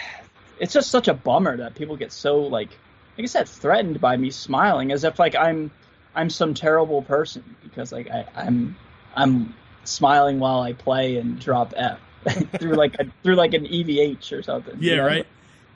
it's 0.60 0.72
just 0.72 0.90
such 0.90 1.08
a 1.08 1.14
bummer 1.14 1.56
that 1.56 1.74
people 1.74 1.96
get 1.96 2.12
so 2.12 2.40
like 2.40 2.68
like 3.16 3.24
i 3.24 3.26
said 3.26 3.48
threatened 3.48 4.00
by 4.00 4.16
me 4.16 4.30
smiling 4.30 4.92
as 4.92 5.02
if 5.04 5.18
like 5.18 5.34
i'm 5.34 5.70
i'm 6.14 6.30
some 6.30 6.54
terrible 6.54 7.02
person 7.02 7.42
because 7.62 7.92
like 7.92 8.10
I, 8.10 8.26
i'm 8.36 8.76
i'm 9.16 9.54
smiling 9.84 10.38
while 10.40 10.60
i 10.60 10.72
play 10.72 11.16
and 11.16 11.38
drop 11.38 11.74
f 11.76 11.98
through 12.58 12.74
like 12.74 12.94
a 13.00 13.06
through 13.22 13.34
like 13.36 13.54
an 13.54 13.66
evh 13.66 14.32
or 14.32 14.42
something 14.42 14.82
you 14.82 14.90
Yeah, 14.90 14.96
know? 14.96 15.06
right. 15.06 15.26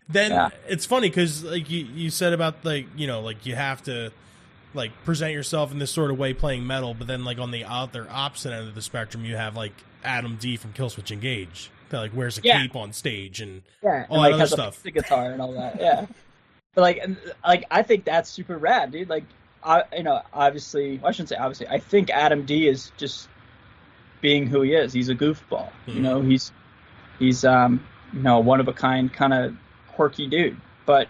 Then 0.09 0.31
Yeah. 0.33 0.49
it's 0.67 0.87
funny 0.87 1.09
because 1.11 1.45
like 1.45 1.69
you 1.69 1.85
you 1.85 2.09
said 2.11 2.33
about 2.33 2.65
like 2.65 2.87
you 2.97 3.07
know 3.07 3.21
like 3.21 3.45
you 3.45 3.55
have 3.55 3.83
to 3.83 4.11
like 4.75 4.93
present 5.05 5.33
yourself 5.35 5.73
in 5.73 5.79
this 5.79 5.91
sort 5.91 6.11
of 6.11 6.19
way 6.19 6.33
playing 6.33 6.67
metal, 6.67 6.95
but 6.95 7.07
then 7.07 7.25
like 7.25 7.39
on 7.39 7.51
the 7.51 7.65
other 7.65 8.07
opposite 8.11 8.53
end 8.53 8.69
of 8.69 8.75
the 8.75 8.83
spectrum, 8.83 9.25
you 9.25 9.37
have 9.37 9.57
like 9.57 9.73
Adam 10.05 10.37
D 10.41 10.57
from 10.57 10.73
Killswitch 10.73 11.11
Engage 11.11 11.71
that 11.91 11.99
like 12.01 12.15
wears 12.15 12.39
a 12.39 12.43
Yeah. 12.43 12.63
cape 12.63 12.77
on 12.77 12.93
stage 12.95 13.41
and 13.43 13.63
Yeah, 13.83 14.07
all 14.09 14.21
that 14.23 14.31
and 14.31 14.33
like 14.33 14.33
other 14.33 14.41
has 14.41 14.51
stuff. 14.53 14.85
a 14.85 14.91
guitar 14.91 15.33
and 15.33 15.41
all 15.43 15.53
that. 15.55 15.77
Yeah, 15.81 16.07
but 16.75 16.83
like, 16.83 16.99
and, 17.03 17.17
like 17.47 17.65
I 17.71 17.83
think 17.83 18.05
that's 18.05 18.31
super 18.31 18.59
rad, 18.59 18.93
dude. 18.93 19.09
Like, 19.09 19.25
I 19.69 19.85
you 19.97 20.03
know, 20.03 20.23
obviously, 20.33 21.01
I 21.05 21.11
shouldn't 21.13 21.29
say 21.29 21.37
obviously. 21.37 21.69
I 21.69 21.79
think 21.79 22.11
Adam 22.11 22.45
D 22.47 22.67
is 22.69 22.91
just 22.97 23.29
being 24.21 24.47
who 24.47 24.63
he 24.63 24.75
is. 24.75 24.93
He's 24.93 25.09
a 25.11 25.15
goofball. 25.15 25.69
You 25.87 25.95
Mhm. 25.95 26.01
know, 26.03 26.21
he's 26.23 26.53
he's 27.19 27.45
um 27.45 27.85
you 28.13 28.21
know 28.23 28.39
one 28.41 28.61
of 28.61 28.69
a 28.69 28.73
kind, 28.73 29.13
kind 29.13 29.35
of 29.35 29.55
quirky 29.95 30.27
dude. 30.27 30.57
But 30.87 31.09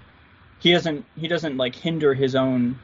he 0.59 0.73
doesn't 0.73 1.05
he 1.17 1.29
doesn't 1.29 1.57
like 1.57 1.75
hinder 1.75 2.15
his 2.15 2.35
own. 2.35 2.79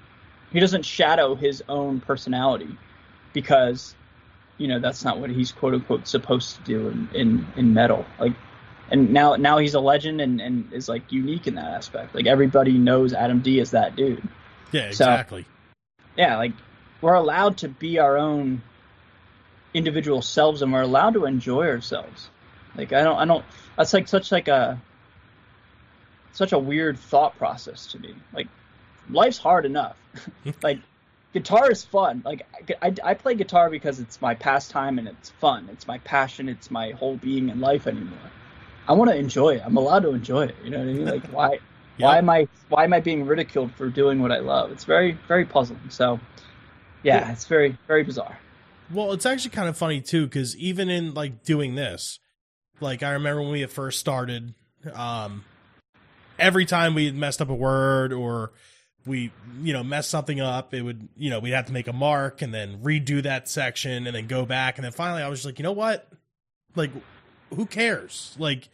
He 0.53 0.61
doesn't 0.61 0.85
shadow 0.85 1.35
his 1.35 1.63
own 1.69 2.01
personality 2.01 2.77
because 3.33 3.97
you 4.59 4.69
know 4.69 4.79
that's 4.79 5.05
not 5.05 5.19
what 5.19 5.31
he's 5.31 5.51
quote 5.51 5.75
unquote 5.75 6.07
supposed 6.07 6.55
to 6.57 6.63
do 6.63 6.89
in, 6.89 7.09
in, 7.13 7.47
in 7.57 7.75
metal 7.75 8.07
like 8.21 8.33
and 8.93 9.13
now 9.13 9.35
now 9.35 9.59
he's 9.59 9.75
a 9.75 9.81
legend 9.81 10.21
and, 10.21 10.41
and 10.41 10.73
is 10.73 10.89
like 10.89 11.11
unique 11.11 11.49
in 11.49 11.57
that 11.57 11.73
aspect 11.73 12.15
like 12.15 12.27
everybody 12.27 12.79
knows 12.79 13.13
adam 13.13 13.41
d 13.41 13.59
as 13.61 13.73
that 13.73 13.97
dude 13.97 14.23
yeah, 14.71 14.83
So- 14.93 15.11
exactly. 15.11 15.45
Yeah 16.17 16.37
like 16.37 16.53
we're 17.01 17.15
allowed 17.15 17.59
to 17.59 17.69
be 17.69 17.99
our 17.99 18.17
own 18.17 18.63
individual 19.75 20.23
selves 20.23 20.63
and 20.63 20.73
we're 20.73 20.83
allowed 20.83 21.15
to 21.15 21.25
enjoy 21.25 21.67
ourselves. 21.69 22.31
Like 22.77 22.93
i 22.93 23.03
don't 23.03 23.19
i 23.19 23.25
don't 23.25 23.45
that's 23.77 23.93
like 23.93 24.09
such 24.09 24.33
like 24.33 24.49
a 24.49 24.81
such 26.33 26.53
a 26.53 26.59
weird 26.59 26.99
thought 26.99 27.37
process 27.39 27.87
to 27.89 27.99
me. 27.99 28.15
Like 28.33 28.49
life's 29.11 29.39
hard 29.39 29.67
enough. 29.67 29.97
Like 30.63 30.79
guitar 31.33 31.71
is 31.71 31.85
fun. 31.85 32.23
Like 32.25 32.47
I, 32.81 32.95
I 33.03 33.15
play 33.15 33.35
guitar 33.35 33.69
because 33.69 34.01
it's 34.01 34.21
my 34.21 34.35
pastime 34.35 34.99
and 34.99 35.09
it's 35.09 35.31
fun. 35.31 35.69
It's 35.73 35.87
my 35.87 35.99
passion. 35.99 36.49
It's 36.49 36.71
my 36.71 36.93
whole 36.93 37.17
being 37.17 37.49
in 37.49 37.61
life 37.61 37.87
anymore. 37.87 38.31
I 38.87 38.93
want 38.93 39.11
to 39.11 39.17
enjoy 39.17 39.57
it. 39.57 39.63
I'm 39.65 39.77
allowed 39.77 40.05
to 40.05 40.11
enjoy 40.11 40.47
it. 40.47 40.57
You 40.63 40.71
know 40.71 40.79
what 40.79 40.89
i 40.89 40.93
mean? 40.93 41.07
Like 41.07 41.27
why 41.33 41.59
why 41.99 42.19
am 42.19 42.29
i 42.31 42.47
why 42.69 42.85
am 42.85 42.93
i 42.93 43.01
being 43.01 43.25
ridiculed 43.27 43.73
for 43.73 43.89
doing 43.89 44.21
what 44.21 44.33
i 44.33 44.39
love 44.39 44.71
it's 44.73 44.85
very 44.85 45.13
very 45.29 45.45
puzzling 45.45 45.81
so 45.89 46.19
yeah, 47.03 47.17
Yeah. 47.19 47.33
it's 47.33 47.47
very 47.47 47.77
very 47.87 48.03
bizarre 48.03 48.39
Well, 48.93 49.13
it's 49.13 49.27
actually 49.27 49.51
kind 49.51 49.69
of 49.69 49.77
funny 49.77 50.01
too, 50.01 50.25
because 50.27 50.57
even 50.57 50.89
in 50.91 51.15
like 51.15 51.43
doing 51.45 51.75
this, 51.75 52.19
like 52.81 53.03
I 53.03 53.13
remember 53.13 53.43
when 53.43 53.51
we 53.53 53.61
had 53.63 53.71
first 53.71 53.99
started, 53.99 54.55
um, 54.93 55.45
every 56.39 56.65
time 56.67 56.95
we 56.95 57.11
messed 57.13 57.41
up 57.41 57.49
a 57.49 57.55
word 57.55 58.13
or 58.13 58.53
we, 59.07 59.33
you 59.63 59.73
know, 59.73 59.83
messed 59.83 60.11
something 60.11 60.39
up, 60.41 60.75
it 60.75 60.83
would, 60.83 61.09
you 61.17 61.31
know, 61.31 61.39
we'd 61.41 61.53
have 61.53 61.67
to 61.67 61.73
make 61.73 61.89
a 61.89 61.93
mark 61.95 62.43
and 62.43 62.53
then 62.53 62.79
redo 62.83 63.23
that 63.23 63.49
section 63.49 64.07
and 64.07 64.15
then 64.17 64.27
go 64.27 64.45
back. 64.47 64.77
And 64.77 64.85
then 64.85 64.93
finally 64.93 65.23
I 65.23 65.29
was 65.29 65.41
just 65.41 65.47
like, 65.47 65.59
you 65.59 65.63
know 65.63 65.73
what? 65.73 66.09
Like, 66.75 66.91
who 67.55 67.65
cares? 67.67 68.35
Like, 68.39 68.69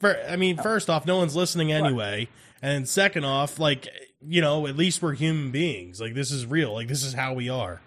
for, 0.00 0.18
I 0.28 0.36
mean, 0.36 0.58
oh. 0.58 0.62
first 0.62 0.88
off, 0.90 1.06
no 1.06 1.16
one's 1.16 1.36
listening 1.36 1.72
anyway. 1.72 2.28
And 2.62 2.88
second 2.88 3.24
off, 3.24 3.58
like, 3.58 3.88
you 4.26 4.40
know, 4.40 4.66
at 4.66 4.76
least 4.76 5.02
we're 5.02 5.14
human 5.14 5.50
beings. 5.50 6.00
Like, 6.00 6.14
this 6.14 6.30
is 6.30 6.46
real. 6.46 6.72
Like, 6.72 6.88
this 6.88 7.02
is 7.04 7.12
how 7.14 7.34
we 7.34 7.48
are. 7.48 7.80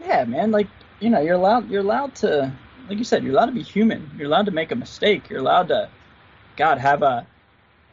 yeah 0.00 0.24
man 0.24 0.50
like 0.50 0.68
you 1.00 1.08
know 1.10 1.20
you're 1.20 1.34
allowed 1.34 1.70
you're 1.70 1.80
allowed 1.80 2.14
to 2.14 2.52
like 2.88 2.98
you 2.98 3.04
said 3.04 3.22
you're 3.24 3.32
allowed 3.32 3.46
to 3.46 3.52
be 3.52 3.62
human 3.62 4.10
you're 4.16 4.26
allowed 4.26 4.44
to 4.46 4.52
make 4.52 4.70
a 4.72 4.76
mistake 4.76 5.30
you're 5.30 5.40
allowed 5.40 5.68
to 5.68 5.88
god 6.56 6.78
have 6.78 7.02
a 7.02 7.26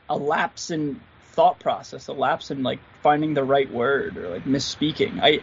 a 0.09 0.17
lapse 0.17 0.69
in 0.69 0.99
thought 1.31 1.59
process 1.59 2.07
a 2.07 2.13
lapse 2.13 2.51
in 2.51 2.61
like 2.61 2.79
finding 3.01 3.33
the 3.33 3.43
right 3.43 3.71
word 3.71 4.17
or 4.17 4.29
like 4.29 4.43
misspeaking 4.43 5.19
i 5.21 5.39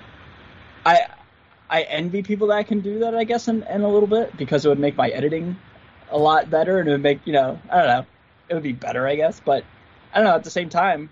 i 0.85 1.07
i 1.71 1.83
envy 1.83 2.23
people 2.23 2.49
that 2.49 2.67
can 2.67 2.81
do 2.81 2.99
that 3.01 3.15
i 3.15 3.25
guess 3.25 3.49
in, 3.49 3.63
in 3.65 3.81
a 3.81 3.89
little 3.89 4.07
bit 4.07 4.37
because 4.37 4.67
it 4.67 4.69
would 4.69 4.79
make 4.79 4.97
my 4.97 5.09
editing 5.09 5.57
a 6.11 6.19
lot 6.19 6.51
better 6.51 6.79
and 6.79 6.89
it 6.89 6.93
would 6.93 7.03
make 7.03 7.27
you 7.27 7.33
know 7.33 7.59
i 7.71 7.79
don't 7.79 7.87
know 7.87 8.07
it 8.49 8.55
would 8.55 8.63
be 8.63 8.73
better 8.73 9.07
i 9.07 9.15
guess 9.15 9.41
but 9.41 9.65
i 10.13 10.19
don't 10.19 10.25
know 10.25 10.35
at 10.35 10.45
the 10.45 10.51
same 10.51 10.69
time 10.69 11.11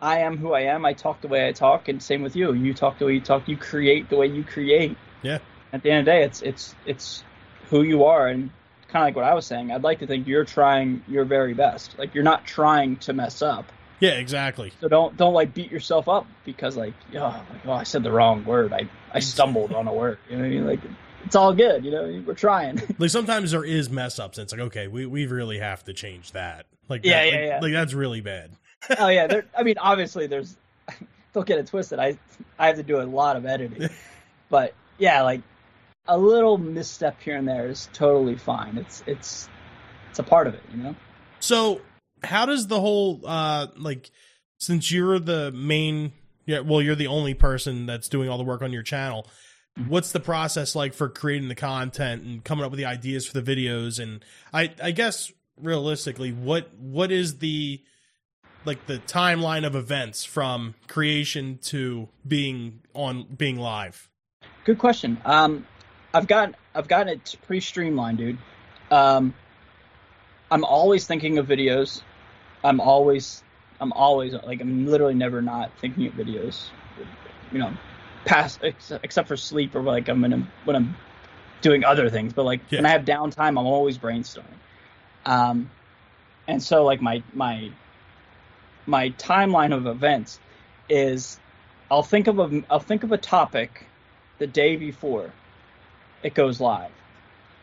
I 0.00 0.18
am 0.18 0.36
who 0.36 0.52
I 0.52 0.62
am. 0.62 0.84
I 0.84 0.92
talk 0.92 1.22
the 1.22 1.28
way 1.28 1.48
I 1.48 1.52
talk, 1.52 1.88
and 1.88 2.02
same 2.02 2.22
with 2.22 2.36
you. 2.36 2.52
You 2.52 2.74
talk 2.74 2.98
the 2.98 3.06
way 3.06 3.14
you 3.14 3.20
talk. 3.20 3.48
You 3.48 3.56
create 3.56 4.10
the 4.10 4.16
way 4.16 4.26
you 4.26 4.44
create. 4.44 4.96
Yeah. 5.22 5.38
At 5.72 5.82
the 5.82 5.90
end 5.90 6.00
of 6.00 6.04
the 6.04 6.10
day, 6.10 6.22
it's 6.24 6.42
it's 6.42 6.74
it's 6.84 7.24
who 7.70 7.82
you 7.82 8.04
are, 8.04 8.26
and 8.26 8.50
kind 8.88 9.02
of 9.02 9.06
like 9.06 9.16
what 9.16 9.24
I 9.24 9.34
was 9.34 9.46
saying. 9.46 9.72
I'd 9.72 9.82
like 9.82 10.00
to 10.00 10.06
think 10.06 10.26
you're 10.26 10.44
trying 10.44 11.02
your 11.08 11.24
very 11.24 11.54
best. 11.54 11.98
Like 11.98 12.14
you're 12.14 12.24
not 12.24 12.44
trying 12.44 12.96
to 12.98 13.14
mess 13.14 13.40
up. 13.40 13.72
Yeah, 13.98 14.12
exactly. 14.12 14.72
So 14.80 14.88
don't 14.88 15.16
don't 15.16 15.32
like 15.32 15.54
beat 15.54 15.72
yourself 15.72 16.08
up 16.08 16.26
because 16.44 16.76
like 16.76 16.94
oh, 17.14 17.18
like, 17.18 17.66
oh 17.66 17.72
I 17.72 17.84
said 17.84 18.02
the 18.02 18.12
wrong 18.12 18.44
word. 18.44 18.74
I 18.74 18.88
I 19.12 19.20
stumbled 19.20 19.72
on 19.72 19.88
a 19.88 19.94
word. 19.94 20.18
You 20.28 20.36
know 20.36 20.42
what 20.42 20.46
I 20.46 20.50
mean? 20.50 20.66
Like 20.66 20.80
it's 21.26 21.36
all 21.36 21.52
good. 21.52 21.84
You 21.84 21.90
know, 21.90 22.22
we're 22.26 22.34
trying. 22.34 22.80
like 22.98 23.10
sometimes 23.10 23.50
there 23.50 23.64
is 23.64 23.90
mess 23.90 24.18
ups, 24.18 24.38
and 24.38 24.44
it's 24.44 24.52
like 24.52 24.62
okay, 24.62 24.88
we 24.88 25.06
we 25.06 25.26
really 25.26 25.58
have 25.58 25.84
to 25.84 25.92
change 25.92 26.32
that. 26.32 26.66
Like 26.88 27.04
yeah, 27.04 27.24
that, 27.24 27.26
yeah, 27.26 27.32
like, 27.32 27.48
yeah. 27.48 27.60
like 27.60 27.72
that's 27.72 27.92
really 27.94 28.20
bad. 28.20 28.52
oh 28.98 29.08
yeah, 29.08 29.26
there, 29.26 29.44
I 29.56 29.62
mean 29.62 29.76
obviously 29.78 30.26
there's 30.26 30.56
don't 31.34 31.46
get 31.46 31.58
it 31.58 31.66
twisted. 31.66 31.98
I 31.98 32.18
I 32.58 32.68
have 32.68 32.76
to 32.76 32.82
do 32.82 33.00
a 33.00 33.02
lot 33.02 33.36
of 33.36 33.44
editing, 33.44 33.90
but 34.48 34.74
yeah, 34.98 35.22
like 35.22 35.42
a 36.08 36.16
little 36.16 36.56
misstep 36.56 37.20
here 37.20 37.36
and 37.36 37.48
there 37.48 37.68
is 37.68 37.88
totally 37.92 38.36
fine. 38.36 38.78
It's 38.78 39.02
it's 39.06 39.48
it's 40.10 40.18
a 40.20 40.22
part 40.22 40.46
of 40.46 40.54
it, 40.54 40.62
you 40.70 40.82
know. 40.82 40.94
So 41.40 41.80
how 42.22 42.46
does 42.46 42.68
the 42.68 42.80
whole 42.80 43.20
uh 43.24 43.66
like 43.76 44.10
since 44.58 44.90
you're 44.90 45.18
the 45.18 45.52
main 45.52 46.12
yeah 46.46 46.60
well 46.60 46.80
you're 46.80 46.94
the 46.94 47.08
only 47.08 47.34
person 47.34 47.84
that's 47.84 48.08
doing 48.08 48.28
all 48.28 48.38
the 48.38 48.44
work 48.44 48.62
on 48.62 48.72
your 48.72 48.82
channel 48.82 49.28
what's 49.86 50.12
the 50.12 50.20
process 50.20 50.74
like 50.74 50.94
for 50.94 51.08
creating 51.08 51.48
the 51.48 51.54
content 51.54 52.22
and 52.22 52.44
coming 52.44 52.64
up 52.64 52.70
with 52.70 52.78
the 52.78 52.84
ideas 52.86 53.26
for 53.26 53.38
the 53.38 53.56
videos 53.56 54.02
and 54.02 54.24
i 54.52 54.72
i 54.82 54.90
guess 54.90 55.32
realistically 55.60 56.32
what 56.32 56.72
what 56.78 57.12
is 57.12 57.38
the 57.38 57.82
like 58.64 58.86
the 58.86 58.98
timeline 59.00 59.66
of 59.66 59.76
events 59.76 60.24
from 60.24 60.74
creation 60.88 61.58
to 61.62 62.08
being 62.26 62.80
on 62.94 63.24
being 63.24 63.56
live 63.56 64.08
Good 64.66 64.78
question. 64.78 65.16
Um, 65.24 65.64
I've 66.12 66.26
got 66.26 66.56
I've 66.74 66.88
got 66.88 67.06
it 67.06 67.36
pretty 67.46 67.60
streamlined, 67.60 68.18
dude. 68.18 68.38
Um, 68.90 69.32
I'm 70.50 70.64
always 70.64 71.06
thinking 71.06 71.38
of 71.38 71.46
videos. 71.46 72.02
I'm 72.64 72.80
always 72.80 73.44
I'm 73.80 73.92
always 73.92 74.34
like 74.34 74.60
I'm 74.60 74.88
literally 74.88 75.14
never 75.14 75.40
not 75.40 75.70
thinking 75.80 76.08
of 76.08 76.14
videos. 76.14 76.70
You 77.52 77.60
know, 77.60 77.72
past 78.26 78.60
except 78.62 79.28
for 79.28 79.36
sleep 79.36 79.74
or 79.74 79.82
like 79.82 80.08
I'm 80.08 80.22
in 80.24 80.32
a, 80.34 80.46
when 80.64 80.76
I'm 80.76 80.94
doing 81.62 81.84
other 81.84 82.10
things. 82.10 82.34
But 82.34 82.44
like 82.44 82.60
Yeah. 82.70 82.80
when 82.80 82.86
I 82.86 82.90
have 82.90 83.04
downtime, 83.04 83.48
I'm 83.48 83.58
always 83.58 83.96
brainstorming. 83.96 84.44
Um, 85.24 85.70
and 86.46 86.62
so 86.62 86.84
like 86.84 87.00
my 87.00 87.22
my 87.32 87.70
my 88.86 89.10
timeline 89.10 89.74
of 89.74 89.86
events 89.86 90.38
is 90.88 91.38
I'll 91.90 92.02
think 92.02 92.26
of 92.26 92.38
a 92.38 92.62
I'll 92.70 92.80
think 92.80 93.02
of 93.04 93.12
a 93.12 93.18
topic 93.18 93.86
the 94.38 94.46
day 94.46 94.76
before 94.76 95.32
it 96.22 96.34
goes 96.34 96.60
live. 96.60 96.90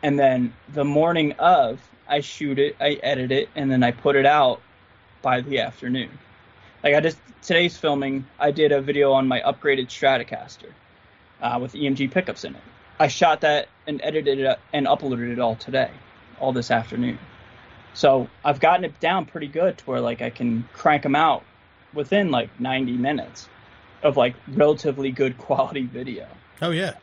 And 0.02 0.20
then 0.20 0.54
the 0.74 0.84
morning 0.84 1.34
of, 1.34 1.80
I 2.10 2.20
shoot 2.20 2.60
it, 2.60 2.76
I 2.80 3.00
edit 3.04 3.32
it, 3.32 3.50
and 3.56 3.72
then 3.72 3.84
I 3.84 3.92
put 3.92 4.18
it 4.18 4.26
out 4.26 4.62
by 5.22 5.42
the 5.42 5.60
afternoon. 5.60 6.10
Like 6.84 6.96
I 6.96 7.00
just 7.00 7.18
today's 7.42 7.78
filming, 7.78 8.26
I 8.40 8.52
did 8.52 8.72
a 8.72 8.82
video 8.82 9.12
on 9.14 9.28
my 9.28 9.40
upgraded 9.42 9.88
Stratocaster 9.88 10.72
uh, 11.42 11.58
with 11.62 11.74
EMG 11.74 12.12
pickups 12.12 12.44
in 12.44 12.56
it. 12.56 12.62
I 13.00 13.08
shot 13.08 13.42
that 13.42 13.68
and 13.88 14.00
edited 14.04 14.40
it 14.40 14.60
and 14.72 14.86
uploaded 14.86 15.32
it 15.32 15.40
all 15.40 15.56
today, 15.56 15.92
all 16.40 16.52
this 16.54 16.72
afternoon. 16.72 17.20
So 17.94 18.28
I've 18.44 18.60
gotten 18.60 18.86
it 18.86 19.00
down 19.00 19.26
pretty 19.26 19.48
good 19.48 19.78
to 19.78 19.86
where 19.86 20.02
like 20.02 20.22
I 20.22 20.30
can 20.30 20.68
crank 20.74 21.04
them 21.04 21.16
out 21.16 21.44
within 21.94 22.32
like 22.32 22.60
90 22.60 22.94
minutes 22.94 23.48
of 24.02 24.18
like 24.18 24.36
relatively 24.48 25.12
good 25.12 25.38
quality 25.38 25.86
video. 25.86 26.28
oh 26.62 26.72
yeah 26.72 26.94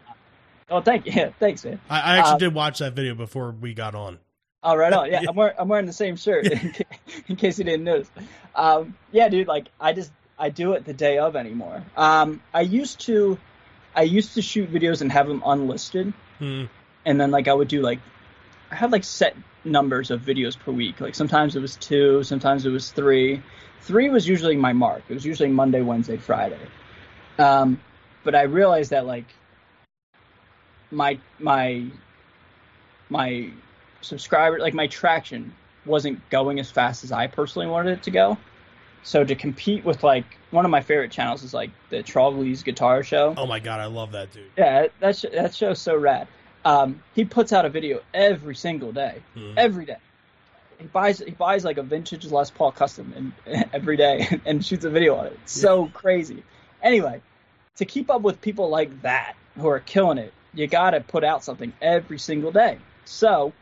Oh, 0.72 0.80
thank 0.80 1.04
you. 1.06 1.12
Yeah, 1.16 1.30
thanks, 1.40 1.64
man. 1.64 1.80
i, 1.90 1.98
I 2.00 2.16
actually 2.18 2.34
Uh, 2.34 2.38
did 2.38 2.54
watch 2.54 2.78
that 2.78 2.92
video 2.94 3.14
before 3.16 3.50
we 3.50 3.74
got 3.74 3.94
on 3.96 4.18
Oh, 4.62 4.76
right 4.76 4.92
on. 4.92 5.06
Yeah. 5.10 5.22
I'm 5.28 5.34
wearing 5.34 5.54
I'm 5.58 5.68
wearing 5.68 5.86
the 5.86 5.92
same 5.92 6.16
shirt 6.16 6.46
in, 6.46 6.72
ca- 6.72 6.84
in 7.28 7.36
case 7.36 7.58
you 7.58 7.64
didn't 7.64 7.84
notice. 7.84 8.10
Um, 8.54 8.96
yeah, 9.12 9.28
dude. 9.28 9.48
Like 9.48 9.68
I 9.80 9.92
just 9.92 10.12
I 10.38 10.50
do 10.50 10.72
it 10.72 10.84
the 10.84 10.92
day 10.92 11.18
of 11.18 11.36
anymore. 11.36 11.82
Um, 11.96 12.42
I 12.52 12.60
used 12.62 13.00
to 13.06 13.38
I 13.94 14.02
used 14.02 14.34
to 14.34 14.42
shoot 14.42 14.70
videos 14.72 15.00
and 15.02 15.10
have 15.12 15.26
them 15.28 15.42
unlisted, 15.44 16.12
Hmm. 16.38 16.64
and 17.04 17.20
then 17.20 17.30
like 17.30 17.48
I 17.48 17.54
would 17.54 17.68
do 17.68 17.80
like 17.82 18.00
I 18.70 18.74
had 18.76 18.92
like 18.92 19.04
set 19.04 19.36
numbers 19.64 20.10
of 20.10 20.20
videos 20.22 20.58
per 20.58 20.72
week. 20.72 21.00
Like 21.00 21.14
sometimes 21.14 21.56
it 21.56 21.60
was 21.60 21.76
two, 21.76 22.22
sometimes 22.22 22.64
it 22.66 22.70
was 22.70 22.90
three. 22.90 23.42
Three 23.82 24.10
was 24.10 24.28
usually 24.28 24.56
my 24.56 24.72
mark. 24.74 25.02
It 25.08 25.14
was 25.14 25.24
usually 25.24 25.48
Monday, 25.48 25.80
Wednesday, 25.80 26.18
Friday. 26.18 26.60
Um, 27.38 27.80
but 28.24 28.34
I 28.34 28.42
realized 28.42 28.90
that 28.90 29.06
like 29.06 29.24
my 30.90 31.18
my 31.38 31.86
my 33.08 33.50
subscriber 34.00 34.58
like 34.58 34.74
my 34.74 34.86
traction 34.86 35.54
wasn't 35.86 36.28
going 36.30 36.60
as 36.60 36.70
fast 36.70 37.04
as 37.04 37.12
I 37.12 37.26
personally 37.26 37.66
wanted 37.68 37.92
it 37.98 38.02
to 38.04 38.10
go. 38.10 38.38
So 39.02 39.24
to 39.24 39.34
compete 39.34 39.84
with 39.84 40.02
like 40.02 40.24
one 40.50 40.64
of 40.64 40.70
my 40.70 40.82
favorite 40.82 41.10
channels 41.10 41.42
is 41.42 41.54
like 41.54 41.70
the 41.88 42.02
Trogly's 42.02 42.62
Guitar 42.62 43.02
Show. 43.02 43.34
oh 43.36 43.46
my 43.46 43.58
god 43.60 43.80
i 43.80 43.86
love 43.86 44.12
that 44.12 44.30
dude 44.32 44.50
Yeah, 44.58 44.88
that 45.00 45.16
sh- 45.16 45.24
that 45.32 45.54
show's 45.54 45.80
so 45.80 45.96
rad. 45.96 46.28
Um, 46.66 47.02
he 47.14 47.24
puts 47.24 47.52
out 47.54 47.64
a 47.64 47.70
video 47.70 48.00
every 48.12 48.54
single 48.54 48.92
day, 48.92 49.22
Hmm. 49.34 49.54
every 49.56 49.86
day. 49.86 49.96
He 50.78 50.86
buys 50.86 51.18
he 51.20 51.30
buys 51.30 51.64
like 51.64 51.78
a 51.78 51.82
vintage 51.82 52.26
Les 52.30 52.50
Paul 52.50 52.72
custom 52.72 53.32
and 53.46 53.66
every 53.72 53.96
day 53.96 54.26
and 54.44 54.64
shoots 54.64 54.84
a 54.84 54.90
video 54.90 55.16
on 55.16 55.26
it. 55.26 55.38
It's 55.44 55.58
so 55.58 55.86
crazy. 55.86 56.42
Anyway, 56.82 57.22
to 57.76 57.84
keep 57.86 58.10
up 58.10 58.20
with 58.20 58.40
people 58.42 58.68
like 58.68 59.00
that 59.02 59.34
who 59.56 59.68
are 59.68 59.80
killing 59.80 60.18
it, 60.18 60.32
you 60.52 60.66
got 60.66 60.90
to 60.90 61.00
put 61.00 61.24
out 61.24 61.42
something 61.42 61.72
every 61.80 62.18
single 62.18 62.52
day. 62.52 62.78
So 63.06 63.52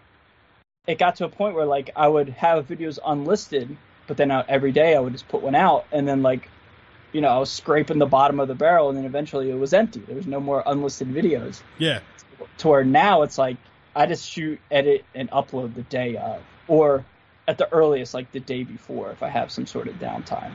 it 0.89 0.99
got 0.99 1.17
to 1.17 1.27
a 1.27 1.29
point 1.29 1.55
where 1.55 1.67
like 1.67 1.91
I 1.95 2.09
would 2.09 2.31
have 2.31 2.67
videos 2.67 2.99
unlisted, 3.07 3.77
but 4.09 4.17
then 4.17 4.33
uh, 4.33 4.45
every 4.49 4.73
day 4.73 4.97
I 4.97 4.99
would 4.99 5.13
just 5.13 5.29
put 5.29 5.43
one 5.43 5.55
out, 5.55 5.85
and 5.93 6.09
then 6.09 6.23
like 6.23 6.49
you 7.13 7.21
know 7.21 7.29
I 7.29 7.39
was 7.39 7.53
scraping 7.53 7.99
the 7.99 8.07
bottom 8.07 8.41
of 8.41 8.49
the 8.49 8.55
barrel, 8.55 8.89
and 8.89 8.99
then 8.99 9.05
eventually 9.05 9.51
it 9.51 9.59
was 9.59 9.73
empty. 9.75 10.01
There 10.01 10.17
was 10.17 10.27
no 10.27 10.41
more 10.41 10.65
unlisted 10.67 11.09
videos. 11.09 11.61
yeah 11.77 12.01
To 12.59 12.69
where 12.69 12.85
now 12.85 13.23
it's 13.23 13.39
like 13.39 13.59
I 13.95 14.07
just 14.07 14.29
shoot, 14.29 14.59
edit, 14.71 15.05
and 15.15 15.31
upload 15.31 15.75
the 15.75 15.83
day 15.83 16.17
of, 16.17 16.41
or 16.67 17.05
at 17.47 17.59
the 17.59 17.71
earliest 17.73 18.15
like 18.15 18.33
the 18.33 18.41
day 18.41 18.65
before 18.65 19.11
if 19.11 19.23
I 19.23 19.29
have 19.29 19.51
some 19.51 19.67
sort 19.67 19.89
of 19.89 19.97
downtime. 19.97 20.55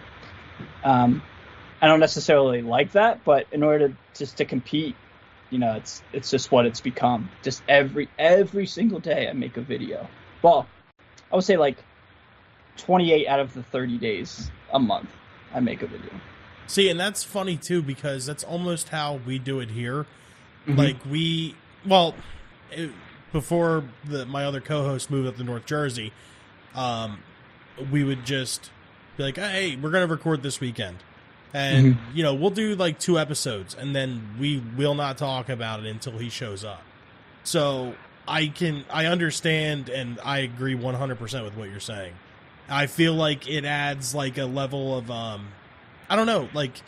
Um, 0.83 1.21
I 1.81 1.87
don't 1.87 1.99
necessarily 1.99 2.61
like 2.61 2.93
that, 2.93 3.23
but 3.23 3.45
in 3.51 3.61
order 3.61 3.89
to, 3.89 3.95
just 4.15 4.37
to 4.37 4.45
compete, 4.45 4.95
you 5.49 5.59
know, 5.59 5.75
it's 5.75 6.01
it's 6.11 6.31
just 6.31 6.51
what 6.51 6.65
it's 6.65 6.81
become. 6.81 7.29
Just 7.43 7.61
every 7.67 8.09
every 8.17 8.65
single 8.65 8.99
day 8.99 9.27
I 9.27 9.33
make 9.33 9.57
a 9.57 9.61
video. 9.61 10.07
Well, 10.43 10.67
I 11.31 11.35
would 11.35 11.43
say 11.43 11.57
like 11.57 11.77
28 12.77 13.27
out 13.27 13.39
of 13.39 13.53
the 13.53 13.63
30 13.63 13.97
days 13.97 14.51
a 14.71 14.79
month 14.79 15.09
I 15.53 15.59
make 15.59 15.81
a 15.81 15.87
video. 15.87 16.11
See, 16.67 16.89
and 16.89 16.99
that's 16.99 17.23
funny 17.23 17.57
too 17.57 17.81
because 17.81 18.25
that's 18.25 18.43
almost 18.43 18.89
how 18.89 19.19
we 19.25 19.39
do 19.39 19.59
it 19.59 19.71
here. 19.71 20.05
Mhm. 20.67 20.77
Like 20.77 20.97
we, 21.09 21.55
well, 21.85 22.15
it, 22.71 22.91
before 23.31 23.83
the 24.05 24.25
my 24.25 24.45
other 24.45 24.61
co-host 24.61 25.09
moved 25.09 25.27
up 25.27 25.37
to 25.37 25.43
North 25.43 25.65
Jersey, 25.65 26.13
um, 26.75 27.19
we 27.91 28.03
would 28.03 28.25
just 28.25 28.71
be 29.17 29.23
like, 29.23 29.35
"Hey, 29.37 29.75
we're 29.75 29.91
gonna 29.91 30.07
record 30.07 30.41
this 30.41 30.59
weekend," 30.59 30.97
and 31.53 31.97
you 32.13 32.23
know, 32.23 32.33
we'll 32.33 32.49
do 32.49 32.75
like 32.75 32.97
two 32.99 33.19
episodes, 33.19 33.75
and 33.75 33.95
then 33.95 34.35
we 34.39 34.63
will 34.77 34.95
not 34.95 35.17
talk 35.17 35.49
about 35.49 35.81
it 35.81 35.85
until 35.87 36.17
he 36.17 36.29
shows 36.29 36.63
up. 36.63 36.81
So 37.43 37.95
I 38.27 38.47
can, 38.47 38.85
I 38.89 39.07
understand, 39.07 39.89
and 39.89 40.19
I 40.23 40.39
agree 40.39 40.75
one 40.75 40.95
hundred 40.95 41.19
percent 41.19 41.43
with 41.43 41.55
what 41.55 41.69
you're 41.69 41.79
saying. 41.79 42.13
I 42.69 42.87
feel 42.87 43.13
like 43.13 43.47
it 43.49 43.65
adds 43.65 44.15
like 44.15 44.37
a 44.37 44.45
level 44.45 44.97
of 44.97 45.11
um 45.11 45.49
I 46.09 46.15
don't 46.15 46.27
know, 46.27 46.49
like 46.53 46.81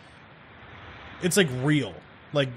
it's 1.21 1.37
like 1.37 1.49
real. 1.61 1.93
Like 2.33 2.49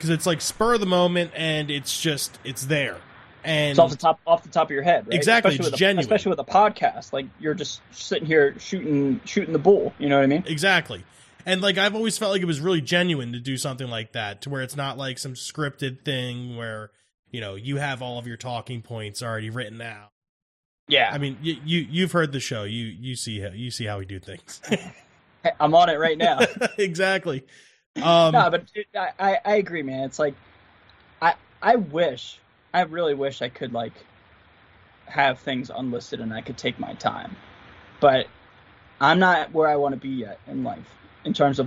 cuz 0.00 0.10
it's 0.10 0.26
like 0.26 0.40
spur 0.40 0.74
of 0.74 0.80
the 0.80 0.86
moment 0.86 1.32
and 1.34 1.70
it's 1.70 2.00
just 2.00 2.38
it's 2.44 2.66
there. 2.66 2.96
And 3.44 3.70
It's 3.70 3.78
off 3.78 3.90
the 3.90 3.96
top 3.96 4.20
off 4.26 4.42
the 4.42 4.48
top 4.48 4.66
of 4.66 4.70
your 4.72 4.82
head, 4.82 5.06
right? 5.06 5.14
Exactly, 5.14 5.50
Especially 5.50 5.66
it's 5.66 5.72
with 5.72 5.74
a, 5.74 5.78
genuine. 5.78 6.00
Especially 6.00 6.30
with 6.30 6.40
a 6.40 6.44
podcast, 6.44 7.12
like 7.12 7.26
you're 7.38 7.54
just 7.54 7.80
sitting 7.92 8.26
here 8.26 8.58
shooting 8.58 9.20
shooting 9.24 9.52
the 9.52 9.58
bull. 9.60 9.94
You 9.98 10.08
know 10.08 10.16
what 10.16 10.24
I 10.24 10.28
mean? 10.28 10.44
exactly. 10.46 11.04
And 11.46 11.62
like 11.62 11.78
I've 11.78 11.94
always 11.94 12.18
felt 12.18 12.32
like 12.32 12.42
it 12.42 12.46
was 12.46 12.60
really 12.60 12.80
genuine 12.80 13.32
to 13.32 13.40
do 13.40 13.56
something 13.56 13.88
like 13.88 14.12
that 14.12 14.42
to 14.42 14.50
where 14.50 14.62
it's 14.62 14.76
not 14.76 14.98
like 14.98 15.18
some 15.18 15.34
scripted 15.34 16.00
thing 16.04 16.56
where 16.56 16.90
you 17.30 17.40
know, 17.40 17.54
you 17.54 17.76
have 17.76 18.02
all 18.02 18.18
of 18.18 18.26
your 18.26 18.36
talking 18.36 18.82
points 18.82 19.22
already 19.22 19.50
written 19.50 19.80
out. 19.80 20.10
Yeah, 20.88 21.10
I 21.12 21.18
mean, 21.18 21.38
you, 21.42 21.56
you 21.64 21.86
you've 21.90 22.12
heard 22.12 22.32
the 22.32 22.40
show. 22.40 22.64
You 22.64 22.86
you 22.86 23.14
see 23.14 23.40
how 23.40 23.50
you 23.50 23.70
see 23.70 23.84
how 23.84 23.98
we 23.98 24.06
do 24.06 24.18
things. 24.18 24.60
I'm 25.60 25.74
on 25.74 25.88
it 25.88 25.98
right 25.98 26.16
now. 26.16 26.38
exactly. 26.78 27.44
Um 27.96 28.32
no, 28.32 28.50
but 28.50 28.64
I, 28.94 29.10
I 29.18 29.38
I 29.44 29.54
agree, 29.56 29.82
man. 29.82 30.04
It's 30.04 30.18
like 30.18 30.34
I 31.20 31.34
I 31.60 31.76
wish 31.76 32.38
I 32.72 32.82
really 32.82 33.14
wish 33.14 33.42
I 33.42 33.48
could 33.48 33.72
like 33.72 33.92
have 35.06 35.38
things 35.40 35.70
unlisted 35.74 36.20
and 36.20 36.32
I 36.32 36.40
could 36.42 36.56
take 36.56 36.78
my 36.78 36.94
time, 36.94 37.36
but 38.00 38.26
I'm 39.00 39.18
not 39.18 39.52
where 39.52 39.68
I 39.68 39.76
want 39.76 39.94
to 39.94 40.00
be 40.00 40.10
yet 40.10 40.38
in 40.46 40.64
life 40.64 40.94
in 41.24 41.32
terms 41.32 41.58
of 41.58 41.66